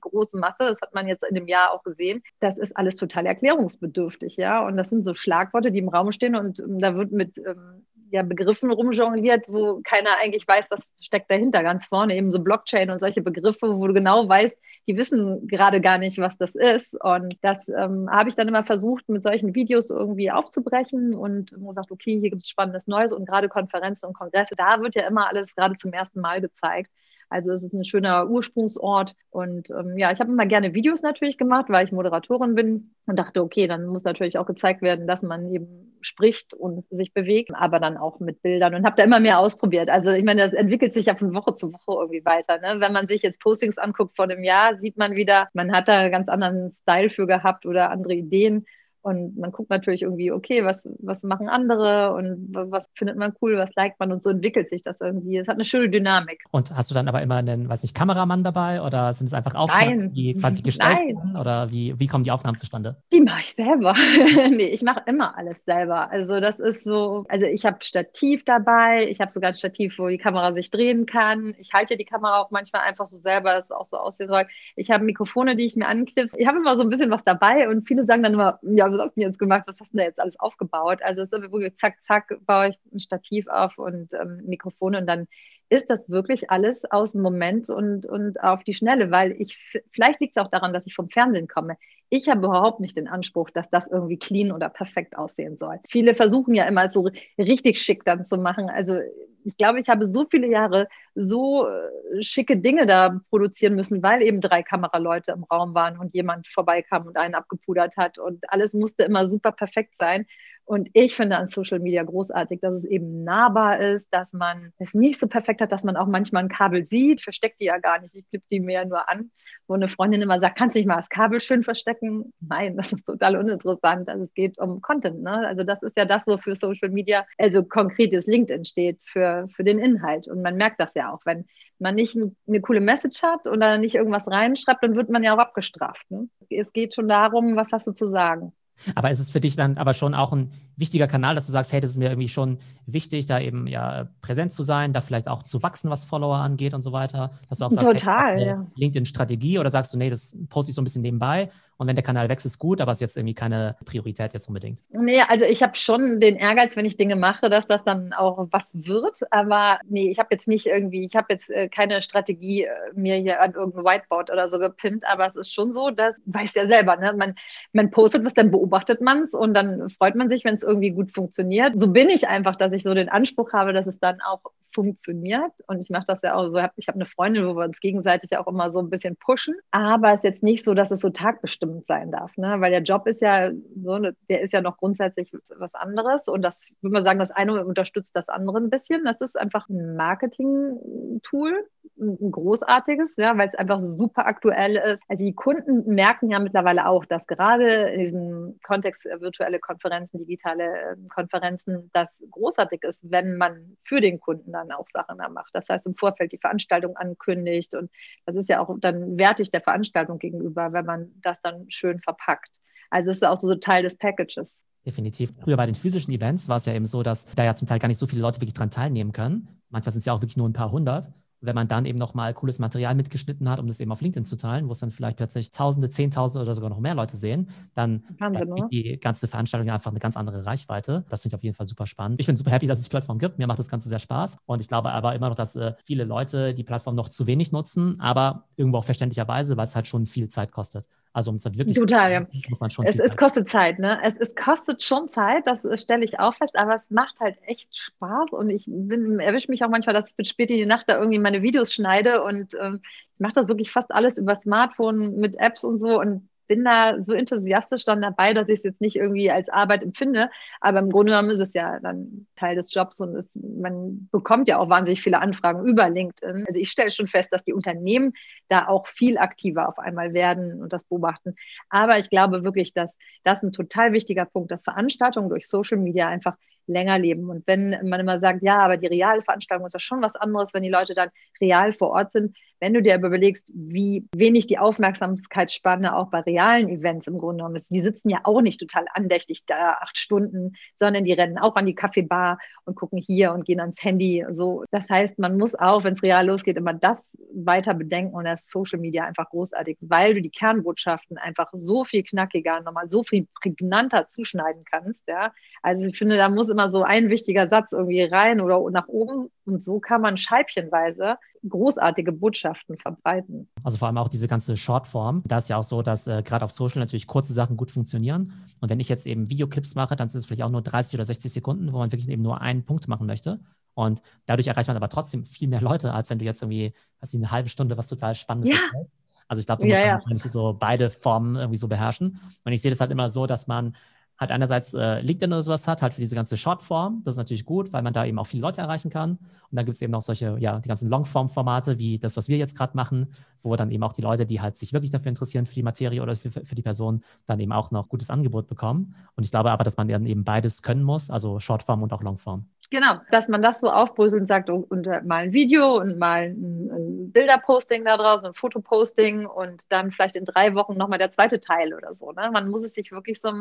große 0.00 0.37
Masse, 0.37 0.59
das 0.59 0.81
hat 0.81 0.94
man 0.94 1.09
jetzt 1.09 1.24
in 1.24 1.35
dem 1.35 1.48
Jahr 1.48 1.72
auch 1.72 1.83
gesehen, 1.83 2.22
das 2.40 2.59
ist 2.59 2.76
alles 2.76 2.96
total 2.96 3.26
erklärungsbedürftig, 3.26 4.37
ja, 4.37 4.66
und 4.66 4.76
das 4.76 4.88
sind 4.90 5.04
so 5.04 5.14
Schlagworte, 5.14 5.70
die 5.70 5.78
im 5.78 5.88
Raum 5.88 6.12
stehen 6.12 6.35
und 6.35 6.59
ähm, 6.61 6.81
da 6.81 6.94
wird 6.96 7.12
mit 7.12 7.38
ähm, 7.38 7.85
ja, 8.11 8.22
Begriffen 8.22 8.70
rumjongliert, 8.70 9.48
wo 9.48 9.81
keiner 9.83 10.16
eigentlich 10.20 10.46
weiß, 10.46 10.68
was 10.70 10.92
steckt 11.00 11.31
dahinter. 11.31 11.62
Ganz 11.62 11.87
vorne, 11.87 12.16
eben 12.16 12.33
so 12.33 12.40
Blockchain 12.40 12.90
und 12.90 13.00
solche 13.00 13.22
Begriffe, 13.22 13.76
wo 13.78 13.87
du 13.87 13.94
genau 13.94 14.28
weißt, 14.28 14.57
die 14.88 14.96
wissen 14.96 15.46
gerade 15.46 15.81
gar 15.83 15.98
nicht, 15.98 16.18
was 16.18 16.38
das 16.38 16.55
ist. 16.55 16.94
Und 17.05 17.37
das 17.42 17.68
ähm, 17.68 18.09
habe 18.11 18.31
ich 18.31 18.37
dann 18.37 18.48
immer 18.48 18.64
versucht, 18.64 19.09
mit 19.09 19.22
solchen 19.22 19.55
Videos 19.55 19.90
irgendwie 19.90 20.31
aufzubrechen 20.31 21.14
und 21.14 21.51
gesagt, 21.51 21.92
okay, 21.92 22.18
hier 22.18 22.31
gibt 22.31 22.42
es 22.42 22.48
spannendes 22.48 22.87
Neues 22.87 23.12
und 23.12 23.27
gerade 23.27 23.51
Konferenzen 23.51 24.07
und 24.07 24.14
Kongresse, 24.14 24.55
da 24.57 24.81
wird 24.81 24.94
ja 24.94 25.07
immer 25.07 25.29
alles 25.29 25.55
gerade 25.55 25.77
zum 25.77 25.92
ersten 25.92 26.20
Mal 26.20 26.40
gezeigt. 26.40 26.90
Also 27.28 27.52
es 27.52 27.62
ist 27.62 27.72
ein 27.72 27.84
schöner 27.84 28.28
Ursprungsort. 28.28 29.14
Und 29.30 29.70
ähm, 29.70 29.96
ja, 29.96 30.10
ich 30.12 30.20
habe 30.20 30.32
immer 30.32 30.46
gerne 30.46 30.74
Videos 30.74 31.02
natürlich 31.02 31.38
gemacht, 31.38 31.66
weil 31.68 31.84
ich 31.84 31.92
Moderatorin 31.92 32.54
bin 32.54 32.94
und 33.06 33.16
dachte, 33.16 33.42
okay, 33.42 33.66
dann 33.66 33.86
muss 33.86 34.04
natürlich 34.04 34.38
auch 34.38 34.46
gezeigt 34.46 34.82
werden, 34.82 35.06
dass 35.06 35.22
man 35.22 35.50
eben 35.50 35.88
spricht 36.00 36.54
und 36.54 36.84
sich 36.90 37.12
bewegt, 37.12 37.50
aber 37.54 37.80
dann 37.80 37.96
auch 37.96 38.20
mit 38.20 38.42
Bildern 38.42 38.74
und 38.74 38.84
habe 38.84 38.96
da 38.96 39.04
immer 39.04 39.20
mehr 39.20 39.38
ausprobiert. 39.38 39.90
Also 39.90 40.10
ich 40.10 40.24
meine, 40.24 40.44
das 40.44 40.52
entwickelt 40.54 40.94
sich 40.94 41.06
ja 41.06 41.16
von 41.16 41.34
Woche 41.34 41.54
zu 41.54 41.72
Woche 41.72 42.00
irgendwie 42.00 42.24
weiter. 42.24 42.58
Ne? 42.58 42.80
Wenn 42.80 42.92
man 42.92 43.08
sich 43.08 43.22
jetzt 43.22 43.40
Postings 43.40 43.78
anguckt 43.78 44.16
vor 44.16 44.24
einem 44.24 44.44
Jahr, 44.44 44.76
sieht 44.76 44.96
man 44.96 45.14
wieder, 45.14 45.48
man 45.54 45.72
hat 45.72 45.88
da 45.88 45.98
einen 45.98 46.12
ganz 46.12 46.28
anderen 46.28 46.72
Style 46.82 47.10
für 47.10 47.26
gehabt 47.26 47.66
oder 47.66 47.90
andere 47.90 48.14
Ideen. 48.14 48.66
Und 49.08 49.38
man 49.38 49.52
guckt 49.52 49.70
natürlich 49.70 50.02
irgendwie, 50.02 50.30
okay, 50.30 50.64
was, 50.64 50.86
was 50.98 51.22
machen 51.22 51.48
andere 51.48 52.12
und 52.12 52.48
was 52.52 52.86
findet 52.94 53.16
man 53.16 53.32
cool, 53.40 53.56
was 53.56 53.70
liked 53.74 53.98
man 53.98 54.12
und 54.12 54.22
so 54.22 54.28
entwickelt 54.28 54.68
sich 54.68 54.82
das 54.82 55.00
irgendwie. 55.00 55.38
Es 55.38 55.48
hat 55.48 55.54
eine 55.54 55.64
schöne 55.64 55.88
Dynamik. 55.88 56.44
Und 56.50 56.76
hast 56.76 56.90
du 56.90 56.94
dann 56.94 57.08
aber 57.08 57.22
immer 57.22 57.36
einen, 57.36 57.70
weiß 57.70 57.82
nicht, 57.84 57.94
Kameramann 57.94 58.44
dabei 58.44 58.82
oder 58.82 59.14
sind 59.14 59.28
es 59.28 59.32
einfach 59.32 59.54
Aufnahmen, 59.54 59.98
Nein. 59.98 60.12
die 60.12 60.34
quasi 60.34 60.60
gestellt 60.60 60.98
Nein. 60.98 61.16
werden? 61.16 61.36
Oder 61.38 61.70
wie, 61.70 61.98
wie 61.98 62.06
kommen 62.06 62.24
die 62.24 62.30
Aufnahmen 62.30 62.58
zustande? 62.58 62.96
Die 63.14 63.22
mache 63.22 63.40
ich 63.40 63.54
selber. 63.54 63.94
nee, 64.50 64.66
ich 64.66 64.82
mache 64.82 65.02
immer 65.06 65.38
alles 65.38 65.56
selber. 65.64 66.10
Also 66.10 66.38
das 66.40 66.58
ist 66.58 66.84
so, 66.84 67.24
also 67.30 67.46
ich 67.46 67.64
habe 67.64 67.78
Stativ 67.80 68.44
dabei, 68.44 69.06
ich 69.08 69.20
habe 69.20 69.32
sogar 69.32 69.52
ein 69.52 69.56
Stativ, 69.56 69.98
wo 69.98 70.08
die 70.08 70.18
Kamera 70.18 70.52
sich 70.52 70.70
drehen 70.70 71.06
kann. 71.06 71.54
Ich 71.58 71.72
halte 71.72 71.96
die 71.96 72.04
Kamera 72.04 72.40
auch 72.40 72.50
manchmal 72.50 72.82
einfach 72.82 73.06
so 73.06 73.18
selber, 73.18 73.54
dass 73.54 73.66
es 73.66 73.70
auch 73.70 73.86
so 73.86 73.96
aussehen 73.96 74.28
soll. 74.28 74.46
Ich 74.76 74.90
habe 74.90 75.04
Mikrofone, 75.04 75.56
die 75.56 75.64
ich 75.64 75.76
mir 75.76 75.86
anknipse. 75.86 76.38
Ich 76.38 76.46
habe 76.46 76.58
immer 76.58 76.76
so 76.76 76.82
ein 76.82 76.90
bisschen 76.90 77.10
was 77.10 77.24
dabei 77.24 77.68
und 77.70 77.88
viele 77.88 78.04
sagen 78.04 78.22
dann 78.22 78.34
immer, 78.34 78.58
ja, 78.62 78.86
was 78.98 79.06
hast 79.06 79.16
du 79.16 79.20
jetzt 79.22 79.38
gemacht? 79.38 79.64
Was 79.66 79.80
hast 79.80 79.92
du 79.92 79.98
da 79.98 80.04
jetzt 80.04 80.20
alles 80.20 80.38
aufgebaut? 80.38 81.00
Also 81.02 81.22
es 81.22 81.32
ist 81.32 81.52
wirklich 81.52 81.76
zack, 81.76 82.02
zack, 82.04 82.37
baue 82.46 82.70
ich 82.70 82.78
ein 82.92 83.00
Stativ 83.00 83.46
auf 83.48 83.78
und 83.78 84.14
ähm, 84.14 84.42
Mikrofone 84.46 84.98
und 84.98 85.06
dann 85.06 85.26
ist 85.70 85.90
das 85.90 86.08
wirklich 86.08 86.50
alles 86.50 86.84
aus 86.90 87.12
dem 87.12 87.22
Moment 87.22 87.68
und, 87.68 88.06
und 88.06 88.42
auf 88.42 88.64
die 88.64 88.72
Schnelle, 88.72 89.11
weil 89.11 89.32
ich, 89.32 89.58
vielleicht 89.92 90.20
liegt 90.20 90.37
es 90.37 90.42
auch 90.42 90.50
daran, 90.50 90.72
dass 90.72 90.87
ich 90.87 90.94
vom 90.94 91.11
Fernsehen 91.11 91.46
komme. 91.46 91.76
Ich 92.08 92.26
habe 92.28 92.46
überhaupt 92.46 92.80
nicht 92.80 92.96
den 92.96 93.06
Anspruch, 93.06 93.50
dass 93.50 93.68
das 93.68 93.87
irgendwie 93.87 94.18
clean 94.18 94.50
oder 94.50 94.70
perfekt 94.70 95.18
aussehen 95.18 95.58
soll. 95.58 95.78
Viele 95.87 96.14
versuchen 96.14 96.54
ja 96.54 96.64
immer 96.64 96.90
so 96.90 97.11
richtig 97.37 97.82
schick 97.82 98.04
dann 98.04 98.24
zu 98.24 98.38
machen. 98.38 98.70
Also 98.70 98.98
ich 99.44 99.56
glaube, 99.58 99.80
ich 99.80 99.88
habe 99.88 100.06
so 100.06 100.26
viele 100.30 100.48
Jahre 100.48 100.88
so 101.26 101.68
äh, 101.68 102.22
schicke 102.22 102.57
Dinge 102.57 102.87
da 102.87 103.20
produzieren 103.31 103.74
müssen, 103.74 104.02
weil 104.02 104.22
eben 104.22 104.40
drei 104.40 104.62
Kameraleute 104.62 105.33
im 105.33 105.44
Raum 105.44 105.74
waren 105.74 105.98
und 105.98 106.14
jemand 106.14 106.46
vorbeikam 106.48 107.07
und 107.07 107.16
einen 107.16 107.35
abgepudert 107.35 107.96
hat 107.96 108.18
und 108.18 108.50
alles 108.50 108.72
musste 108.72 109.02
immer 109.04 109.26
super 109.26 109.52
perfekt 109.52 109.94
sein. 109.98 110.26
Und 110.68 110.90
ich 110.92 111.16
finde 111.16 111.38
an 111.38 111.48
Social 111.48 111.78
Media 111.78 112.02
großartig, 112.02 112.61
dass 112.61 112.74
es 112.74 112.85
eben 112.85 113.24
nahbar 113.24 113.81
ist, 113.81 114.07
dass 114.11 114.35
man 114.35 114.74
es 114.76 114.92
nicht 114.92 115.18
so 115.18 115.26
perfekt 115.26 115.62
hat, 115.62 115.72
dass 115.72 115.83
man 115.83 115.96
auch 115.96 116.07
manchmal 116.07 116.42
ein 116.42 116.50
Kabel 116.50 116.87
sieht. 116.87 117.20
Ich 117.20 117.24
verstecke 117.24 117.57
die 117.59 117.64
ja 117.64 117.78
gar 117.78 118.02
nicht, 118.02 118.14
ich 118.14 118.28
klippe 118.28 118.44
die 118.52 118.61
mir 118.61 118.74
ja 118.74 118.85
nur 118.85 119.09
an. 119.09 119.31
Wo 119.66 119.72
eine 119.72 119.88
Freundin 119.88 120.20
immer 120.20 120.40
sagt, 120.40 120.59
kannst 120.59 120.76
du 120.76 120.81
nicht 120.81 120.87
mal 120.87 120.96
das 120.96 121.09
Kabel 121.09 121.40
schön 121.40 121.62
verstecken? 121.62 122.35
Nein, 122.40 122.76
das 122.76 122.92
ist 122.92 123.07
total 123.07 123.37
uninteressant. 123.38 124.11
Also 124.11 124.24
es 124.24 124.35
geht 124.35 124.59
um 124.59 124.83
Content. 124.83 125.22
Ne? 125.22 125.46
Also 125.46 125.64
das 125.64 125.83
ist 125.83 125.96
ja 125.96 126.04
das, 126.04 126.26
wofür 126.26 126.54
Social 126.54 126.90
Media, 126.90 127.24
also 127.38 127.64
konkretes 127.64 128.26
LinkedIn 128.26 128.66
steht 128.66 129.00
für, 129.07 129.48
für 129.57 129.64
den 129.64 129.78
Inhalt. 129.78 130.28
Und 130.28 130.42
man 130.42 130.57
merkt 130.59 130.81
das 130.81 130.92
ja 130.92 131.07
auch, 131.12 131.20
wenn 131.24 131.46
man 131.78 131.94
nicht 131.94 132.16
eine 132.16 132.60
coole 132.60 132.80
Message 132.80 133.22
hat 133.22 133.46
oder 133.46 133.78
nicht 133.78 133.94
irgendwas 133.94 134.26
reinschreibt, 134.26 134.82
dann 134.82 134.96
wird 134.96 135.10
man 135.10 135.22
ja 135.22 135.34
auch 135.34 135.38
abgestraft. 135.38 136.10
Ne? 136.10 136.28
Es 136.50 136.72
geht 136.72 136.94
schon 136.94 137.08
darum, 137.08 137.56
was 137.56 137.72
hast 137.72 137.86
du 137.86 137.92
zu 137.92 138.10
sagen. 138.10 138.52
Aber 138.94 139.10
ist 139.10 139.20
es 139.20 139.30
für 139.30 139.40
dich 139.40 139.56
dann 139.56 139.76
aber 139.78 139.94
schon 139.94 140.14
auch 140.14 140.32
ein 140.32 140.52
wichtiger 140.78 141.08
Kanal, 141.08 141.34
dass 141.34 141.46
du 141.46 141.52
sagst, 141.52 141.72
hey, 141.72 141.80
das 141.80 141.90
ist 141.90 141.98
mir 141.98 142.08
irgendwie 142.08 142.28
schon 142.28 142.58
wichtig, 142.86 143.26
da 143.26 143.40
eben 143.40 143.66
ja 143.66 144.08
präsent 144.22 144.52
zu 144.52 144.62
sein, 144.62 144.92
da 144.92 145.00
vielleicht 145.00 145.28
auch 145.28 145.42
zu 145.42 145.62
wachsen, 145.62 145.90
was 145.90 146.04
Follower 146.04 146.36
angeht 146.36 146.72
und 146.72 146.82
so 146.82 146.92
weiter? 146.92 147.32
Dass 147.48 147.58
du 147.58 147.64
auch 147.64 147.70
sagst, 147.70 147.86
Total, 147.86 148.36
hey, 148.36 148.46
ja. 148.46 148.66
LinkedIn-Strategie 148.76 149.58
oder 149.58 149.70
sagst 149.70 149.92
du, 149.92 149.98
nee, 149.98 150.10
das 150.10 150.36
poste 150.48 150.70
ich 150.70 150.76
so 150.76 150.80
ein 150.80 150.84
bisschen 150.84 151.02
nebenbei 151.02 151.50
und 151.78 151.86
wenn 151.86 151.94
der 151.94 152.02
Kanal 152.02 152.28
wächst, 152.28 152.44
ist 152.44 152.58
gut, 152.58 152.80
aber 152.80 152.90
es 152.90 152.96
ist 152.96 153.02
jetzt 153.02 153.16
irgendwie 153.16 153.34
keine 153.34 153.76
Priorität 153.84 154.34
jetzt 154.34 154.48
unbedingt. 154.48 154.82
Nee, 154.90 155.22
also 155.22 155.44
ich 155.44 155.62
habe 155.62 155.76
schon 155.76 156.18
den 156.18 156.34
Ehrgeiz, 156.34 156.74
wenn 156.76 156.84
ich 156.84 156.96
Dinge 156.96 157.14
mache, 157.14 157.48
dass 157.48 157.68
das 157.68 157.84
dann 157.84 158.12
auch 158.12 158.48
was 158.50 158.64
wird. 158.74 159.20
Aber 159.30 159.78
nee, 159.88 160.10
ich 160.10 160.18
habe 160.18 160.30
jetzt 160.32 160.48
nicht 160.48 160.66
irgendwie, 160.66 161.06
ich 161.06 161.14
habe 161.14 161.28
jetzt 161.30 161.48
äh, 161.50 161.68
keine 161.68 162.02
Strategie 162.02 162.64
äh, 162.64 162.70
mir 162.94 163.14
hier 163.14 163.40
an 163.40 163.52
irgendein 163.52 163.84
Whiteboard 163.84 164.30
oder 164.30 164.50
so 164.50 164.58
gepinnt, 164.58 165.04
aber 165.06 165.28
es 165.28 165.36
ist 165.36 165.54
schon 165.54 165.70
so, 165.70 165.90
das 165.90 166.16
weiß 166.26 166.54
ja 166.56 166.66
selber, 166.66 166.96
ne? 166.96 167.14
Man, 167.16 167.36
man 167.72 167.92
postet 167.92 168.24
was, 168.24 168.34
dann 168.34 168.50
beobachtet 168.50 169.00
man 169.00 169.22
es 169.22 169.32
und 169.32 169.54
dann 169.54 169.88
freut 169.88 170.16
man 170.16 170.28
sich, 170.28 170.44
wenn 170.44 170.56
es 170.56 170.64
irgendwie 170.68 170.90
gut 170.90 171.11
funktioniert. 171.11 171.78
So 171.78 171.88
bin 171.88 172.11
ich 172.11 172.28
einfach, 172.28 172.57
dass 172.57 172.72
ich 172.72 172.83
so 172.83 172.94
den 172.94 173.09
Anspruch 173.09 173.52
habe, 173.52 173.72
dass 173.72 173.87
es 173.87 173.98
dann 173.98 174.18
auch 174.20 174.42
funktioniert. 174.78 175.50
Und 175.66 175.80
ich 175.80 175.90
mache 175.90 176.04
das 176.06 176.20
ja 176.22 176.36
auch 176.36 176.50
so. 176.50 176.56
Ich 176.76 176.86
habe 176.86 176.94
eine 176.94 177.06
Freundin, 177.06 177.48
wo 177.48 177.56
wir 177.56 177.64
uns 177.64 177.80
gegenseitig 177.80 178.38
auch 178.38 178.46
immer 178.46 178.70
so 178.70 178.78
ein 178.78 178.90
bisschen 178.90 179.16
pushen. 179.16 179.56
Aber 179.72 180.10
es 180.10 180.18
ist 180.18 180.24
jetzt 180.24 180.42
nicht 180.44 180.64
so, 180.64 180.72
dass 180.72 180.92
es 180.92 181.00
so 181.00 181.10
tagbestimmt 181.10 181.84
sein 181.88 182.12
darf, 182.12 182.36
ne? 182.36 182.60
weil 182.60 182.70
der 182.70 182.82
Job 182.82 183.08
ist 183.08 183.20
ja 183.20 183.50
so, 183.82 183.98
der 184.28 184.40
ist 184.40 184.52
ja 184.52 184.60
noch 184.60 184.76
grundsätzlich 184.76 185.32
was 185.56 185.74
anderes. 185.74 186.28
Und 186.28 186.42
das 186.42 186.68
würde 186.80 186.94
man 186.94 187.04
sagen, 187.04 187.18
das 187.18 187.32
eine 187.32 187.64
unterstützt 187.66 188.14
das 188.14 188.28
andere 188.28 188.58
ein 188.58 188.70
bisschen. 188.70 189.04
Das 189.04 189.20
ist 189.20 189.36
einfach 189.36 189.68
ein 189.68 189.96
Marketing-Tool, 189.96 191.66
ein 192.00 192.30
großartiges, 192.30 193.16
ja, 193.16 193.36
weil 193.36 193.48
es 193.48 193.54
einfach 193.56 193.80
super 193.80 194.26
aktuell 194.26 194.76
ist. 194.76 195.02
Also 195.08 195.24
die 195.24 195.34
Kunden 195.34 195.92
merken 195.92 196.30
ja 196.30 196.38
mittlerweile 196.38 196.86
auch, 196.86 197.04
dass 197.04 197.26
gerade 197.26 197.68
in 197.90 198.00
diesem 198.00 198.60
Kontext 198.62 199.04
virtuelle 199.04 199.58
Konferenzen, 199.58 200.18
digitale 200.18 200.92
ähm, 200.92 201.08
Konferenzen, 201.08 201.90
das 201.92 202.08
großartig 202.30 202.84
ist, 202.84 203.10
wenn 203.10 203.36
man 203.36 203.76
für 203.84 204.00
den 204.00 204.20
Kunden 204.20 204.52
dann 204.52 204.67
auch 204.72 204.87
Sachen 204.92 205.18
da 205.18 205.28
macht. 205.28 205.50
Das 205.54 205.68
heißt, 205.68 205.87
im 205.87 205.94
Vorfeld 205.94 206.33
die 206.33 206.38
Veranstaltung 206.38 206.96
ankündigt 206.96 207.74
und 207.74 207.90
das 208.26 208.37
ist 208.37 208.48
ja 208.48 208.61
auch 208.61 208.74
dann 208.81 209.18
wertig 209.18 209.50
der 209.50 209.61
Veranstaltung 209.61 210.18
gegenüber, 210.18 210.72
wenn 210.72 210.85
man 210.85 211.12
das 211.22 211.40
dann 211.42 211.70
schön 211.70 212.00
verpackt. 212.00 212.50
Also 212.90 213.11
es 213.11 213.16
ist 213.16 213.24
auch 213.24 213.37
so 213.37 213.54
Teil 213.54 213.83
des 213.83 213.96
Packages. 213.96 214.48
Definitiv. 214.87 215.33
Früher 215.38 215.57
bei 215.57 215.66
den 215.66 215.74
physischen 215.74 216.14
Events 216.14 216.48
war 216.48 216.57
es 216.57 216.66
ja 216.66 216.72
eben 216.72 216.87
so, 216.87 217.02
dass 217.02 217.26
da 217.35 217.44
ja 217.44 217.54
zum 217.54 217.68
Teil 217.68 217.78
gar 217.78 217.88
nicht 217.88 217.98
so 217.98 218.07
viele 218.07 218.22
Leute 218.22 218.40
wirklich 218.40 218.54
dran 218.54 218.70
teilnehmen 218.70 219.12
können. 219.12 219.48
Manchmal 219.68 219.92
sind 219.92 220.00
es 220.00 220.07
ja 220.07 220.14
auch 220.14 220.22
wirklich 220.22 220.37
nur 220.37 220.48
ein 220.48 220.54
paar 220.54 220.72
hundert 220.72 221.11
wenn 221.40 221.55
man 221.55 221.68
dann 221.68 221.87
eben 221.87 221.98
nochmal 221.98 222.35
cooles 222.35 222.59
Material 222.59 222.94
mitgeschnitten 222.94 223.48
hat, 223.48 223.59
um 223.61 223.66
das 223.66 223.81
eben 223.81 223.92
auf 223.92 224.01
LinkedIn 224.01 224.24
zu 224.24 224.37
teilen, 224.37 224.68
wo 224.68 224.72
es 224.72 224.81
dann 224.81 224.90
vielleicht 224.90 225.16
plötzlich 225.16 225.51
Tausende, 225.51 225.88
Zehntausende 225.88 226.42
oder 226.42 226.55
sogar 226.55 226.70
noch 226.70 226.81
mehr 226.81 226.94
Leute 226.94 227.16
sehen, 227.16 227.48
dann 227.74 228.05
Wahnsinn, 228.18 228.48
ne? 228.48 228.68
die 228.70 228.98
ganze 229.01 229.29
Veranstaltung 229.29 229.70
einfach 229.70 229.90
eine 229.90 230.01
ganz 230.01 230.16
andere 230.16 230.46
Reichweite. 230.46 231.05
Das 231.09 231.22
finde 231.22 231.35
ich 231.35 231.38
auf 231.38 231.44
jeden 231.44 231.55
Fall 231.55 231.66
super 231.66 231.87
spannend. 231.87 232.20
Ich 232.20 232.27
bin 232.27 232.37
super 232.37 232.51
happy, 232.51 232.66
dass 232.66 232.79
es 232.79 232.85
die 232.85 232.90
Plattform 232.90 233.18
gibt. 233.18 233.38
Mir 233.38 233.46
macht 233.46 233.59
das 233.59 233.68
Ganze 233.68 233.88
sehr 233.88 233.98
Spaß. 233.98 234.38
Und 234.46 234.61
ich 234.61 234.68
glaube 234.68 234.90
aber 234.90 235.14
immer 235.14 235.29
noch, 235.29 235.37
dass 235.37 235.57
äh, 235.57 235.74
viele 235.85 236.05
Leute 236.05 236.55
die 236.55 236.64
Plattform 236.64 236.94
noch 236.94 237.09
zu 237.09 237.27
wenig 237.27 237.53
nutzen, 237.53 237.98
aber 238.01 238.44
irgendwo 238.57 238.79
auch 238.79 238.85
verständlicherweise, 238.85 239.57
weil 239.57 239.66
es 239.66 239.77
halt 239.77 239.88
schon 239.88 240.07
viel 240.07 240.29
Zeit 240.29 240.53
kostet. 240.53 240.87
Also 241.18 241.33
um 241.33 241.37
es 241.38 241.44
halt 241.44 241.59
wirklich 241.59 241.76
Total, 241.76 242.12
ja. 242.12 242.26
muss 242.48 242.61
man 242.61 242.70
schon. 242.70 242.87
Es, 242.87 242.96
es 243.00 243.16
kostet 243.16 243.48
Zeit, 243.48 243.81
ne? 243.81 243.98
Es, 244.04 244.14
es 244.20 244.37
kostet 244.37 244.85
schon 244.85 245.09
Zeit, 245.09 245.48
das 245.48 245.66
stelle 245.81 246.04
ich 246.04 246.20
auch 246.20 246.33
fest, 246.33 246.54
aber 246.54 246.76
es 246.76 246.90
macht 246.90 247.18
halt 247.18 247.35
echt 247.44 247.76
Spaß 247.76 248.31
und 248.31 248.50
ich 248.50 248.68
erwische 248.68 249.50
mich 249.50 249.64
auch 249.64 249.68
manchmal, 249.68 249.94
dass 249.94 250.11
ich 250.11 250.14
bis 250.14 250.28
spät 250.28 250.52
in 250.52 250.59
die 250.59 250.66
Nacht 250.66 250.88
da 250.88 250.96
irgendwie 250.96 251.18
meine 251.18 251.42
Videos 251.42 251.74
schneide 251.74 252.22
und 252.22 252.54
ähm, 252.54 252.83
ich 253.14 253.18
mache 253.18 253.33
das 253.35 253.48
wirklich 253.48 253.72
fast 253.72 253.90
alles 253.90 254.16
über 254.16 254.37
Smartphone 254.37 255.16
mit 255.16 255.40
Apps 255.40 255.64
und 255.64 255.81
so 255.81 255.98
und 255.98 256.28
bin 256.48 256.64
da 256.64 256.96
so 257.06 257.12
enthusiastisch 257.12 257.84
dann 257.84 258.02
dabei, 258.02 258.34
dass 258.34 258.48
ich 258.48 258.58
es 258.58 258.64
jetzt 258.64 258.80
nicht 258.80 258.96
irgendwie 258.96 259.30
als 259.30 259.48
Arbeit 259.48 259.84
empfinde. 259.84 260.30
Aber 260.61 260.80
im 260.80 260.90
Grunde 260.90 261.12
genommen 261.12 261.30
ist 261.30 261.48
es 261.48 261.54
ja 261.54 261.78
dann 261.80 262.26
Teil 262.34 262.56
des 262.56 262.74
Jobs 262.74 262.98
und 263.00 263.14
es, 263.14 263.26
man 263.34 264.08
bekommt 264.11 264.48
ja 264.48 264.58
auch 264.58 264.68
wahnsinnig 264.68 265.02
viele 265.02 265.20
Anfragen 265.20 265.64
über 265.66 265.88
LinkedIn. 265.88 266.44
Also 266.48 266.58
ich 266.58 266.70
stelle 266.70 266.90
schon 266.90 267.06
fest, 267.06 267.32
dass 267.32 267.44
die 267.44 267.52
Unternehmen 267.52 268.14
da 268.48 268.66
auch 268.66 268.88
viel 268.88 269.18
aktiver 269.18 269.68
auf 269.68 269.78
einmal 269.78 270.14
werden 270.14 270.61
und 270.61 270.72
das 270.72 270.84
beobachten. 270.84 271.37
Aber 271.68 271.98
ich 271.98 272.11
glaube 272.11 272.42
wirklich, 272.42 272.72
dass 272.72 272.90
das 273.22 273.42
ein 273.42 273.52
total 273.52 273.92
wichtiger 273.92 274.24
Punkt, 274.24 274.50
dass 274.50 274.62
Veranstaltungen 274.62 275.28
durch 275.28 275.46
Social 275.46 275.78
Media 275.78 276.08
einfach 276.08 276.34
länger 276.66 276.98
leben. 276.98 277.28
Und 277.30 277.46
wenn 277.46 277.88
man 277.88 278.00
immer 278.00 278.20
sagt, 278.20 278.42
ja, 278.42 278.58
aber 278.58 278.76
die 278.76 278.87
reale 278.87 279.22
Veranstaltung 279.22 279.66
ist 279.66 279.72
ja 279.72 279.80
schon 279.80 280.02
was 280.02 280.14
anderes, 280.14 280.54
wenn 280.54 280.62
die 280.62 280.68
Leute 280.68 280.94
dann 280.94 281.11
real 281.40 281.72
vor 281.72 281.90
Ort 281.90 282.12
sind, 282.12 282.37
wenn 282.60 282.74
du 282.74 282.82
dir 282.82 282.96
überlegst, 282.96 283.50
wie 283.54 284.06
wenig 284.14 284.46
die 284.46 284.58
Aufmerksamkeitsspanne 284.58 285.96
auch 285.96 286.10
bei 286.10 286.20
realen 286.20 286.68
Events 286.68 287.06
im 287.06 287.18
Grunde 287.18 287.38
genommen 287.38 287.56
ist, 287.56 287.70
die 287.70 287.80
sitzen 287.80 288.10
ja 288.10 288.20
auch 288.24 288.40
nicht 288.40 288.60
total 288.60 288.86
andächtig 288.92 289.44
da 289.46 289.78
acht 289.80 289.96
Stunden, 289.96 290.54
sondern 290.76 291.04
die 291.04 291.12
rennen 291.12 291.38
auch 291.38 291.56
an 291.56 291.66
die 291.66 291.74
Kaffeebar 291.74 292.38
und 292.64 292.74
gucken 292.74 292.98
hier 292.98 293.32
und 293.32 293.44
gehen 293.44 293.60
ans 293.60 293.82
Handy. 293.82 294.24
So, 294.30 294.64
das 294.70 294.88
heißt, 294.88 295.18
man 295.18 295.36
muss 295.38 295.54
auch, 295.54 295.84
wenn 295.84 295.94
es 295.94 296.02
real 296.02 296.26
losgeht, 296.26 296.56
immer 296.56 296.74
das 296.74 296.98
weiter 297.32 297.74
bedenken 297.74 298.14
und 298.14 298.24
das 298.24 298.48
Social 298.48 298.78
Media 298.78 299.04
einfach 299.04 299.30
großartig, 299.30 299.78
weil 299.80 300.14
du 300.14 300.22
die 300.22 300.30
Kernbotschaften 300.30 301.18
einfach 301.18 301.48
so 301.52 301.84
viel 301.84 302.02
knackiger, 302.02 302.60
nochmal 302.62 302.88
so 302.88 303.02
viel 303.02 303.26
prägnanter 303.40 304.08
zuschneiden 304.08 304.64
kannst. 304.64 305.00
Ja, 305.06 305.32
also 305.62 305.88
ich 305.88 305.98
finde, 305.98 306.16
da 306.16 306.28
muss 306.28 306.48
immer 306.48 306.70
so 306.70 306.82
ein 306.82 307.10
wichtiger 307.10 307.48
Satz 307.48 307.72
irgendwie 307.72 308.02
rein 308.02 308.40
oder 308.40 308.58
nach 308.70 308.88
oben 308.88 309.30
und 309.48 309.62
so 309.62 309.80
kann 309.80 310.00
man 310.00 310.16
scheibchenweise 310.16 311.16
großartige 311.48 312.12
Botschaften 312.12 312.76
verbreiten. 312.78 313.48
Also 313.64 313.78
vor 313.78 313.88
allem 313.88 313.98
auch 313.98 314.08
diese 314.08 314.28
ganze 314.28 314.56
Shortform. 314.56 315.22
Da 315.26 315.38
ist 315.38 315.48
ja 315.48 315.56
auch 315.56 315.64
so, 315.64 315.82
dass 315.82 316.06
äh, 316.06 316.22
gerade 316.22 316.44
auf 316.44 316.52
Social 316.52 316.80
natürlich 316.80 317.06
kurze 317.06 317.32
Sachen 317.32 317.56
gut 317.56 317.70
funktionieren. 317.70 318.32
Und 318.61 318.68
wenn 318.68 318.80
ich 318.80 318.88
jetzt 318.88 319.06
eben 319.06 319.30
Videoclips 319.30 319.74
mache, 319.74 319.96
dann 319.96 320.08
sind 320.08 320.20
es 320.20 320.26
vielleicht 320.26 320.42
auch 320.42 320.50
nur 320.50 320.62
30 320.62 320.94
oder 320.94 321.04
60 321.04 321.32
Sekunden, 321.32 321.72
wo 321.72 321.78
man 321.78 321.90
wirklich 321.90 322.08
eben 322.08 322.22
nur 322.22 322.40
einen 322.40 322.64
Punkt 322.64 322.88
machen 322.88 323.06
möchte. 323.06 323.40
Und 323.74 324.02
dadurch 324.26 324.48
erreicht 324.48 324.68
man 324.68 324.76
aber 324.76 324.88
trotzdem 324.88 325.24
viel 325.24 325.48
mehr 325.48 325.61
Leute, 325.61 325.94
als 325.94 326.11
wenn 326.11 326.18
du 326.18 326.24
jetzt 326.24 326.42
irgendwie, 326.42 326.74
ich, 327.02 327.14
eine 327.14 327.30
halbe 327.30 327.48
Stunde 327.48 327.78
was 327.78 327.88
total 327.88 328.14
Spannendes 328.14 328.52
ja. 328.52 328.58
Erzählst. 328.64 328.92
Also 329.28 329.40
ich 329.40 329.46
glaube, 329.46 329.62
du 329.62 329.68
musst 329.68 329.78
ja, 329.78 330.00
ja. 330.08 330.18
so 330.18 330.56
beide 330.58 330.90
Formen 330.90 331.37
irgendwie 331.37 331.58
so 331.58 331.68
beherrschen. 331.68 332.20
Und 332.44 332.52
ich 332.52 332.62
sehe 332.62 332.70
das 332.70 332.80
halt 332.80 332.90
immer 332.90 333.08
so, 333.08 333.26
dass 333.26 333.46
man 333.46 333.76
halt 334.18 334.33
einerseits 334.33 334.74
äh, 334.74 335.00
LinkedIn 335.00 335.33
oder 335.33 335.42
sowas 335.42 335.68
hat, 335.68 335.81
halt 335.81 335.94
für 335.94 336.00
diese 336.00 336.16
ganze 336.16 336.37
Shortform. 336.37 337.02
Das 337.04 337.14
ist 337.14 337.18
natürlich 337.18 337.44
gut, 337.44 337.72
weil 337.72 337.83
man 337.83 337.92
da 337.92 338.04
eben 338.04 338.18
auch 338.18 338.26
viele 338.26 338.42
Leute 338.42 338.61
erreichen 338.61 338.90
kann. 338.90 339.12
Und 339.12 339.57
dann 339.57 339.64
gibt 339.64 339.76
es 339.76 339.83
eben 339.83 339.94
auch 339.94 340.02
solche, 340.02 340.37
ja, 340.38 340.59
die 340.59 340.68
ganzen 340.68 340.90
Longform-Formate, 340.90 341.78
wie 341.78 341.98
das, 341.98 342.16
was 342.16 342.28
wir 342.28 342.37
jetzt 342.37 342.57
gerade 342.57 342.76
machen, 342.76 343.14
wo 343.42 343.54
dann 343.57 343.70
eben 343.70 343.83
auch 343.83 343.92
die 343.92 344.02
Leute, 344.02 344.26
die 344.26 344.40
halt 344.40 344.57
sich 344.57 344.72
wirklich 344.72 344.90
dafür 344.90 345.09
interessieren, 345.09 345.46
für 345.46 345.54
die 345.54 345.62
Materie 345.62 346.02
oder 346.02 346.16
für, 346.16 346.31
für 346.31 346.54
die 346.54 346.62
Person, 346.62 347.02
dann 347.26 347.38
eben 347.40 347.52
auch 347.52 347.70
noch 347.70 347.88
gutes 347.88 348.11
Angebot 348.11 348.48
bekommen. 348.48 348.94
Und 349.14 349.24
ich 349.24 349.31
glaube 349.31 349.50
aber, 349.52 349.64
dass 349.64 349.76
man 349.76 349.88
dann 349.88 350.04
eben 350.07 350.24
beides 350.24 350.62
können 350.62 350.83
muss, 350.83 351.11
also 351.11 351.38
Shortform 351.38 351.83
und 351.83 351.92
auch 351.92 352.02
Longform. 352.02 352.46
Genau, 352.70 353.00
dass 353.11 353.28
man 353.28 353.40
das 353.40 353.61
so 353.61 353.68
aufbröselt 353.70 354.20
und 354.20 354.26
sagt, 354.26 354.50
und, 354.50 354.64
und 354.70 354.87
mal 355.07 355.24
ein 355.24 355.33
Video 355.33 355.78
und 355.78 355.98
mal 355.98 356.24
ein, 356.24 356.70
ein 356.70 357.12
Bilderposting 357.12 357.83
da 357.87 357.96
draußen, 357.96 358.26
ein 358.26 358.35
Fotoposting 358.35 359.24
und 359.24 359.64
dann 359.72 359.90
vielleicht 359.90 360.16
in 360.16 360.26
drei 360.26 360.54
Wochen 360.54 360.76
nochmal 360.76 360.98
der 360.98 361.11
zweite 361.11 361.40
Teil 361.40 361.72
oder 361.72 361.94
so. 361.94 362.12
Ne? 362.12 362.28
Man 362.31 362.50
muss 362.50 362.62
es 362.64 362.74
sich 362.74 362.92
wirklich 362.92 363.22
so, 363.22 363.33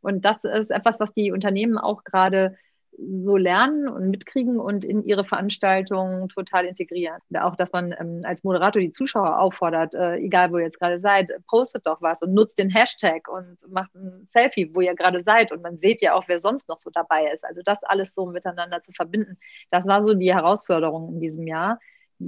und 0.00 0.24
das 0.24 0.38
ist 0.42 0.72
etwas, 0.72 0.98
was 0.98 1.12
die 1.14 1.30
Unternehmen 1.30 1.78
auch 1.78 2.02
gerade 2.02 2.56
so 2.98 3.36
lernen 3.36 3.88
und 3.88 4.10
mitkriegen 4.10 4.58
und 4.60 4.84
in 4.84 5.04
ihre 5.04 5.24
Veranstaltungen 5.24 6.28
total 6.28 6.66
integrieren. 6.66 7.18
auch, 7.40 7.56
dass 7.56 7.72
man 7.72 7.94
ähm, 7.98 8.22
als 8.24 8.44
Moderator 8.44 8.80
die 8.80 8.90
Zuschauer 8.90 9.38
auffordert, 9.38 9.94
äh, 9.94 10.16
egal 10.16 10.52
wo 10.52 10.58
ihr 10.58 10.64
jetzt 10.64 10.78
gerade 10.78 11.00
seid, 11.00 11.32
postet 11.48 11.86
doch 11.86 12.02
was 12.02 12.22
und 12.22 12.34
nutzt 12.34 12.58
den 12.58 12.70
Hashtag 12.70 13.28
und 13.28 13.56
macht 13.68 13.94
ein 13.94 14.28
Selfie, 14.30 14.70
wo 14.74 14.80
ihr 14.80 14.94
gerade 14.94 15.22
seid 15.22 15.52
und 15.52 15.62
man 15.62 15.78
seht 15.78 16.02
ja 16.02 16.14
auch, 16.14 16.24
wer 16.28 16.40
sonst 16.40 16.68
noch 16.68 16.78
so 16.78 16.90
dabei 16.90 17.30
ist. 17.32 17.44
Also 17.44 17.62
das 17.64 17.82
alles 17.84 18.14
so 18.14 18.26
miteinander 18.26 18.82
zu 18.82 18.92
verbinden, 18.92 19.38
das 19.70 19.86
war 19.86 20.02
so 20.02 20.14
die 20.14 20.32
Herausforderung 20.32 21.14
in 21.14 21.20
diesem 21.20 21.46
Jahr 21.46 21.78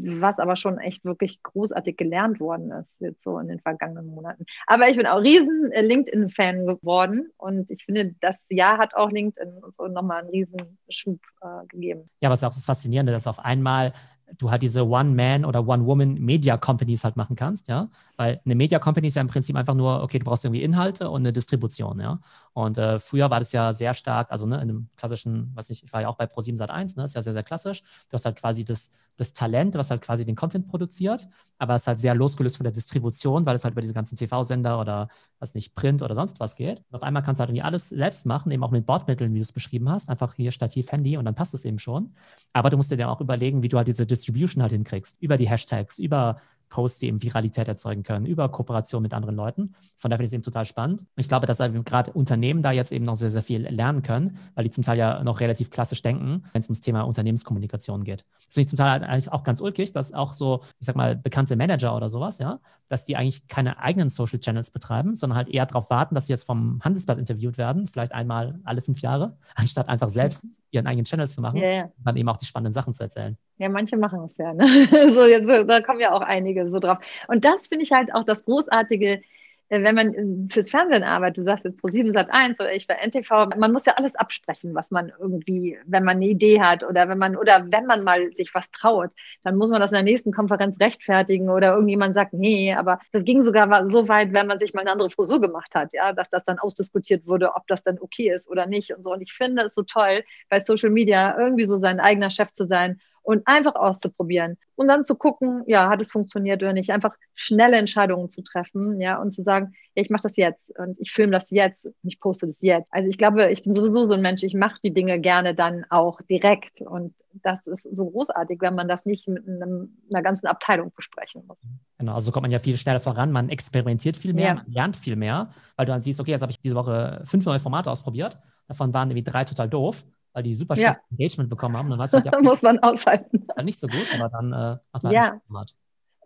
was 0.02 0.38
aber 0.38 0.56
schon 0.56 0.78
echt 0.78 1.04
wirklich 1.04 1.42
großartig 1.42 1.96
gelernt 1.96 2.40
worden 2.40 2.70
ist, 2.70 2.88
jetzt 2.98 3.22
so 3.22 3.38
in 3.38 3.48
den 3.48 3.60
vergangenen 3.60 4.06
Monaten. 4.06 4.44
Aber 4.66 4.88
ich 4.88 4.96
bin 4.96 5.06
auch 5.06 5.20
riesen 5.20 5.70
äh, 5.72 5.82
LinkedIn-Fan 5.82 6.66
geworden 6.66 7.30
und 7.36 7.70
ich 7.70 7.84
finde, 7.84 8.14
das 8.20 8.36
Jahr 8.48 8.78
hat 8.78 8.94
auch 8.94 9.10
LinkedIn 9.10 9.60
so 9.76 9.86
nochmal 9.88 10.22
einen 10.22 10.30
riesen 10.30 10.78
Schub 10.88 11.20
äh, 11.42 11.66
gegeben. 11.68 12.08
Ja, 12.20 12.30
was 12.30 12.42
auch 12.44 12.52
das 12.52 12.64
Faszinierende, 12.64 13.12
dass 13.12 13.26
auf 13.26 13.38
einmal 13.38 13.92
du 14.38 14.50
halt 14.50 14.62
diese 14.62 14.86
One-Man- 14.86 15.44
oder 15.44 15.66
One-Woman-Media-Companies 15.66 17.04
halt 17.04 17.16
machen 17.16 17.36
kannst, 17.36 17.68
ja. 17.68 17.88
Weil 18.16 18.40
eine 18.44 18.54
Media-Company 18.54 19.08
ist 19.08 19.16
ja 19.16 19.22
im 19.22 19.28
Prinzip 19.28 19.56
einfach 19.56 19.74
nur, 19.74 20.02
okay, 20.02 20.18
du 20.18 20.24
brauchst 20.24 20.44
irgendwie 20.44 20.62
Inhalte 20.62 21.10
und 21.10 21.22
eine 21.22 21.32
Distribution, 21.32 22.00
ja. 22.00 22.20
Und 22.52 22.78
äh, 22.78 23.00
früher 23.00 23.30
war 23.30 23.40
das 23.40 23.50
ja 23.50 23.72
sehr 23.72 23.94
stark, 23.94 24.30
also 24.30 24.46
ne, 24.46 24.56
in 24.56 24.62
einem 24.62 24.88
klassischen, 24.96 25.50
was 25.54 25.70
ich, 25.70 25.82
ich 25.82 25.92
war 25.92 26.02
ja 26.02 26.08
auch 26.08 26.16
bei 26.16 26.26
Pro7 26.26 26.56
Sat1, 26.56 26.96
ne, 26.96 27.04
ist 27.04 27.14
ja 27.14 27.22
sehr, 27.22 27.32
sehr 27.32 27.42
klassisch. 27.42 27.82
Du 28.08 28.14
hast 28.14 28.24
halt 28.24 28.36
quasi 28.36 28.64
das, 28.64 28.90
das 29.16 29.32
Talent, 29.32 29.74
was 29.74 29.90
halt 29.90 30.02
quasi 30.02 30.24
den 30.24 30.36
Content 30.36 30.68
produziert, 30.68 31.28
aber 31.58 31.74
es 31.74 31.82
ist 31.82 31.88
halt 31.88 31.98
sehr 31.98 32.14
losgelöst 32.14 32.56
von 32.56 32.64
der 32.64 32.72
Distribution, 32.72 33.44
weil 33.44 33.56
es 33.56 33.64
halt 33.64 33.72
über 33.72 33.80
diese 33.80 33.94
ganzen 33.94 34.16
TV-Sender 34.16 34.78
oder 34.80 35.08
was 35.40 35.54
nicht, 35.54 35.74
Print 35.74 36.02
oder 36.02 36.14
sonst 36.14 36.38
was 36.38 36.54
geht. 36.54 36.78
Und 36.90 36.94
auf 36.94 37.02
einmal 37.02 37.22
kannst 37.24 37.40
du 37.40 37.42
halt 37.42 37.50
irgendwie 37.50 37.62
alles 37.62 37.88
selbst 37.88 38.26
machen, 38.26 38.52
eben 38.52 38.62
auch 38.62 38.70
mit 38.70 38.86
Bordmitteln, 38.86 39.32
wie 39.32 39.38
du 39.38 39.42
es 39.42 39.52
beschrieben 39.52 39.88
hast. 39.88 40.08
Einfach 40.08 40.34
hier 40.34 40.52
Stativ, 40.52 40.92
Handy 40.92 41.16
und 41.16 41.24
dann 41.24 41.34
passt 41.34 41.54
es 41.54 41.64
eben 41.64 41.78
schon. 41.80 42.14
Aber 42.52 42.70
du 42.70 42.76
musst 42.76 42.90
dir 42.90 42.96
dann 42.96 43.08
auch 43.08 43.20
überlegen, 43.20 43.62
wie 43.62 43.68
du 43.68 43.76
halt 43.76 43.88
diese 43.88 44.06
Distribution 44.06 44.62
halt 44.62 44.72
hinkriegst. 44.72 45.20
Über 45.20 45.36
die 45.36 45.48
Hashtags, 45.48 45.98
über 45.98 46.38
Posts, 46.74 46.98
die 46.98 47.06
eben 47.06 47.22
Viralität 47.22 47.68
erzeugen 47.68 48.02
können, 48.02 48.26
über 48.26 48.48
Kooperation 48.48 49.00
mit 49.00 49.14
anderen 49.14 49.36
Leuten. 49.36 49.76
Von 49.96 50.10
daher 50.10 50.18
finde 50.18 50.24
ich 50.24 50.30
es 50.30 50.32
eben 50.32 50.42
total 50.42 50.64
spannend. 50.64 51.02
Und 51.02 51.20
ich 51.20 51.28
glaube, 51.28 51.46
dass 51.46 51.58
gerade 51.58 52.12
Unternehmen 52.12 52.62
da 52.62 52.72
jetzt 52.72 52.90
eben 52.90 53.04
noch 53.04 53.14
sehr, 53.14 53.30
sehr 53.30 53.44
viel 53.44 53.62
lernen 53.68 54.02
können, 54.02 54.38
weil 54.56 54.64
die 54.64 54.70
zum 54.70 54.82
Teil 54.82 54.98
ja 54.98 55.22
noch 55.22 55.38
relativ 55.38 55.70
klassisch 55.70 56.02
denken, 56.02 56.42
wenn 56.52 56.60
es 56.60 56.66
ums 56.66 56.80
Thema 56.80 57.02
Unternehmenskommunikation 57.02 58.02
geht. 58.02 58.24
Das 58.46 58.54
finde 58.54 58.62
ich 58.62 58.68
zum 58.68 58.76
Teil 58.78 59.04
eigentlich 59.04 59.30
auch 59.30 59.44
ganz 59.44 59.60
ulkig, 59.60 59.92
dass 59.92 60.12
auch 60.12 60.34
so, 60.34 60.62
ich 60.80 60.86
sag 60.86 60.96
mal, 60.96 61.14
bekannte 61.14 61.54
Manager 61.54 61.94
oder 61.94 62.10
sowas, 62.10 62.38
ja, 62.40 62.58
dass 62.88 63.04
die 63.04 63.16
eigentlich 63.16 63.46
keine 63.46 63.78
eigenen 63.78 64.08
Social 64.08 64.40
Channels 64.40 64.72
betreiben, 64.72 65.14
sondern 65.14 65.36
halt 65.36 65.48
eher 65.48 65.66
darauf 65.66 65.90
warten, 65.90 66.16
dass 66.16 66.26
sie 66.26 66.32
jetzt 66.32 66.44
vom 66.44 66.80
Handelsblatt 66.82 67.18
interviewt 67.18 67.56
werden, 67.56 67.86
vielleicht 67.86 68.12
einmal 68.12 68.58
alle 68.64 68.82
fünf 68.82 69.00
Jahre, 69.00 69.36
anstatt 69.54 69.88
einfach 69.88 70.08
selbst 70.08 70.60
ihren 70.72 70.88
eigenen 70.88 71.04
Channel 71.04 71.28
zu 71.28 71.40
machen 71.40 71.58
yeah. 71.58 71.84
und 71.84 72.04
dann 72.04 72.16
eben 72.16 72.28
auch 72.28 72.36
die 72.36 72.46
spannenden 72.46 72.72
Sachen 72.72 72.94
zu 72.94 73.04
erzählen. 73.04 73.38
Ja, 73.58 73.68
manche 73.68 73.96
machen 73.96 74.24
es 74.24 74.36
ja. 74.36 74.52
Ne? 74.52 74.66
so, 75.14 75.24
jetzt, 75.24 75.46
da 75.46 75.80
kommen 75.80 76.00
ja 76.00 76.12
auch 76.12 76.22
einige 76.22 76.63
so 76.70 76.78
drauf. 76.78 76.98
Und 77.28 77.44
das 77.44 77.68
finde 77.68 77.84
ich 77.84 77.92
halt 77.92 78.14
auch 78.14 78.24
das 78.24 78.44
Großartige 78.44 79.22
äh, 79.70 79.82
wenn 79.82 79.94
man 79.94 80.14
äh, 80.14 80.52
fürs 80.52 80.70
Fernsehen 80.70 81.04
arbeitet, 81.04 81.38
du 81.38 81.44
sagst 81.44 81.64
jetzt 81.64 81.78
pro 81.78 81.88
7 81.88 82.12
Sat 82.12 82.28
1 82.30 82.60
oder 82.60 82.74
ich 82.74 82.86
bei 82.86 82.94
NTV, 82.94 83.56
man 83.56 83.72
muss 83.72 83.86
ja 83.86 83.94
alles 83.96 84.14
absprechen, 84.14 84.74
was 84.74 84.90
man 84.90 85.12
irgendwie, 85.18 85.78
wenn 85.86 86.04
man 86.04 86.16
eine 86.16 86.26
Idee 86.26 86.60
hat 86.60 86.84
oder 86.84 87.08
wenn 87.08 87.18
man, 87.18 87.36
oder 87.36 87.66
wenn 87.70 87.86
man 87.86 88.04
mal 88.04 88.32
sich 88.34 88.54
was 88.54 88.70
traut, 88.70 89.10
dann 89.42 89.56
muss 89.56 89.70
man 89.70 89.80
das 89.80 89.90
in 89.90 89.96
der 89.96 90.02
nächsten 90.02 90.32
Konferenz 90.32 90.78
rechtfertigen 90.80 91.48
oder 91.48 91.72
irgendjemand 91.72 92.14
sagt, 92.14 92.34
nee, 92.34 92.74
aber 92.74 93.00
das 93.12 93.24
ging 93.24 93.42
sogar 93.42 93.90
so 93.90 94.08
weit, 94.08 94.32
wenn 94.32 94.46
man 94.46 94.58
sich 94.58 94.74
mal 94.74 94.82
eine 94.82 94.92
andere 94.92 95.10
Frisur 95.10 95.40
gemacht 95.40 95.74
hat, 95.74 95.90
ja, 95.92 96.12
dass 96.12 96.28
das 96.28 96.44
dann 96.44 96.58
ausdiskutiert 96.58 97.26
wurde, 97.26 97.54
ob 97.54 97.66
das 97.66 97.82
dann 97.82 97.98
okay 98.00 98.30
ist 98.30 98.48
oder 98.48 98.66
nicht 98.66 98.94
und 98.94 99.02
so. 99.02 99.12
Und 99.12 99.22
ich 99.22 99.32
finde 99.32 99.62
es 99.62 99.74
so 99.74 99.82
toll, 99.82 100.24
bei 100.50 100.60
Social 100.60 100.90
Media 100.90 101.38
irgendwie 101.38 101.64
so 101.64 101.76
sein 101.76 102.00
eigener 102.00 102.30
Chef 102.30 102.52
zu 102.52 102.66
sein 102.66 103.00
und 103.24 103.42
einfach 103.46 103.74
auszuprobieren 103.74 104.58
und 104.76 104.86
dann 104.86 105.04
zu 105.04 105.14
gucken, 105.14 105.64
ja, 105.66 105.88
hat 105.88 106.00
es 106.00 106.12
funktioniert 106.12 106.62
oder 106.62 106.74
nicht. 106.74 106.90
Einfach 106.90 107.14
schnelle 107.32 107.78
Entscheidungen 107.78 108.30
zu 108.30 108.42
treffen, 108.42 109.00
ja, 109.00 109.20
und 109.20 109.32
zu 109.32 109.42
sagen, 109.42 109.72
ja, 109.94 110.02
ich 110.02 110.10
mache 110.10 110.24
das 110.24 110.36
jetzt 110.36 110.70
und 110.78 110.98
ich 111.00 111.10
filme 111.10 111.32
das 111.32 111.50
jetzt 111.50 111.86
und 111.86 111.94
ich 112.02 112.20
poste 112.20 112.46
das 112.46 112.60
jetzt. 112.60 112.86
Also 112.90 113.08
ich 113.08 113.16
glaube, 113.16 113.50
ich 113.50 113.62
bin 113.62 113.74
sowieso 113.74 114.04
so 114.04 114.14
ein 114.14 114.20
Mensch, 114.20 114.42
ich 114.42 114.54
mache 114.54 114.78
die 114.84 114.92
Dinge 114.92 115.18
gerne 115.20 115.54
dann 115.54 115.86
auch 115.88 116.20
direkt 116.28 116.82
und 116.82 117.14
das 117.42 117.66
ist 117.66 117.88
so 117.96 118.10
großartig, 118.10 118.58
wenn 118.60 118.74
man 118.74 118.88
das 118.88 119.06
nicht 119.06 119.26
mit 119.26 119.48
einem, 119.48 119.96
einer 120.12 120.22
ganzen 120.22 120.46
Abteilung 120.46 120.92
besprechen 120.94 121.44
muss. 121.46 121.58
Genau, 121.98 122.14
also 122.14 122.30
kommt 122.30 122.42
man 122.42 122.50
ja 122.50 122.58
viel 122.58 122.76
schneller 122.76 123.00
voran, 123.00 123.32
man 123.32 123.48
experimentiert 123.48 124.18
viel 124.18 124.34
mehr, 124.34 124.46
ja. 124.48 124.54
man 124.54 124.70
lernt 124.70 124.96
viel 124.96 125.16
mehr, 125.16 125.50
weil 125.76 125.86
du 125.86 125.92
dann 125.92 126.02
siehst, 126.02 126.20
okay, 126.20 126.32
jetzt 126.32 126.42
habe 126.42 126.52
ich 126.52 126.60
diese 126.60 126.74
Woche 126.74 127.22
fünf 127.24 127.46
neue 127.46 127.58
Formate 127.58 127.90
ausprobiert, 127.90 128.36
davon 128.68 128.92
waren 128.92 129.10
irgendwie 129.10 129.24
drei 129.24 129.44
total 129.44 129.68
doof 129.68 130.04
weil 130.34 130.42
die 130.42 130.54
super 130.54 130.76
schlechtes 130.76 130.96
ja. 130.96 131.16
Engagement 131.16 131.48
bekommen 131.48 131.76
haben. 131.76 131.88
Dann 131.88 131.98
weißt 131.98 132.14
du, 132.14 132.18
ja, 132.18 132.32
muss 132.42 132.60
man 132.60 132.78
aushalten. 132.80 133.46
Nicht 133.62 133.80
so 133.80 133.86
gut, 133.86 134.06
aber 134.14 134.28
dann 134.28 134.52
äh, 134.52 134.76
hat 134.92 135.02
man 135.02 135.12
ja. 135.12 135.40
Format. 135.46 135.74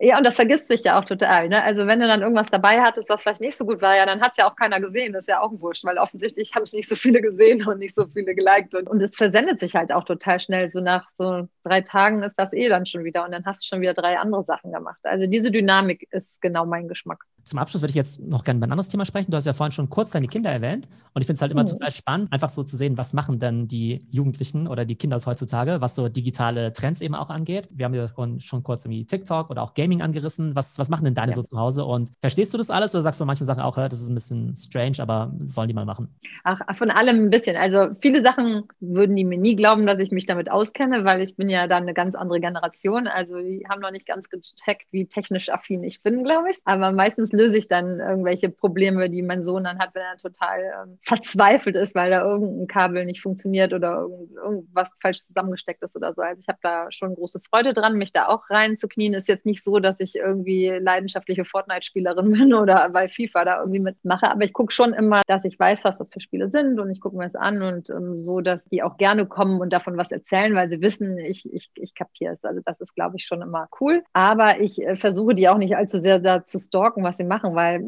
Ja, 0.01 0.17
und 0.17 0.23
das 0.23 0.37
vergisst 0.37 0.69
sich 0.69 0.85
ja 0.85 0.97
auch 0.97 1.03
total. 1.03 1.49
Ne? 1.49 1.61
Also 1.61 1.85
wenn 1.85 1.99
du 1.99 2.07
dann 2.07 2.21
irgendwas 2.21 2.49
dabei 2.49 2.81
hattest, 2.81 3.09
was 3.09 3.21
vielleicht 3.21 3.41
nicht 3.41 3.57
so 3.57 3.65
gut 3.65 3.81
war, 3.81 3.97
ja, 3.97 4.05
dann 4.05 4.21
hat 4.21 4.31
es 4.31 4.37
ja 4.37 4.49
auch 4.49 4.55
keiner 4.55 4.79
gesehen. 4.79 5.11
Das 5.11 5.23
ist 5.23 5.27
ja 5.27 5.41
auch 5.41 5.51
wurscht, 5.59 5.83
weil 5.83 5.97
offensichtlich 5.97 6.55
haben 6.55 6.63
es 6.63 6.71
nicht 6.71 6.87
so 6.87 6.95
viele 6.95 7.21
gesehen 7.21 7.67
und 7.67 7.79
nicht 7.79 7.93
so 7.93 8.07
viele 8.07 8.33
geliked. 8.33 8.73
Und, 8.75 8.89
und 8.89 9.01
es 9.01 9.13
versendet 9.17 9.59
sich 9.59 9.75
halt 9.75 9.91
auch 9.91 10.05
total 10.05 10.39
schnell. 10.39 10.69
So 10.69 10.79
nach 10.79 11.09
so 11.17 11.49
drei 11.65 11.81
Tagen 11.81 12.23
ist 12.23 12.35
das 12.39 12.53
eh 12.53 12.69
dann 12.69 12.85
schon 12.85 13.03
wieder 13.03 13.25
und 13.25 13.33
dann 13.33 13.45
hast 13.45 13.61
du 13.61 13.67
schon 13.67 13.81
wieder 13.81 13.93
drei 13.93 14.17
andere 14.17 14.45
Sachen 14.45 14.71
gemacht. 14.71 14.99
Also 15.03 15.27
diese 15.27 15.51
Dynamik 15.51 16.07
ist 16.11 16.41
genau 16.41 16.65
mein 16.65 16.87
Geschmack. 16.87 17.25
Zum 17.45 17.59
Abschluss 17.59 17.81
würde 17.81 17.91
ich 17.91 17.95
jetzt 17.95 18.21
noch 18.21 18.43
gerne 18.43 18.57
über 18.57 18.67
ein 18.67 18.71
anderes 18.71 18.89
Thema 18.89 19.05
sprechen. 19.05 19.31
Du 19.31 19.37
hast 19.37 19.45
ja 19.45 19.53
vorhin 19.53 19.71
schon 19.71 19.89
kurz 19.89 20.11
deine 20.11 20.27
Kinder 20.27 20.51
erwähnt. 20.51 20.87
Und 21.13 21.21
ich 21.21 21.27
finde 21.27 21.37
es 21.37 21.41
halt 21.41 21.51
immer 21.51 21.63
mhm. 21.63 21.67
total 21.67 21.91
spannend, 21.91 22.31
einfach 22.31 22.49
so 22.49 22.63
zu 22.63 22.77
sehen, 22.77 22.97
was 22.97 23.13
machen 23.13 23.39
denn 23.39 23.67
die 23.67 24.05
Jugendlichen 24.11 24.67
oder 24.67 24.85
die 24.85 24.95
Kinder 24.95 25.19
heutzutage, 25.25 25.81
was 25.81 25.95
so 25.95 26.07
digitale 26.07 26.71
Trends 26.71 27.01
eben 27.01 27.15
auch 27.15 27.29
angeht. 27.29 27.67
Wir 27.71 27.85
haben 27.85 27.93
ja 27.93 28.07
schon 28.39 28.63
kurz 28.63 28.85
irgendwie 28.85 29.05
TikTok 29.05 29.49
oder 29.49 29.63
auch 29.63 29.73
Gaming 29.73 30.01
angerissen. 30.01 30.55
Was, 30.55 30.77
was 30.77 30.89
machen 30.89 31.05
denn 31.05 31.15
deine 31.15 31.31
ja. 31.31 31.35
so 31.35 31.43
zu 31.43 31.57
Hause? 31.57 31.85
Und 31.85 32.11
verstehst 32.21 32.53
du 32.53 32.57
das 32.57 32.69
alles 32.69 32.93
oder 32.93 33.01
sagst 33.01 33.19
du 33.19 33.25
manche 33.25 33.45
Sachen 33.45 33.61
auch, 33.61 33.75
das 33.75 34.01
ist 34.01 34.09
ein 34.09 34.15
bisschen 34.15 34.55
strange, 34.55 34.97
aber 34.99 35.33
sollen 35.39 35.67
die 35.67 35.73
mal 35.73 35.85
machen? 35.85 36.15
Ach, 36.43 36.59
von 36.75 36.91
allem 36.91 37.25
ein 37.25 37.29
bisschen. 37.29 37.55
Also 37.55 37.95
viele 38.01 38.21
Sachen 38.21 38.63
würden 38.79 39.15
die 39.15 39.25
mir 39.25 39.37
nie 39.37 39.55
glauben, 39.55 39.87
dass 39.87 39.99
ich 39.99 40.11
mich 40.11 40.25
damit 40.25 40.51
auskenne, 40.51 41.05
weil 41.05 41.21
ich 41.21 41.35
bin 41.35 41.49
ja 41.49 41.67
dann 41.67 41.83
eine 41.83 41.93
ganz 41.93 42.15
andere 42.15 42.39
Generation. 42.39 43.07
Also 43.07 43.39
die 43.39 43.65
haben 43.67 43.81
noch 43.81 43.91
nicht 43.91 44.05
ganz 44.05 44.29
gecheckt, 44.29 44.87
wie 44.91 45.07
technisch 45.07 45.49
affin 45.49 45.83
ich 45.83 46.03
bin, 46.03 46.23
glaube 46.23 46.51
ich. 46.51 46.59
Aber 46.65 46.91
meistens 46.91 47.28
löse 47.33 47.57
ich 47.57 47.67
dann 47.67 47.99
irgendwelche 47.99 48.49
Probleme, 48.49 49.09
die 49.09 49.21
mein 49.21 49.43
Sohn 49.43 49.63
dann 49.63 49.79
hat, 49.79 49.93
wenn 49.93 50.03
er 50.03 50.17
total 50.17 50.59
ähm, 50.61 50.99
verzweifelt 51.03 51.75
ist, 51.75 51.95
weil 51.95 52.11
da 52.11 52.21
irgendein 52.21 52.67
Kabel 52.67 53.05
nicht 53.05 53.21
funktioniert 53.21 53.73
oder 53.73 54.01
irgend, 54.01 54.31
irgendwas 54.35 54.89
falsch 55.01 55.23
zusammengesteckt 55.25 55.83
ist 55.83 55.95
oder 55.95 56.13
so. 56.13 56.21
Also 56.21 56.39
ich 56.39 56.47
habe 56.47 56.59
da 56.61 56.91
schon 56.91 57.15
große 57.15 57.39
Freude 57.49 57.73
dran, 57.73 57.97
mich 57.97 58.13
da 58.13 58.27
auch 58.27 58.49
reinzuknien. 58.49 59.13
Ist 59.13 59.27
jetzt 59.27 59.45
nicht 59.45 59.63
so, 59.63 59.79
dass 59.79 59.95
ich 59.99 60.15
irgendwie 60.15 60.69
leidenschaftliche 60.81 61.45
Fortnite-Spielerin 61.45 62.31
bin 62.31 62.53
oder 62.53 62.89
bei 62.89 63.07
FIFA 63.07 63.45
da 63.45 63.59
irgendwie 63.59 63.79
mitmache, 63.79 64.29
aber 64.29 64.43
ich 64.43 64.53
gucke 64.53 64.73
schon 64.73 64.93
immer, 64.93 65.21
dass 65.27 65.45
ich 65.45 65.59
weiß, 65.59 65.83
was 65.83 65.97
das 65.97 66.11
für 66.11 66.21
Spiele 66.21 66.49
sind 66.49 66.79
und 66.79 66.89
ich 66.89 67.01
gucke 67.01 67.17
mir 67.17 67.25
das 67.25 67.35
an 67.35 67.61
und 67.61 67.89
ähm, 67.89 68.17
so, 68.17 68.41
dass 68.41 68.63
die 68.65 68.83
auch 68.83 68.97
gerne 68.97 69.25
kommen 69.25 69.59
und 69.61 69.71
davon 69.71 69.97
was 69.97 70.11
erzählen, 70.11 70.55
weil 70.55 70.69
sie 70.69 70.81
wissen, 70.81 71.17
ich, 71.17 71.51
ich, 71.51 71.71
ich 71.75 71.93
kapiere 71.95 72.33
es. 72.33 72.43
Also 72.43 72.61
das 72.65 72.79
ist, 72.81 72.95
glaube 72.95 73.17
ich, 73.17 73.25
schon 73.25 73.41
immer 73.41 73.67
cool. 73.79 74.03
Aber 74.13 74.59
ich 74.59 74.81
äh, 74.81 74.95
versuche 74.95 75.35
die 75.35 75.47
auch 75.49 75.57
nicht 75.57 75.75
allzu 75.75 75.99
sehr 75.99 76.19
da 76.19 76.45
zu 76.45 76.59
stalken, 76.59 77.03
was 77.03 77.18
sie 77.19 77.25
machen, 77.25 77.53
weil 77.53 77.83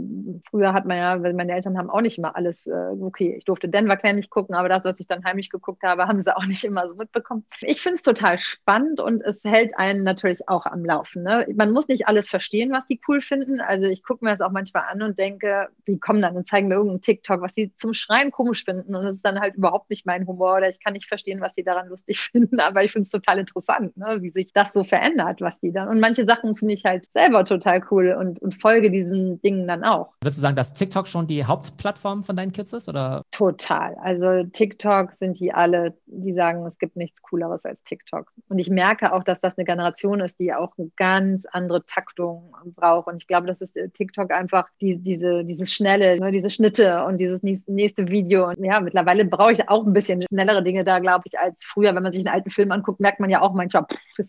früher 0.50 0.74
hat 0.74 0.86
man 0.86 0.98
ja, 0.98 1.18
meine 1.18 1.54
Eltern 1.54 1.78
haben 1.78 1.90
auch 1.90 2.02
nicht 2.02 2.18
immer 2.18 2.36
alles, 2.36 2.68
äh, 2.68 2.92
okay, 3.00 3.36
ich 3.38 3.46
durfte 3.46 3.70
Denver 3.70 3.98
Clan 3.98 4.18
nicht 4.18 4.30
gucken, 4.30 4.54
aber 4.54 4.70
das, 4.70 4.84
was 4.84 5.00
ich 5.00 5.08
dann 5.08 5.24
heimlich 5.24 5.50
geguckt 5.50 5.82
habe, 5.84 6.08
haben 6.08 6.22
sie 6.22 6.36
auch 6.36 6.46
nicht 6.46 6.64
immer 6.64 6.88
so 6.88 6.96
mitbekommen. 6.96 7.46
Ich 7.62 7.82
finde 7.82 7.96
es 7.96 8.04
total 8.04 8.38
spannend 8.38 9.00
und 9.00 9.24
es 9.24 9.44
hält 9.44 9.76
einen 9.78 10.04
natürlich 10.04 10.48
auch 10.48 10.66
am 10.66 10.86
Laufen. 10.86 11.24
Ne? 11.24 11.48
Man 11.56 11.72
muss 11.72 11.88
nicht 11.88 12.08
alles 12.08 12.30
verstehen, 12.30 12.72
was 12.72 12.86
die 12.86 13.00
cool 13.08 13.22
finden. 13.22 13.62
Also 13.62 13.88
ich 13.88 14.04
gucke 14.04 14.24
mir 14.26 14.32
das 14.32 14.42
auch 14.42 14.52
manchmal 14.52 14.84
an 14.92 15.02
und 15.02 15.18
denke, 15.18 15.70
die 15.88 16.00
kommen 16.00 16.22
dann 16.22 16.36
und 16.36 16.48
zeigen 16.48 16.68
mir 16.68 16.76
irgendeinen 16.76 17.02
TikTok, 17.02 17.42
was 17.42 17.56
sie 17.56 17.74
zum 17.78 17.94
Schreien 17.94 18.32
komisch 18.32 18.66
finden 18.66 18.94
und 18.94 19.06
es 19.06 19.16
ist 19.16 19.26
dann 19.26 19.40
halt 19.40 19.56
überhaupt 19.56 19.90
nicht 19.90 20.06
mein 20.06 20.28
Humor 20.28 20.58
oder 20.58 20.70
ich 20.70 20.84
kann 20.84 20.94
nicht 20.94 21.08
verstehen, 21.08 21.42
was 21.42 21.56
sie 21.56 21.64
daran 21.64 21.88
lustig 21.88 22.20
finden, 22.32 22.60
aber 22.60 22.84
ich 22.84 22.92
finde 22.92 23.06
es 23.06 23.12
total 23.12 23.40
interessant, 23.40 23.96
ne? 23.98 24.22
wie 24.22 24.30
sich 24.30 24.52
das 24.54 24.74
so 24.74 24.84
verändert, 24.84 25.42
was 25.42 25.58
die 25.62 25.72
dann. 25.72 25.88
Und 25.88 26.00
manche 26.00 26.26
Sachen 26.26 26.56
finde 26.56 26.74
ich 26.74 26.84
halt 26.84 27.06
selber 27.14 27.46
total 27.46 27.82
cool 27.90 28.16
und, 28.20 28.42
und 28.42 28.62
folge 28.62 28.92
diesen 28.92 29.21
Dingen 29.42 29.68
dann 29.68 29.84
auch. 29.84 30.14
Würdest 30.22 30.38
du 30.38 30.42
sagen, 30.42 30.56
dass 30.56 30.74
TikTok 30.74 31.08
schon 31.08 31.28
die 31.28 31.46
Hauptplattform 31.46 32.24
von 32.24 32.36
deinen 32.36 32.52
Kids 32.52 32.74
ist? 32.74 32.90
Oder? 32.90 33.24
Total. 33.32 33.96
Also 34.02 34.44
TikTok 34.52 35.14
sind 35.20 35.40
die 35.40 35.54
alle, 35.54 35.94
die 36.06 36.34
sagen, 36.34 36.66
es 36.66 36.78
gibt 36.78 36.96
nichts 36.96 37.22
Cooleres 37.22 37.66
als 37.66 37.82
TikTok. 37.84 38.32
Und 38.50 38.60
ich 38.60 38.70
merke 38.70 39.14
auch, 39.14 39.24
dass 39.24 39.40
das 39.42 39.58
eine 39.58 39.66
Generation 39.66 40.20
ist, 40.22 40.40
die 40.40 40.54
auch 40.54 40.74
eine 40.78 40.90
ganz 40.98 41.46
andere 41.52 41.86
Taktung 41.86 42.54
braucht. 42.76 43.08
Und 43.08 43.18
ich 43.18 43.28
glaube, 43.28 43.48
das 43.48 43.62
ist 43.62 43.76
äh, 43.76 43.90
TikTok 43.90 44.32
einfach 44.32 44.68
die, 44.82 44.98
diese, 44.98 45.44
dieses 45.44 45.74
Schnelle, 45.74 46.20
ne, 46.20 46.32
diese 46.32 46.50
Schnitte 46.50 47.04
und 47.06 47.18
dieses 47.18 47.42
nächste 47.44 48.08
Video. 48.08 48.50
Und 48.50 48.64
ja, 48.64 48.80
mittlerweile 48.80 49.26
brauche 49.26 49.54
ich 49.54 49.70
auch 49.70 49.86
ein 49.86 49.94
bisschen 49.94 50.24
schnellere 50.30 50.64
Dinge 50.64 50.84
da, 50.84 51.00
glaube 51.00 51.24
ich, 51.26 51.40
als 51.40 51.56
früher. 51.64 51.96
Wenn 51.96 52.04
man 52.04 52.12
sich 52.12 52.26
einen 52.26 52.34
alten 52.34 52.52
Film 52.52 52.72
anguckt, 52.72 53.00
merkt 53.00 53.20
man 53.20 53.30
ja 53.30 53.42
auch 53.42 53.54
manchmal, 53.54 53.84
pff, 53.84 54.00
das 54.18 54.28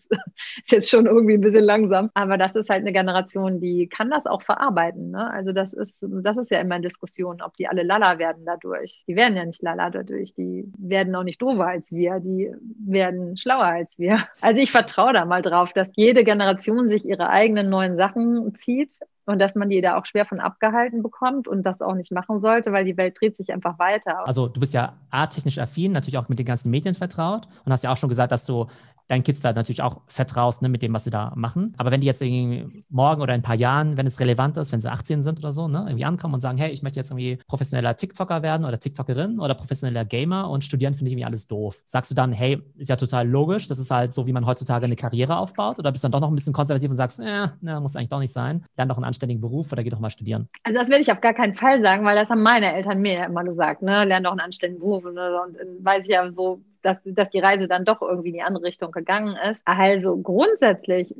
ist 0.57 0.71
jetzt 0.71 0.89
schon 0.89 1.05
irgendwie 1.05 1.35
ein 1.35 1.41
bisschen 1.41 1.63
langsam. 1.63 2.09
Aber 2.13 2.37
das 2.37 2.55
ist 2.55 2.69
halt 2.69 2.81
eine 2.81 2.93
Generation, 2.93 3.59
die 3.59 3.87
kann 3.87 4.09
das 4.09 4.25
auch 4.25 4.41
verarbeiten. 4.41 4.82
Ne? 4.91 5.29
Also 5.31 5.51
das 5.51 5.73
ist, 5.73 5.93
das 6.01 6.37
ist 6.37 6.51
ja 6.51 6.59
immer 6.59 6.75
eine 6.75 6.83
Diskussion, 6.83 7.41
ob 7.41 7.55
die 7.55 7.67
alle 7.67 7.83
Lala 7.83 8.19
werden 8.19 8.43
dadurch. 8.45 9.03
Die 9.07 9.15
werden 9.15 9.35
ja 9.37 9.45
nicht 9.45 9.61
Lala 9.61 9.89
dadurch. 9.89 10.33
Die 10.33 10.71
werden 10.77 11.15
auch 11.15 11.23
nicht 11.23 11.41
doofer 11.41 11.67
als 11.67 11.89
wir. 11.91 12.19
Die 12.19 12.51
werden 12.85 13.37
schlauer 13.37 13.65
als 13.65 13.89
wir. 13.97 14.25
Also 14.41 14.61
ich 14.61 14.71
vertraue 14.71 15.13
da 15.13 15.25
mal 15.25 15.41
drauf, 15.41 15.73
dass 15.73 15.87
jede 15.95 16.23
Generation 16.23 16.87
sich 16.89 17.05
ihre 17.05 17.29
eigenen 17.29 17.69
neuen 17.69 17.97
Sachen 17.97 18.55
zieht 18.55 18.93
und 19.25 19.39
dass 19.39 19.55
man 19.55 19.69
die 19.69 19.81
da 19.81 19.97
auch 19.97 20.05
schwer 20.05 20.25
von 20.25 20.39
abgehalten 20.39 21.01
bekommt 21.01 21.47
und 21.47 21.63
das 21.63 21.81
auch 21.81 21.95
nicht 21.95 22.11
machen 22.11 22.39
sollte, 22.39 22.71
weil 22.71 22.85
die 22.85 22.97
Welt 22.97 23.19
dreht 23.19 23.37
sich 23.37 23.53
einfach 23.53 23.79
weiter. 23.79 24.27
Also 24.27 24.47
du 24.47 24.59
bist 24.59 24.73
ja 24.73 24.93
A-technisch 25.09 25.59
affin, 25.59 25.91
natürlich 25.91 26.17
auch 26.17 26.29
mit 26.29 26.39
den 26.39 26.45
ganzen 26.45 26.69
Medien 26.69 26.95
vertraut 26.95 27.47
und 27.65 27.71
hast 27.71 27.83
ja 27.83 27.91
auch 27.91 27.97
schon 27.97 28.09
gesagt, 28.09 28.31
dass 28.31 28.45
du 28.45 28.67
deinen 29.13 29.23
Kids 29.23 29.41
da 29.41 29.53
natürlich 29.53 29.81
auch 29.81 30.01
vertraust 30.07 30.61
ne, 30.61 30.69
mit 30.69 30.81
dem, 30.81 30.93
was 30.93 31.03
sie 31.03 31.11
da 31.11 31.31
machen. 31.35 31.73
Aber 31.77 31.91
wenn 31.91 32.01
die 32.01 32.07
jetzt 32.07 32.21
irgendwie 32.21 32.83
morgen 32.89 33.21
oder 33.21 33.33
in 33.33 33.39
ein 33.39 33.43
paar 33.43 33.55
Jahren, 33.55 33.97
wenn 33.97 34.07
es 34.07 34.19
relevant 34.19 34.57
ist, 34.57 34.71
wenn 34.71 34.81
sie 34.81 34.91
18 34.91 35.23
sind 35.23 35.39
oder 35.39 35.53
so, 35.53 35.67
ne, 35.67 35.85
irgendwie 35.87 36.05
ankommen 36.05 36.33
und 36.33 36.39
sagen, 36.39 36.57
hey, 36.57 36.71
ich 36.71 36.83
möchte 36.83 36.99
jetzt 36.99 37.11
irgendwie 37.11 37.37
professioneller 37.47 37.95
TikToker 37.95 38.41
werden 38.41 38.65
oder 38.65 38.79
TikTokerin 38.79 39.39
oder 39.39 39.53
professioneller 39.55 40.05
Gamer 40.05 40.49
und 40.49 40.63
studieren 40.63 40.93
finde 40.93 41.09
ich 41.09 41.13
irgendwie 41.13 41.25
alles 41.25 41.47
doof. 41.47 41.81
Sagst 41.85 42.11
du 42.11 42.15
dann, 42.15 42.31
hey, 42.33 42.61
ist 42.77 42.89
ja 42.89 42.95
total 42.95 43.27
logisch, 43.27 43.67
das 43.67 43.79
ist 43.79 43.91
halt 43.91 44.13
so, 44.13 44.25
wie 44.27 44.33
man 44.33 44.45
heutzutage 44.45 44.85
eine 44.85 44.95
Karriere 44.95 45.37
aufbaut 45.37 45.79
oder 45.79 45.91
bist 45.91 46.03
du 46.03 46.07
dann 46.07 46.13
doch 46.13 46.21
noch 46.21 46.31
ein 46.31 46.35
bisschen 46.35 46.53
konservativ 46.53 46.89
und 46.89 46.95
sagst, 46.95 47.19
äh, 47.19 47.47
ne, 47.61 47.79
muss 47.79 47.95
eigentlich 47.95 48.09
doch 48.09 48.19
nicht 48.19 48.33
sein, 48.33 48.63
lern 48.77 48.89
doch 48.89 48.97
einen 48.97 49.05
anständigen 49.05 49.41
Beruf 49.41 49.71
oder 49.71 49.83
geh 49.83 49.89
doch 49.89 49.99
mal 49.99 50.09
studieren? 50.09 50.49
Also 50.63 50.79
das 50.79 50.89
will 50.89 50.99
ich 50.99 51.11
auf 51.11 51.21
gar 51.21 51.33
keinen 51.33 51.53
Fall 51.53 51.81
sagen, 51.81 52.03
weil 52.05 52.15
das 52.15 52.29
haben 52.29 52.41
meine 52.41 52.73
Eltern 52.73 52.99
mir 53.01 53.13
ja 53.13 53.25
immer 53.25 53.43
gesagt, 53.43 53.81
ne, 53.81 54.05
lern 54.05 54.23
doch 54.23 54.31
einen 54.31 54.39
anständigen 54.39 54.81
Beruf 54.81 55.05
und, 55.05 55.17
und, 55.17 55.59
und 55.59 55.85
weiß 55.85 56.03
ich 56.03 56.13
ja 56.13 56.31
so, 56.31 56.61
dass, 56.83 56.97
dass 57.03 57.29
die 57.29 57.39
Reise 57.39 57.67
dann 57.67 57.85
doch 57.85 58.01
irgendwie 58.01 58.29
in 58.29 58.35
die 58.35 58.41
andere 58.41 58.65
Richtung 58.65 58.91
gegangen 58.91 59.35
ist. 59.49 59.61
Also 59.65 60.17
grundsätzlich 60.17 61.15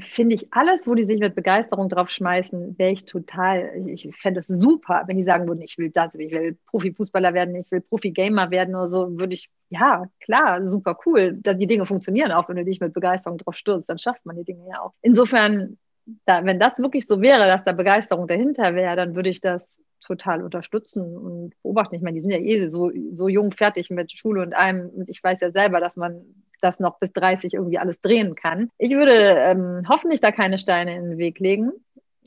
finde 0.00 0.34
ich 0.34 0.48
alles, 0.52 0.86
wo 0.86 0.94
die 0.94 1.04
sich 1.04 1.20
mit 1.20 1.34
Begeisterung 1.34 1.88
drauf 1.88 2.10
schmeißen, 2.10 2.78
wäre 2.78 2.90
ich 2.90 3.04
total, 3.04 3.70
ich, 3.86 4.06
ich 4.06 4.16
fände 4.16 4.40
es 4.40 4.46
super, 4.46 5.04
wenn 5.06 5.16
die 5.16 5.22
sagen 5.22 5.48
würden, 5.48 5.62
ich 5.62 5.78
will 5.78 5.90
das, 5.90 6.14
ich 6.14 6.30
will 6.32 6.58
Profifußballer 6.66 7.32
werden, 7.34 7.54
ich 7.54 7.70
will 7.70 7.80
Profi-Gamer 7.80 8.50
werden 8.50 8.74
oder 8.74 8.88
so, 8.88 9.18
würde 9.18 9.34
ich, 9.34 9.48
ja, 9.70 10.06
klar, 10.20 10.68
super 10.68 10.98
cool. 11.06 11.34
Die 11.34 11.66
Dinge 11.66 11.86
funktionieren 11.86 12.32
auch, 12.32 12.48
wenn 12.48 12.56
du 12.56 12.64
dich 12.64 12.80
mit 12.80 12.92
Begeisterung 12.92 13.38
drauf 13.38 13.56
stürzt, 13.56 13.88
dann 13.88 13.98
schafft 13.98 14.24
man 14.26 14.36
die 14.36 14.44
Dinge 14.44 14.66
ja 14.68 14.82
auch. 14.82 14.92
Insofern, 15.02 15.78
da, 16.24 16.44
wenn 16.44 16.58
das 16.58 16.78
wirklich 16.78 17.06
so 17.06 17.20
wäre, 17.20 17.46
dass 17.46 17.64
da 17.64 17.72
Begeisterung 17.72 18.26
dahinter 18.26 18.74
wäre, 18.74 18.96
dann 18.96 19.14
würde 19.14 19.30
ich 19.30 19.40
das 19.40 19.74
total 20.00 20.42
unterstützen 20.42 21.16
und 21.16 21.52
beobachten. 21.62 21.94
Ich 21.94 22.02
meine, 22.02 22.16
die 22.16 22.22
sind 22.22 22.30
ja 22.30 22.38
eh 22.38 22.68
so, 22.68 22.90
so 23.10 23.28
jung 23.28 23.52
fertig 23.52 23.90
mit 23.90 24.12
Schule 24.12 24.42
und 24.42 24.54
allem. 24.54 24.88
Und 24.88 25.08
ich 25.08 25.22
weiß 25.22 25.38
ja 25.40 25.50
selber, 25.50 25.80
dass 25.80 25.96
man 25.96 26.22
das 26.60 26.80
noch 26.80 26.98
bis 26.98 27.12
30 27.12 27.54
irgendwie 27.54 27.78
alles 27.78 28.00
drehen 28.00 28.34
kann. 28.34 28.70
Ich 28.78 28.92
würde 28.92 29.12
ähm, 29.12 29.82
hoffentlich 29.88 30.20
da 30.20 30.32
keine 30.32 30.58
Steine 30.58 30.96
in 30.96 31.10
den 31.10 31.18
Weg 31.18 31.38
legen 31.38 31.72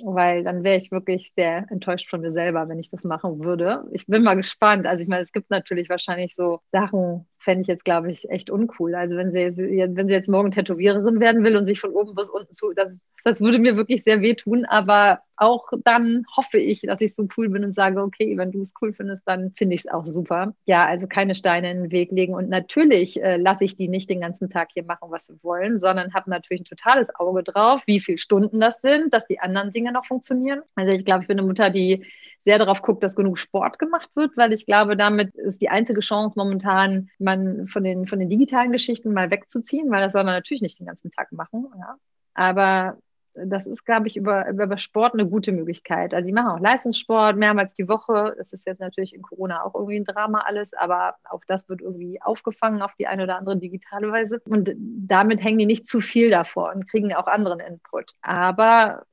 weil 0.04 0.44
dann 0.44 0.64
wäre 0.64 0.78
ich 0.78 0.92
wirklich 0.92 1.32
sehr 1.36 1.66
enttäuscht 1.70 2.10
von 2.10 2.22
mir 2.22 2.32
selber, 2.32 2.68
wenn 2.70 2.80
ich 2.80 2.90
das 2.90 3.04
machen 3.04 3.44
würde. 3.44 3.86
Ich 3.92 4.08
bin 4.08 4.24
mal 4.24 4.36
gespannt. 4.36 4.88
Also 4.88 5.02
ich 5.02 5.08
meine, 5.08 5.24
es 5.24 5.32
gibt 5.32 5.50
natürlich 5.50 5.90
wahrscheinlich 5.90 6.36
so 6.36 6.60
Sachen, 6.72 7.28
fände 7.44 7.62
ich 7.62 7.68
jetzt, 7.68 7.86
glaube 7.86 8.12
ich, 8.12 8.30
echt 8.30 8.50
uncool. 8.50 8.96
Also 8.96 9.16
wenn 9.16 9.32
sie, 9.32 9.56
wenn 9.58 10.08
sie 10.08 10.14
jetzt 10.14 10.30
morgen 10.30 10.52
Tätowiererin 10.52 11.20
werden 11.20 11.44
will 11.44 11.56
und 11.58 11.66
sich 11.66 11.80
von 11.80 11.92
oben 11.92 12.16
bis 12.16 12.30
unten 12.30 12.54
zu, 12.54 12.74
das, 12.74 12.98
das 13.24 13.42
würde 13.42 13.60
mir 13.60 13.76
wirklich 13.76 14.04
sehr 14.04 14.22
wehtun. 14.22 14.66
Aber 14.66 15.20
auch 15.36 15.68
dann 15.84 16.26
hoffe 16.36 16.58
ich, 16.58 16.82
dass 16.82 17.02
ich 17.02 17.16
so 17.16 17.28
cool 17.36 17.50
bin 17.50 17.64
und 17.64 17.74
sage, 17.74 18.02
okay, 18.02 18.38
wenn 18.38 18.52
du 18.52 18.62
es 18.62 18.74
cool 18.82 18.94
findest, 18.94 19.24
dann 19.26 19.52
finde 19.52 19.76
ich 19.76 19.82
es 19.82 19.92
auch 19.92 20.06
super. 20.06 20.54
Ja, 20.66 20.86
also 20.86 21.08
keine 21.08 21.36
Steine 21.36 21.72
in 21.72 21.84
den 21.84 21.92
Weg 21.92 22.12
legen. 22.12 22.34
Und 22.34 22.50
natürlich 22.50 23.22
äh, 23.22 23.38
lasse 23.38 23.64
ich 23.64 23.76
die 23.76 23.88
nicht 23.88 24.10
den 24.10 24.22
ganzen 24.22 24.50
Tag 24.50 24.70
hier 24.74 24.84
machen, 24.84 25.10
was 25.10 25.28
sie 25.28 25.38
wollen, 25.44 25.80
sondern 25.80 26.14
habe 26.14 26.30
natürlich 26.30 26.62
ein 26.62 26.66
totales 26.66 27.08
Auge 27.16 27.44
drauf, 27.44 27.82
wie 27.86 28.00
viele 28.00 28.18
Stunden 28.18 28.60
das 28.60 28.80
sind, 28.82 29.14
dass 29.14 29.26
die 29.28 29.40
anderen 29.40 29.74
Dinge 29.74 29.92
noch 29.92 30.06
funktionieren. 30.06 30.62
Also 30.76 30.96
ich 30.96 31.06
glaube, 31.06 31.24
ich 31.24 31.28
bin 31.28 31.40
eine 31.40 31.48
Mutter, 31.48 31.70
die 31.70 32.06
sehr 32.46 32.58
darauf 32.58 32.82
guckt, 32.82 33.04
dass 33.04 33.16
genug 33.16 33.38
Sport 33.38 33.80
gemacht 33.80 34.10
wird, 34.16 34.36
weil 34.36 34.54
ich 34.54 34.66
glaube, 34.66 34.98
damit 34.98 35.36
ist 35.36 35.62
die 35.62 35.70
einzige 35.70 36.02
Chance 36.02 36.34
momentan, 36.38 37.10
man 37.20 37.68
von 37.68 37.84
den, 37.84 38.08
von 38.08 38.20
den 38.20 38.30
digitalen 38.30 38.72
Geschichten 38.72 39.14
mal 39.14 39.30
wegzuziehen, 39.30 39.92
weil 39.92 40.02
das 40.02 40.14
soll 40.14 40.24
man 40.24 40.34
natürlich 40.34 40.62
nicht 40.62 40.80
den 40.80 40.88
ganzen 40.88 41.12
Tag 41.12 41.32
machen. 41.32 41.68
Ja. 41.78 41.96
Aber 42.34 42.98
das 43.34 43.66
ist, 43.66 43.86
glaube 43.86 44.08
ich, 44.08 44.18
über, 44.18 44.48
über 44.50 44.78
Sport 44.78 45.14
eine 45.14 45.26
gute 45.26 45.52
Möglichkeit. 45.52 46.14
Also, 46.14 46.26
sie 46.26 46.34
machen 46.34 46.50
auch 46.50 46.60
Leistungssport 46.60 47.38
mehrmals 47.38 47.74
die 47.76 47.88
Woche. 47.88 48.36
Das 48.38 48.52
ist 48.52 48.66
jetzt 48.66 48.82
natürlich 48.82 49.16
in 49.16 49.22
Corona 49.22 49.64
auch 49.64 49.74
irgendwie 49.74 49.98
ein 49.98 50.06
Drama 50.06 50.40
alles, 50.40 50.74
aber 50.74 51.16
auch 51.30 51.42
das 51.48 51.68
wird 51.70 51.82
irgendwie 51.82 52.22
aufgefangen 52.22 52.82
auf 52.82 52.94
die 53.00 53.08
eine 53.08 53.24
oder 53.24 53.38
andere 53.38 53.58
digitale 53.58 54.12
Weise. 54.12 54.42
Und 54.46 54.74
damit 54.76 55.44
hängen 55.44 55.60
die 55.60 55.66
nicht 55.66 55.88
zu 55.88 56.02
viel 56.02 56.30
davor 56.30 56.74
und 56.76 56.90
kriegen 56.90 57.14
auch 57.14 57.28
anderen 57.28 57.60
Input. 57.60 58.12
Aber 58.22 59.04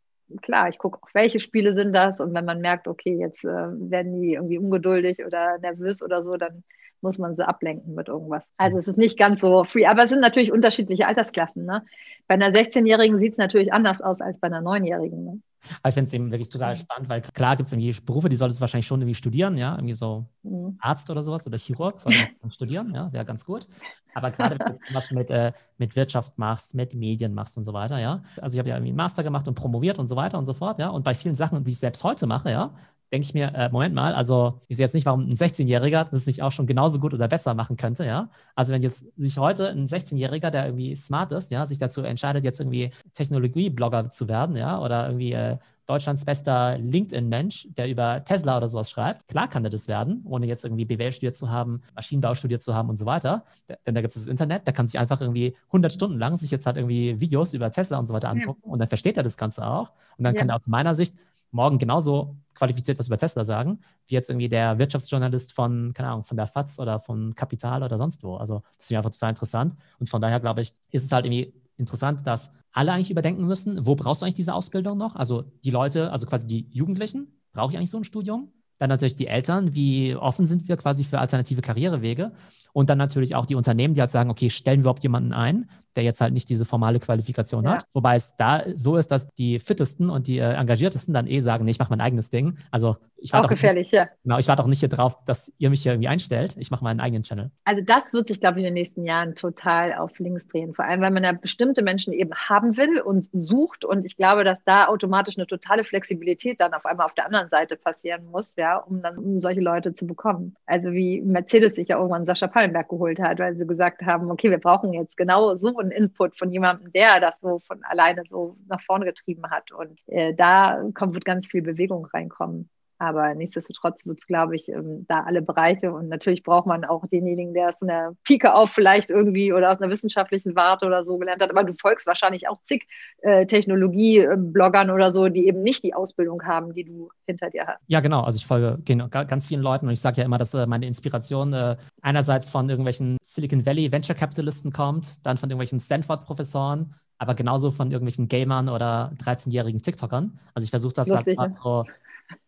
klar, 0.42 0.68
ich 0.68 0.78
gucke 0.78 0.98
auch, 1.02 1.08
welche 1.14 1.40
Spiele 1.40 1.74
sind 1.74 1.92
das 1.92 2.20
und 2.20 2.34
wenn 2.34 2.44
man 2.44 2.60
merkt, 2.60 2.88
okay, 2.88 3.16
jetzt 3.18 3.44
äh, 3.44 3.48
werden 3.48 4.20
die 4.20 4.34
irgendwie 4.34 4.58
ungeduldig 4.58 5.24
oder 5.24 5.58
nervös 5.58 6.02
oder 6.02 6.22
so, 6.22 6.36
dann 6.36 6.64
muss 7.00 7.18
man 7.18 7.36
sie 7.36 7.46
ablenken 7.46 7.94
mit 7.94 8.08
irgendwas. 8.08 8.42
Also 8.56 8.78
es 8.78 8.88
ist 8.88 8.98
nicht 8.98 9.18
ganz 9.18 9.40
so 9.40 9.64
free, 9.64 9.86
aber 9.86 10.02
es 10.02 10.10
sind 10.10 10.20
natürlich 10.20 10.52
unterschiedliche 10.52 11.06
Altersklassen. 11.06 11.64
Ne? 11.64 11.84
Bei 12.26 12.34
einer 12.34 12.50
16-Jährigen 12.50 13.18
sieht 13.18 13.32
es 13.32 13.38
natürlich 13.38 13.72
anders 13.72 14.00
aus 14.00 14.20
als 14.20 14.38
bei 14.38 14.48
einer 14.48 14.60
9-Jährigen. 14.60 15.24
Ne? 15.24 15.40
Ich 15.86 15.94
finde 15.94 16.08
es 16.08 16.14
eben 16.14 16.30
wirklich 16.30 16.48
total 16.48 16.76
spannend, 16.76 17.10
weil 17.10 17.20
klar 17.20 17.56
gibt 17.56 17.68
es 17.68 17.72
irgendwie 17.72 17.98
Berufe, 18.00 18.28
die 18.28 18.36
solltest 18.36 18.60
du 18.60 18.62
wahrscheinlich 18.62 18.86
schon 18.86 19.00
irgendwie 19.00 19.14
studieren, 19.14 19.56
ja, 19.56 19.74
irgendwie 19.74 19.94
so 19.94 20.26
mhm. 20.42 20.78
Arzt 20.80 21.10
oder 21.10 21.22
sowas 21.22 21.46
oder 21.46 21.58
Chirurg, 21.58 22.02
man 22.04 22.50
studieren, 22.50 22.94
ja, 22.94 23.12
wäre 23.12 23.24
ganz 23.24 23.44
gut. 23.44 23.66
Aber 24.14 24.30
gerade 24.30 24.58
wenn 24.58 24.72
du 24.72 24.94
was 24.94 25.10
mit, 25.10 25.30
äh, 25.30 25.52
mit 25.76 25.94
Wirtschaft 25.96 26.38
machst, 26.38 26.74
mit 26.74 26.94
Medien 26.94 27.34
machst 27.34 27.56
und 27.56 27.64
so 27.64 27.72
weiter, 27.72 27.98
ja. 27.98 28.22
Also 28.40 28.54
ich 28.54 28.58
habe 28.58 28.68
ja 28.68 28.76
irgendwie 28.76 28.90
einen 28.90 28.96
Master 28.96 29.22
gemacht 29.22 29.46
und 29.46 29.54
promoviert 29.54 29.98
und 29.98 30.06
so 30.06 30.16
weiter 30.16 30.38
und 30.38 30.46
so 30.46 30.54
fort, 30.54 30.78
ja. 30.78 30.88
Und 30.88 31.04
bei 31.04 31.14
vielen 31.14 31.34
Sachen, 31.34 31.62
die 31.64 31.72
ich 31.72 31.78
selbst 31.78 32.02
heute 32.04 32.26
mache, 32.26 32.50
ja, 32.50 32.74
denke 33.12 33.24
ich 33.24 33.34
mir, 33.34 33.54
äh, 33.54 33.68
Moment 33.70 33.94
mal, 33.94 34.14
also 34.14 34.60
ich 34.68 34.76
sehe 34.76 34.84
jetzt 34.84 34.94
nicht, 34.94 35.06
warum 35.06 35.28
ein 35.28 35.34
16-Jähriger 35.34 36.10
das 36.10 36.26
nicht 36.26 36.42
auch 36.42 36.52
schon 36.52 36.66
genauso 36.66 36.98
gut 37.00 37.14
oder 37.14 37.28
besser 37.28 37.54
machen 37.54 37.76
könnte, 37.76 38.04
ja. 38.04 38.28
Also 38.54 38.72
wenn 38.72 38.82
jetzt 38.82 39.06
sich 39.16 39.38
heute 39.38 39.70
ein 39.70 39.86
16-Jähriger, 39.86 40.50
der 40.50 40.66
irgendwie 40.66 40.94
smart 40.94 41.32
ist, 41.32 41.50
ja, 41.50 41.64
sich 41.66 41.78
dazu 41.78 42.02
entscheidet, 42.02 42.44
jetzt 42.44 42.60
irgendwie 42.60 42.90
Technologie-Blogger 43.14 44.10
zu 44.10 44.28
werden, 44.28 44.56
ja, 44.56 44.80
oder 44.80 45.06
irgendwie 45.06 45.32
äh, 45.32 45.56
Deutschlands 45.88 46.26
bester 46.26 46.76
LinkedIn-Mensch, 46.76 47.68
der 47.70 47.88
über 47.88 48.22
Tesla 48.22 48.58
oder 48.58 48.68
sowas 48.68 48.90
schreibt. 48.90 49.26
Klar 49.26 49.48
kann 49.48 49.64
er 49.64 49.70
das 49.70 49.88
werden, 49.88 50.22
ohne 50.26 50.44
jetzt 50.46 50.64
irgendwie 50.64 50.84
BWL 50.84 51.12
studiert 51.12 51.34
zu 51.34 51.48
haben, 51.48 51.80
Maschinenbau 51.94 52.34
studiert 52.34 52.60
zu 52.60 52.74
haben 52.74 52.90
und 52.90 52.98
so 52.98 53.06
weiter. 53.06 53.44
Denn 53.86 53.94
da 53.94 54.02
gibt 54.02 54.14
es 54.14 54.22
das 54.22 54.28
Internet, 54.28 54.68
da 54.68 54.72
kann 54.72 54.86
sich 54.86 54.98
einfach 54.98 55.22
irgendwie 55.22 55.56
100 55.68 55.90
Stunden 55.90 56.18
lang 56.18 56.36
sich 56.36 56.50
jetzt 56.50 56.66
halt 56.66 56.76
irgendwie 56.76 57.18
Videos 57.20 57.54
über 57.54 57.70
Tesla 57.70 57.98
und 57.98 58.06
so 58.06 58.12
weiter 58.12 58.28
angucken 58.28 58.60
ja. 58.66 58.70
und 58.70 58.78
dann 58.80 58.88
versteht 58.88 59.16
er 59.16 59.22
das 59.22 59.38
Ganze 59.38 59.66
auch. 59.66 59.92
Und 60.18 60.24
dann 60.24 60.34
ja. 60.34 60.40
kann 60.40 60.50
er 60.50 60.56
aus 60.56 60.66
meiner 60.66 60.94
Sicht 60.94 61.14
morgen 61.50 61.78
genauso 61.78 62.36
qualifiziert 62.54 62.98
was 62.98 63.06
über 63.06 63.16
Tesla 63.16 63.44
sagen, 63.44 63.80
wie 64.06 64.14
jetzt 64.14 64.30
irgendwie 64.30 64.48
der 64.48 64.78
Wirtschaftsjournalist 64.78 65.52
von, 65.52 65.92
keine 65.94 66.10
Ahnung, 66.10 66.24
von 66.24 66.36
der 66.36 66.46
FAZ 66.46 66.78
oder 66.80 66.98
von 66.98 67.34
Kapital 67.34 67.82
oder 67.82 67.98
sonst 67.98 68.22
wo. 68.24 68.36
Also 68.36 68.62
das 68.76 68.86
ist 68.86 68.90
mir 68.90 68.98
einfach 68.98 69.10
total 69.10 69.30
interessant. 69.30 69.74
Und 70.00 70.08
von 70.08 70.20
daher, 70.20 70.40
glaube 70.40 70.60
ich, 70.60 70.74
ist 70.90 71.04
es 71.04 71.12
halt 71.12 71.24
irgendwie 71.24 71.54
interessant, 71.76 72.26
dass 72.26 72.50
alle 72.72 72.92
eigentlich 72.92 73.10
überdenken 73.10 73.46
müssen, 73.46 73.86
wo 73.86 73.94
brauchst 73.94 74.22
du 74.22 74.26
eigentlich 74.26 74.34
diese 74.34 74.54
Ausbildung 74.54 74.98
noch? 74.98 75.14
Also 75.14 75.44
die 75.64 75.70
Leute, 75.70 76.10
also 76.10 76.26
quasi 76.26 76.46
die 76.46 76.66
Jugendlichen, 76.70 77.28
brauche 77.52 77.72
ich 77.72 77.78
eigentlich 77.78 77.90
so 77.90 77.98
ein 77.98 78.04
Studium? 78.04 78.52
Dann 78.78 78.90
natürlich 78.90 79.16
die 79.16 79.26
Eltern, 79.26 79.74
wie 79.74 80.14
offen 80.14 80.46
sind 80.46 80.68
wir 80.68 80.76
quasi 80.76 81.02
für 81.02 81.18
alternative 81.18 81.62
Karrierewege? 81.62 82.32
Und 82.72 82.90
dann 82.90 82.98
natürlich 82.98 83.34
auch 83.34 83.46
die 83.46 83.56
Unternehmen, 83.56 83.94
die 83.94 84.00
halt 84.00 84.10
sagen, 84.10 84.30
okay, 84.30 84.50
stellen 84.50 84.80
wir 84.80 84.82
überhaupt 84.82 85.02
jemanden 85.02 85.32
ein, 85.32 85.68
der 85.98 86.04
jetzt 86.04 86.20
halt 86.20 86.32
nicht 86.32 86.48
diese 86.48 86.64
formale 86.64 87.00
Qualifikation 87.00 87.64
ja. 87.64 87.72
hat. 87.72 87.86
Wobei 87.92 88.14
es 88.14 88.36
da 88.36 88.62
so 88.76 88.96
ist, 88.96 89.08
dass 89.08 89.26
die 89.26 89.58
fittesten 89.58 90.10
und 90.10 90.28
die 90.28 90.38
äh, 90.38 90.52
engagiertesten 90.54 91.12
dann 91.12 91.26
eh 91.26 91.40
sagen, 91.40 91.64
nee, 91.64 91.72
ich 91.72 91.80
mache 91.80 91.90
mein 91.90 92.00
eigenes 92.00 92.30
Ding. 92.30 92.56
Also 92.70 92.98
ich 93.20 93.32
warte 93.32 93.46
auch, 93.46 93.50
gefährlich, 93.50 93.90
ja. 93.90 94.08
Genau, 94.22 94.38
ich 94.38 94.46
warte 94.46 94.62
auch 94.62 94.68
nicht 94.68 94.78
hier 94.78 94.88
drauf, 94.88 95.18
dass 95.24 95.52
ihr 95.58 95.70
mich 95.70 95.82
hier 95.82 95.92
irgendwie 95.92 96.06
einstellt. 96.06 96.54
Ich 96.56 96.70
mache 96.70 96.84
meinen 96.84 97.00
eigenen 97.00 97.24
Channel. 97.24 97.50
Also 97.64 97.82
das 97.84 98.12
wird 98.12 98.28
sich, 98.28 98.38
glaube 98.38 98.60
ich, 98.60 98.66
in 98.66 98.66
den 98.66 98.74
nächsten 98.74 99.04
Jahren 99.04 99.34
total 99.34 99.94
auf 99.94 100.16
links 100.20 100.46
drehen. 100.46 100.72
Vor 100.72 100.84
allem, 100.84 101.00
weil 101.00 101.10
man 101.10 101.24
ja 101.24 101.32
bestimmte 101.32 101.82
Menschen 101.82 102.12
eben 102.12 102.32
haben 102.32 102.76
will 102.76 103.00
und 103.00 103.28
sucht. 103.32 103.84
Und 103.84 104.06
ich 104.06 104.16
glaube, 104.16 104.44
dass 104.44 104.58
da 104.64 104.86
automatisch 104.86 105.36
eine 105.36 105.48
totale 105.48 105.82
Flexibilität 105.82 106.60
dann 106.60 106.74
auf 106.74 106.86
einmal 106.86 107.06
auf 107.06 107.14
der 107.14 107.26
anderen 107.26 107.48
Seite 107.48 107.76
passieren 107.76 108.24
muss, 108.30 108.52
ja, 108.56 108.76
um 108.76 109.02
dann 109.02 109.18
um 109.18 109.40
solche 109.40 109.60
Leute 109.60 109.94
zu 109.94 110.06
bekommen. 110.06 110.54
Also 110.66 110.92
wie 110.92 111.20
Mercedes 111.20 111.74
sich 111.74 111.88
ja 111.88 111.96
irgendwann 111.96 112.24
Sascha 112.24 112.46
Pallenberg 112.46 112.88
geholt 112.88 113.18
hat, 113.20 113.40
weil 113.40 113.56
sie 113.56 113.66
gesagt 113.66 114.02
haben, 114.02 114.30
okay, 114.30 114.50
wir 114.50 114.58
brauchen 114.58 114.92
jetzt 114.92 115.16
genau 115.16 115.56
so 115.56 115.80
einen 115.90 116.04
Input 116.04 116.36
von 116.36 116.50
jemandem, 116.52 116.92
der 116.92 117.20
das 117.20 117.34
so 117.40 117.58
von 117.60 117.82
alleine 117.84 118.22
so 118.28 118.56
nach 118.68 118.80
vorne 118.82 119.04
getrieben 119.04 119.50
hat. 119.50 119.72
Und 119.72 120.00
äh, 120.08 120.34
da 120.34 120.82
kommt, 120.94 121.14
wird 121.14 121.24
ganz 121.24 121.46
viel 121.46 121.62
Bewegung 121.62 122.06
reinkommen. 122.06 122.70
Aber 123.00 123.34
nichtsdestotrotz 123.34 124.04
wird 124.04 124.18
es, 124.18 124.26
glaube 124.26 124.56
ich, 124.56 124.68
ähm, 124.68 125.06
da 125.08 125.20
alle 125.20 125.40
Bereiche. 125.40 125.92
Und 125.92 126.08
natürlich 126.08 126.42
braucht 126.42 126.66
man 126.66 126.84
auch 126.84 127.06
denjenigen, 127.06 127.54
der 127.54 127.68
es 127.68 127.76
von 127.76 127.86
der 127.88 128.14
Pike 128.24 128.52
auf 128.54 128.70
vielleicht 128.70 129.10
irgendwie 129.10 129.52
oder 129.52 129.70
aus 129.70 129.80
einer 129.80 129.90
wissenschaftlichen 129.90 130.56
Warte 130.56 130.86
oder 130.86 131.04
so 131.04 131.16
gelernt 131.16 131.40
hat. 131.40 131.50
Aber 131.50 131.62
du 131.62 131.74
folgst 131.74 132.08
wahrscheinlich 132.08 132.48
auch 132.48 132.58
zig 132.64 132.88
äh, 133.22 133.46
Technologie-Bloggern 133.46 134.90
oder 134.90 135.12
so, 135.12 135.28
die 135.28 135.46
eben 135.46 135.62
nicht 135.62 135.84
die 135.84 135.94
Ausbildung 135.94 136.42
haben, 136.44 136.74
die 136.74 136.84
du 136.84 137.10
hinter 137.26 137.50
dir 137.50 137.66
hast. 137.68 137.80
Ja, 137.86 138.00
genau. 138.00 138.22
Also 138.22 138.36
ich 138.36 138.46
folge 138.46 138.78
genau, 138.84 139.08
ganz 139.08 139.46
vielen 139.46 139.62
Leuten 139.62 139.86
und 139.86 139.92
ich 139.92 140.00
sage 140.00 140.18
ja 140.18 140.24
immer, 140.24 140.38
dass 140.38 140.52
äh, 140.54 140.66
meine 140.66 140.86
Inspiration 140.86 141.52
äh, 141.52 141.76
einerseits 142.02 142.50
von 142.50 142.68
irgendwelchen 142.68 143.16
Silicon 143.22 143.64
Valley 143.64 143.92
Venture 143.92 144.16
Capitalisten 144.16 144.72
kommt, 144.72 145.24
dann 145.24 145.36
von 145.36 145.48
irgendwelchen 145.48 145.78
Stanford-Professoren, 145.78 146.94
aber 147.18 147.34
genauso 147.34 147.70
von 147.70 147.92
irgendwelchen 147.92 148.26
Gamern 148.26 148.68
oder 148.68 149.12
13-jährigen 149.22 149.82
TikTokern. 149.82 150.38
Also 150.54 150.64
ich 150.64 150.70
versuche 150.70 150.94
das 150.94 151.08
Lustig, 151.08 151.38
halt 151.38 151.50
ne? 151.50 151.56
so 151.56 151.84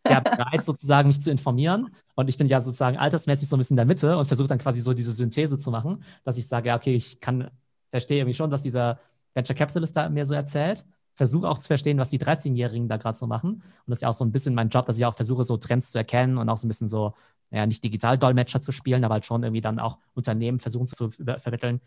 ja, 0.07 0.20
bereit, 0.20 0.64
sozusagen 0.64 1.09
mich 1.09 1.20
zu 1.20 1.31
informieren. 1.31 1.91
Und 2.14 2.28
ich 2.28 2.37
bin 2.39 2.47
ja 2.47 2.61
sozusagen 2.61 2.97
altersmäßig 2.97 3.49
so 3.49 3.57
ein 3.57 3.59
bisschen 3.59 3.74
in 3.74 3.78
der 3.78 3.87
Mitte 3.87 4.16
und 4.16 4.26
versuche 4.26 4.49
dann 4.49 4.59
quasi 4.59 4.81
so 4.81 4.93
diese 4.93 5.12
Synthese 5.12 5.59
zu 5.59 5.70
machen, 5.70 6.03
dass 6.24 6.37
ich 6.37 6.47
sage, 6.47 6.68
ja, 6.68 6.76
okay, 6.76 6.95
ich 6.95 7.20
kann, 7.20 7.51
verstehe 7.91 8.18
irgendwie 8.18 8.35
schon, 8.35 8.51
was 8.51 8.62
dieser 8.62 8.99
Venture 9.35 9.57
Capitalist 9.57 9.97
da 9.97 10.09
mir 10.09 10.26
so 10.26 10.35
erzählt. 10.35 10.85
Versuche 11.14 11.49
auch 11.49 11.59
zu 11.59 11.66
verstehen, 11.66 11.99
was 11.99 12.09
die 12.09 12.18
13-Jährigen 12.18 12.89
da 12.89 12.97
gerade 12.97 13.18
so 13.18 13.26
machen. 13.26 13.55
Und 13.55 13.62
das 13.87 13.99
ist 13.99 14.03
ja 14.03 14.09
auch 14.09 14.14
so 14.14 14.24
ein 14.24 14.33
bisschen 14.33 14.55
mein 14.55 14.70
Job, 14.70 14.87
dass 14.87 14.97
ich 14.97 15.05
auch 15.05 15.14
versuche, 15.14 15.45
so 15.45 15.57
Trends 15.59 15.91
zu 15.91 15.99
erkennen 15.99 16.39
und 16.39 16.49
auch 16.49 16.57
so 16.57 16.66
ein 16.66 16.68
bisschen 16.68 16.89
so, 16.89 17.14
ja, 17.51 17.66
nicht 17.66 17.85
Digital-Dolmetscher 17.85 18.61
zu 18.61 18.72
spielen, 18.72 19.05
aber 19.05 19.14
halt 19.14 19.26
schon 19.26 19.43
irgendwie 19.43 19.61
dann 19.61 19.78
auch 19.78 19.99
Unternehmen 20.14 20.61
versuchen 20.61 20.87
zu 20.87 21.11
vermitteln, 21.11 21.81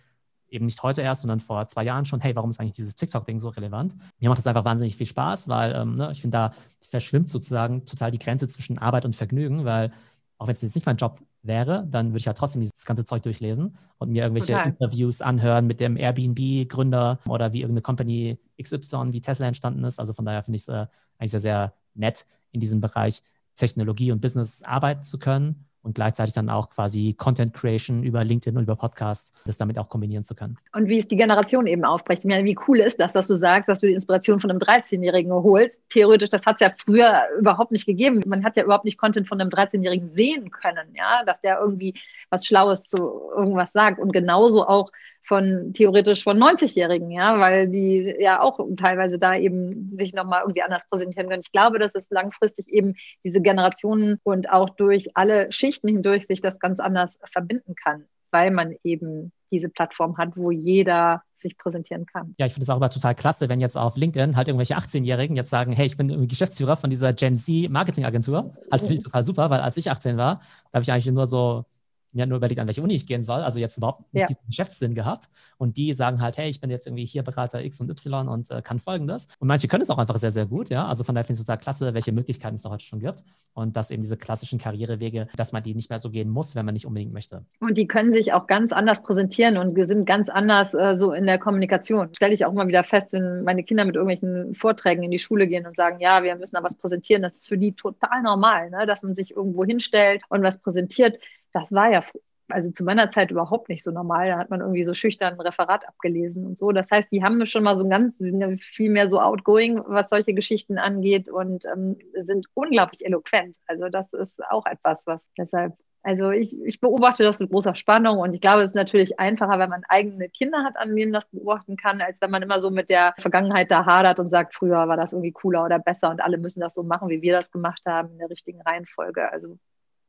eben 0.53 0.65
nicht 0.65 0.83
heute 0.83 1.01
erst, 1.01 1.21
sondern 1.21 1.39
vor 1.39 1.67
zwei 1.67 1.83
Jahren 1.83 2.05
schon, 2.05 2.21
hey, 2.21 2.35
warum 2.35 2.49
ist 2.49 2.59
eigentlich 2.59 2.75
dieses 2.75 2.95
TikTok-Ding 2.95 3.39
so 3.39 3.49
relevant? 3.49 3.95
Mir 4.19 4.29
macht 4.29 4.39
das 4.39 4.47
einfach 4.47 4.65
wahnsinnig 4.65 4.95
viel 4.95 5.07
Spaß, 5.07 5.47
weil 5.49 5.73
ähm, 5.73 5.95
ne, 5.95 6.11
ich 6.11 6.21
finde, 6.21 6.37
da 6.37 6.53
verschwimmt 6.81 7.29
sozusagen 7.29 7.85
total 7.85 8.11
die 8.11 8.19
Grenze 8.19 8.47
zwischen 8.47 8.77
Arbeit 8.77 9.05
und 9.05 9.15
Vergnügen, 9.15 9.65
weil 9.65 9.91
auch 10.37 10.47
wenn 10.47 10.53
es 10.53 10.61
jetzt 10.61 10.75
nicht 10.75 10.85
mein 10.85 10.97
Job 10.97 11.19
wäre, 11.41 11.85
dann 11.89 12.09
würde 12.09 12.19
ich 12.19 12.25
ja 12.25 12.33
trotzdem 12.33 12.61
dieses 12.61 12.85
ganze 12.85 13.05
Zeug 13.05 13.23
durchlesen 13.23 13.75
und 13.97 14.11
mir 14.11 14.23
irgendwelche 14.23 14.53
Total. 14.53 14.69
Interviews 14.69 15.21
anhören 15.21 15.67
mit 15.67 15.79
dem 15.79 15.97
Airbnb-Gründer 15.97 17.19
oder 17.27 17.53
wie 17.53 17.61
irgendeine 17.61 17.81
Company 17.81 18.37
XY 18.61 19.11
wie 19.11 19.21
Tesla 19.21 19.47
entstanden 19.47 19.83
ist. 19.83 19.99
Also 19.99 20.13
von 20.13 20.25
daher 20.25 20.43
finde 20.43 20.57
ich 20.57 20.63
es 20.63 20.67
äh, 20.69 20.87
eigentlich 21.17 21.31
sehr, 21.31 21.39
sehr 21.39 21.73
nett, 21.95 22.25
in 22.51 22.59
diesem 22.59 22.81
Bereich 22.81 23.21
Technologie 23.55 24.11
und 24.11 24.21
Business 24.21 24.63
arbeiten 24.63 25.03
zu 25.03 25.19
können 25.19 25.65
und 25.83 25.95
gleichzeitig 25.95 26.33
dann 26.33 26.49
auch 26.49 26.69
quasi 26.69 27.13
Content 27.17 27.53
Creation 27.53 28.03
über 28.03 28.23
LinkedIn 28.23 28.57
und 28.57 28.63
über 28.63 28.75
Podcasts, 28.75 29.33
das 29.45 29.57
damit 29.57 29.77
auch 29.77 29.89
kombinieren 29.89 30.23
zu 30.23 30.33
können. 30.33 30.57
Und 30.73 30.87
wie 30.87 30.97
es 30.97 31.07
die 31.07 31.17
Generation 31.17 31.67
eben 31.67 31.83
aufbricht. 31.83 32.23
Ich 32.23 32.29
meine, 32.29 32.45
wie 32.45 32.57
cool 32.67 32.79
ist 32.79 32.99
das, 32.99 33.13
dass 33.13 33.27
du 33.27 33.35
sagst, 33.35 33.69
dass 33.69 33.81
du 33.81 33.87
die 33.87 33.93
Inspiration 33.93 34.39
von 34.39 34.49
einem 34.49 34.59
13-Jährigen 34.59 35.31
holst? 35.31 35.77
Theoretisch, 35.89 36.29
das 36.29 36.45
hat 36.45 36.55
es 36.55 36.61
ja 36.61 36.73
früher 36.77 37.23
überhaupt 37.37 37.71
nicht 37.71 37.85
gegeben. 37.85 38.21
Man 38.25 38.43
hat 38.43 38.57
ja 38.57 38.63
überhaupt 38.63 38.85
nicht 38.85 38.97
Content 38.97 39.27
von 39.27 39.39
einem 39.39 39.49
13-Jährigen 39.49 40.15
sehen 40.15 40.51
können, 40.51 40.95
ja, 40.95 41.23
dass 41.25 41.39
der 41.41 41.59
irgendwie 41.59 41.93
was 42.29 42.45
Schlaues 42.45 42.83
zu 42.83 42.97
irgendwas 43.35 43.73
sagt. 43.73 43.99
Und 43.99 44.13
genauso 44.13 44.65
auch 44.65 44.91
von 45.23 45.71
theoretisch 45.73 46.23
von 46.23 46.37
90-Jährigen, 46.37 47.09
ja, 47.09 47.39
weil 47.39 47.69
die 47.69 48.13
ja 48.19 48.41
auch 48.41 48.59
teilweise 48.77 49.17
da 49.17 49.35
eben 49.35 49.87
sich 49.87 50.13
nochmal 50.13 50.41
irgendwie 50.41 50.61
anders 50.61 50.87
präsentieren 50.89 51.29
können. 51.29 51.41
Ich 51.43 51.51
glaube, 51.51 51.79
dass 51.79 51.95
es 51.95 52.05
langfristig 52.09 52.67
eben 52.67 52.95
diese 53.23 53.41
Generationen 53.41 54.19
und 54.23 54.49
auch 54.49 54.69
durch 54.69 55.15
alle 55.15 55.51
Schichten 55.51 55.87
hindurch 55.87 56.27
sich 56.27 56.41
das 56.41 56.59
ganz 56.59 56.79
anders 56.79 57.17
verbinden 57.31 57.75
kann, 57.75 58.05
weil 58.31 58.51
man 58.51 58.75
eben 58.83 59.31
diese 59.51 59.69
Plattform 59.69 60.17
hat, 60.17 60.35
wo 60.35 60.51
jeder 60.51 61.21
sich 61.37 61.57
präsentieren 61.57 62.05
kann. 62.05 62.35
Ja, 62.39 62.45
ich 62.45 62.53
finde 62.53 62.63
es 62.63 62.69
auch 62.69 62.77
immer 62.77 62.89
total 62.89 63.15
klasse, 63.15 63.49
wenn 63.49 63.61
jetzt 63.61 63.77
auf 63.77 63.95
LinkedIn 63.95 64.35
halt 64.35 64.47
irgendwelche 64.47 64.75
18-Jährigen 64.75 65.35
jetzt 65.35 65.49
sagen, 65.49 65.73
hey, 65.73 65.85
ich 65.85 65.97
bin 65.97 66.27
Geschäftsführer 66.27 66.75
von 66.75 66.89
dieser 66.89 67.13
Gen 67.13 67.35
Z 67.35 67.69
Marketing 67.69 68.05
Agentur. 68.05 68.53
Halt 68.71 68.81
finde 68.81 68.95
ich 68.95 69.03
total 69.03 69.23
super, 69.23 69.49
weil 69.49 69.59
als 69.59 69.77
ich 69.77 69.91
18 69.91 70.17
war, 70.17 70.41
da 70.71 70.77
habe 70.77 70.83
ich 70.83 70.91
eigentlich 70.91 71.13
nur 71.13 71.27
so 71.27 71.65
mir 72.13 72.25
nur 72.25 72.37
überlegt, 72.37 72.59
an 72.59 72.67
welche 72.67 72.81
Uni 72.81 72.95
ich 72.95 73.07
gehen 73.07 73.23
soll, 73.23 73.41
also 73.41 73.59
jetzt 73.59 73.77
überhaupt 73.77 74.13
nicht 74.13 74.21
ja. 74.21 74.27
diesen 74.27 74.47
Geschäftssinn 74.47 74.93
gehabt. 74.93 75.29
Und 75.57 75.77
die 75.77 75.93
sagen 75.93 76.21
halt, 76.21 76.37
hey, 76.37 76.49
ich 76.49 76.61
bin 76.61 76.69
jetzt 76.69 76.87
irgendwie 76.87 77.05
hier 77.05 77.23
Berater 77.23 77.63
X 77.63 77.81
und 77.81 77.89
Y 77.89 78.27
und 78.27 78.51
äh, 78.51 78.61
kann 78.61 78.79
folgendes. 78.79 79.27
Und 79.39 79.47
manche 79.47 79.67
können 79.67 79.81
es 79.81 79.89
auch 79.89 79.97
einfach 79.97 80.17
sehr, 80.17 80.31
sehr 80.31 80.45
gut, 80.45 80.69
ja. 80.69 80.87
Also 80.87 81.03
von 81.03 81.15
daher 81.15 81.25
finde 81.25 81.37
ich 81.37 81.39
es 81.41 81.45
total 81.45 81.59
klasse, 81.59 81.93
welche 81.93 82.11
Möglichkeiten 82.11 82.55
es 82.55 82.61
da 82.61 82.69
heute 82.69 82.85
schon 82.85 82.99
gibt. 82.99 83.23
Und 83.53 83.75
dass 83.75 83.91
eben 83.91 84.01
diese 84.01 84.17
klassischen 84.17 84.59
Karrierewege, 84.59 85.27
dass 85.35 85.51
man 85.51 85.63
die 85.63 85.75
nicht 85.75 85.89
mehr 85.89 85.99
so 85.99 86.09
gehen 86.09 86.29
muss, 86.29 86.55
wenn 86.55 86.65
man 86.65 86.73
nicht 86.73 86.85
unbedingt 86.85 87.13
möchte. 87.13 87.45
Und 87.59 87.77
die 87.77 87.87
können 87.87 88.13
sich 88.13 88.33
auch 88.33 88.47
ganz 88.47 88.71
anders 88.71 89.03
präsentieren 89.03 89.57
und 89.57 89.75
sind 89.87 90.05
ganz 90.05 90.29
anders 90.29 90.73
äh, 90.73 90.97
so 90.97 91.13
in 91.13 91.25
der 91.25 91.39
Kommunikation. 91.39 92.09
Stelle 92.15 92.33
ich 92.33 92.45
auch 92.45 92.53
mal 92.53 92.67
wieder 92.67 92.83
fest, 92.83 93.13
wenn 93.13 93.43
meine 93.43 93.63
Kinder 93.63 93.85
mit 93.85 93.95
irgendwelchen 93.95 94.55
Vorträgen 94.55 95.03
in 95.03 95.11
die 95.11 95.19
Schule 95.19 95.47
gehen 95.47 95.65
und 95.65 95.75
sagen, 95.75 95.99
ja, 95.99 96.23
wir 96.23 96.35
müssen 96.35 96.55
da 96.55 96.63
was 96.63 96.75
präsentieren, 96.75 97.21
das 97.21 97.33
ist 97.33 97.47
für 97.47 97.57
die 97.57 97.73
total 97.73 98.21
normal, 98.21 98.69
ne? 98.69 98.85
dass 98.85 99.03
man 99.03 99.15
sich 99.15 99.31
irgendwo 99.35 99.65
hinstellt 99.65 100.23
und 100.29 100.43
was 100.43 100.57
präsentiert. 100.57 101.19
Das 101.53 101.71
war 101.71 101.91
ja 101.91 102.03
also 102.49 102.71
zu 102.71 102.83
meiner 102.83 103.09
Zeit 103.09 103.31
überhaupt 103.31 103.69
nicht 103.69 103.83
so 103.83 103.91
normal. 103.91 104.27
Da 104.29 104.37
hat 104.37 104.49
man 104.49 104.61
irgendwie 104.61 104.85
so 104.85 104.93
schüchtern 104.93 105.33
ein 105.33 105.41
Referat 105.41 105.87
abgelesen 105.87 106.45
und 106.45 106.57
so. 106.57 106.71
Das 106.71 106.89
heißt, 106.91 107.11
die 107.11 107.23
haben 107.23 107.45
schon 107.45 107.63
mal 107.63 107.75
so 107.75 107.83
ein 107.83 107.89
ganz, 107.89 108.17
sind 108.17 108.61
viel 108.61 108.91
mehr 108.91 109.09
so 109.09 109.19
outgoing, 109.19 109.81
was 109.85 110.09
solche 110.09 110.33
Geschichten 110.33 110.77
angeht 110.77 111.29
und 111.29 111.65
ähm, 111.65 111.97
sind 112.25 112.47
unglaublich 112.53 113.05
eloquent. 113.05 113.57
Also 113.67 113.89
das 113.89 114.11
ist 114.13 114.33
auch 114.49 114.65
etwas, 114.65 115.01
was 115.05 115.21
deshalb 115.37 115.73
also 116.05 116.31
ich, 116.31 116.53
ich, 116.65 116.81
beobachte 116.81 117.23
das 117.23 117.39
mit 117.39 117.49
großer 117.49 117.75
Spannung 117.75 118.19
und 118.19 118.33
ich 118.33 118.41
glaube, 118.41 118.61
es 118.61 118.71
ist 118.71 118.75
natürlich 118.75 119.21
einfacher, 119.21 119.57
wenn 119.57 119.69
man 119.69 119.83
eigene 119.87 120.27
Kinder 120.27 120.65
hat, 120.65 120.75
an 120.75 120.93
denen 120.93 121.13
das 121.13 121.27
beobachten 121.27 121.77
kann, 121.77 122.01
als 122.01 122.17
wenn 122.19 122.29
man 122.29 122.41
immer 122.41 122.59
so 122.59 122.71
mit 122.71 122.89
der 122.89 123.13
Vergangenheit 123.19 123.71
da 123.71 123.85
hadert 123.85 124.19
und 124.19 124.29
sagt, 124.29 124.53
früher 124.53 124.89
war 124.89 124.97
das 124.97 125.13
irgendwie 125.13 125.31
cooler 125.31 125.63
oder 125.63 125.79
besser 125.79 126.09
und 126.11 126.19
alle 126.19 126.37
müssen 126.37 126.59
das 126.59 126.73
so 126.73 126.83
machen, 126.83 127.07
wie 127.07 127.21
wir 127.21 127.31
das 127.31 127.51
gemacht 127.51 127.81
haben, 127.85 128.11
in 128.11 128.17
der 128.17 128.29
richtigen 128.29 128.61
Reihenfolge. 128.61 129.31
Also 129.31 129.57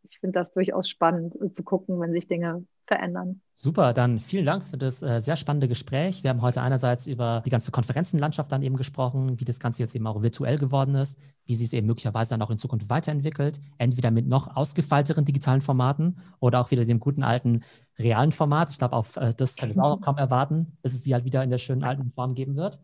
ich 0.08 0.18
finde 0.18 0.38
das 0.38 0.52
durchaus 0.52 0.88
spannend 0.88 1.34
zu 1.54 1.62
gucken, 1.62 2.00
wenn 2.00 2.12
sich 2.12 2.26
Dinge 2.26 2.64
verändern. 2.86 3.40
Super, 3.54 3.92
dann 3.92 4.20
vielen 4.20 4.44
Dank 4.44 4.64
für 4.64 4.76
das 4.76 5.02
äh, 5.02 5.20
sehr 5.20 5.36
spannende 5.36 5.68
Gespräch. 5.68 6.22
Wir 6.22 6.30
haben 6.30 6.42
heute 6.42 6.60
einerseits 6.60 7.06
über 7.06 7.42
die 7.44 7.50
ganze 7.50 7.70
Konferenzenlandschaft 7.70 8.52
dann 8.52 8.62
eben 8.62 8.76
gesprochen, 8.76 9.40
wie 9.40 9.44
das 9.44 9.58
Ganze 9.58 9.82
jetzt 9.82 9.94
eben 9.94 10.06
auch 10.06 10.22
virtuell 10.22 10.58
geworden 10.58 10.94
ist, 10.94 11.18
wie 11.46 11.54
sich 11.54 11.68
es 11.68 11.72
eben 11.72 11.86
möglicherweise 11.86 12.30
dann 12.30 12.42
auch 12.42 12.50
in 12.50 12.58
Zukunft 12.58 12.90
weiterentwickelt, 12.90 13.60
entweder 13.78 14.10
mit 14.10 14.26
noch 14.26 14.54
ausgefeilteren 14.54 15.24
digitalen 15.24 15.60
Formaten 15.60 16.18
oder 16.40 16.60
auch 16.60 16.70
wieder 16.70 16.84
dem 16.84 17.00
guten 17.00 17.22
alten 17.22 17.62
realen 17.98 18.32
Format. 18.32 18.70
Ich 18.70 18.78
glaube, 18.78 18.96
auf 18.96 19.16
äh, 19.16 19.32
das 19.34 19.56
kann 19.56 19.70
ich 19.70 19.78
auch 19.78 19.96
noch 19.96 20.02
kaum 20.02 20.18
erwarten, 20.18 20.76
bis 20.82 20.94
es 20.94 21.04
sie 21.04 21.14
halt 21.14 21.24
wieder 21.24 21.42
in 21.42 21.50
der 21.50 21.58
schönen 21.58 21.84
alten 21.84 22.10
Form 22.12 22.34
geben 22.34 22.56
wird. 22.56 22.80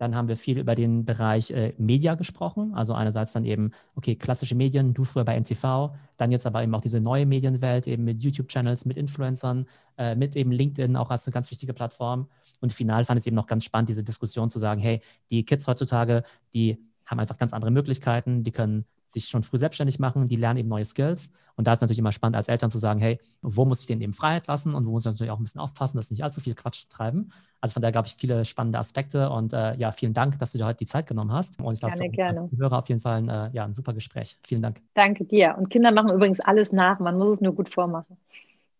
Dann 0.00 0.14
haben 0.14 0.28
wir 0.28 0.38
viel 0.38 0.58
über 0.58 0.74
den 0.74 1.04
Bereich 1.04 1.50
äh, 1.50 1.74
Media 1.76 2.14
gesprochen. 2.14 2.72
Also 2.74 2.94
einerseits 2.94 3.34
dann 3.34 3.44
eben, 3.44 3.72
okay, 3.94 4.16
klassische 4.16 4.54
Medien, 4.54 4.94
du 4.94 5.04
früher 5.04 5.26
bei 5.26 5.38
NTV, 5.38 5.94
dann 6.16 6.32
jetzt 6.32 6.46
aber 6.46 6.62
eben 6.62 6.74
auch 6.74 6.80
diese 6.80 7.00
neue 7.00 7.26
Medienwelt, 7.26 7.86
eben 7.86 8.04
mit 8.04 8.22
YouTube-Channels, 8.22 8.86
mit 8.86 8.96
Influencern, 8.96 9.66
äh, 9.98 10.14
mit 10.14 10.36
eben 10.36 10.52
LinkedIn 10.52 10.96
auch 10.96 11.10
als 11.10 11.26
eine 11.26 11.34
ganz 11.34 11.50
wichtige 11.50 11.74
Plattform. 11.74 12.28
Und 12.62 12.72
final 12.72 13.04
fand 13.04 13.18
ich 13.18 13.24
es 13.24 13.26
eben 13.26 13.36
noch 13.36 13.46
ganz 13.46 13.62
spannend, 13.62 13.90
diese 13.90 14.02
Diskussion 14.02 14.48
zu 14.48 14.58
sagen, 14.58 14.80
hey, 14.80 15.02
die 15.28 15.44
Kids 15.44 15.66
heutzutage, 15.66 16.22
die 16.54 16.78
haben 17.04 17.20
einfach 17.20 17.36
ganz 17.36 17.52
andere 17.52 17.70
Möglichkeiten, 17.70 18.42
die 18.42 18.52
können 18.52 18.86
sich 19.06 19.26
schon 19.28 19.42
früh 19.42 19.58
selbstständig 19.58 19.98
machen, 19.98 20.28
die 20.28 20.36
lernen 20.36 20.60
eben 20.60 20.68
neue 20.70 20.86
Skills. 20.86 21.30
Und 21.56 21.66
da 21.66 21.74
ist 21.74 21.82
natürlich 21.82 21.98
immer 21.98 22.12
spannend 22.12 22.36
als 22.36 22.48
Eltern 22.48 22.70
zu 22.70 22.78
sagen, 22.78 23.00
hey, 23.00 23.18
wo 23.42 23.66
muss 23.66 23.82
ich 23.82 23.86
denen 23.86 24.00
eben 24.00 24.14
Freiheit 24.14 24.46
lassen 24.46 24.74
und 24.74 24.86
wo 24.86 24.92
muss 24.92 25.02
ich 25.02 25.12
natürlich 25.12 25.30
auch 25.30 25.38
ein 25.38 25.44
bisschen 25.44 25.60
aufpassen, 25.60 25.98
dass 25.98 26.08
sie 26.08 26.14
nicht 26.14 26.24
allzu 26.24 26.40
viel 26.40 26.54
Quatsch 26.54 26.86
treiben. 26.88 27.32
Also 27.60 27.74
von 27.74 27.82
daher 27.82 27.92
glaube 27.92 28.08
ich 28.08 28.14
viele 28.14 28.44
spannende 28.44 28.78
Aspekte 28.78 29.28
und 29.30 29.52
äh, 29.52 29.74
ja, 29.76 29.92
vielen 29.92 30.14
Dank, 30.14 30.38
dass 30.38 30.52
du 30.52 30.58
dir 30.58 30.64
heute 30.66 30.78
die 30.78 30.86
Zeit 30.86 31.06
genommen 31.06 31.32
hast. 31.32 31.60
Und 31.60 31.74
ich 31.74 31.80
glaube, 31.80 31.96
gerne, 31.96 32.10
gerne. 32.10 32.50
Hörer 32.56 32.78
auf 32.78 32.88
jeden 32.88 33.00
Fall 33.00 33.18
ein, 33.18 33.28
äh, 33.28 33.50
ja, 33.52 33.64
ein 33.64 33.74
super 33.74 33.92
Gespräch. 33.92 34.38
Vielen 34.46 34.62
Dank. 34.62 34.80
Danke 34.94 35.24
dir. 35.24 35.56
Und 35.58 35.68
Kinder 35.68 35.92
machen 35.92 36.10
übrigens 36.10 36.40
alles 36.40 36.72
nach, 36.72 37.00
man 37.00 37.18
muss 37.18 37.34
es 37.34 37.40
nur 37.40 37.54
gut 37.54 37.68
vormachen. 37.68 38.16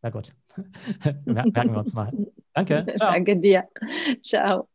Sehr 0.00 0.10
gut. 0.10 0.32
Merken 1.26 1.72
wir 1.72 1.80
uns 1.80 1.94
mal. 1.94 2.10
Danke. 2.54 2.86
Ciao. 2.96 3.12
Danke 3.12 3.36
dir. 3.36 3.68
Ciao. 4.22 4.69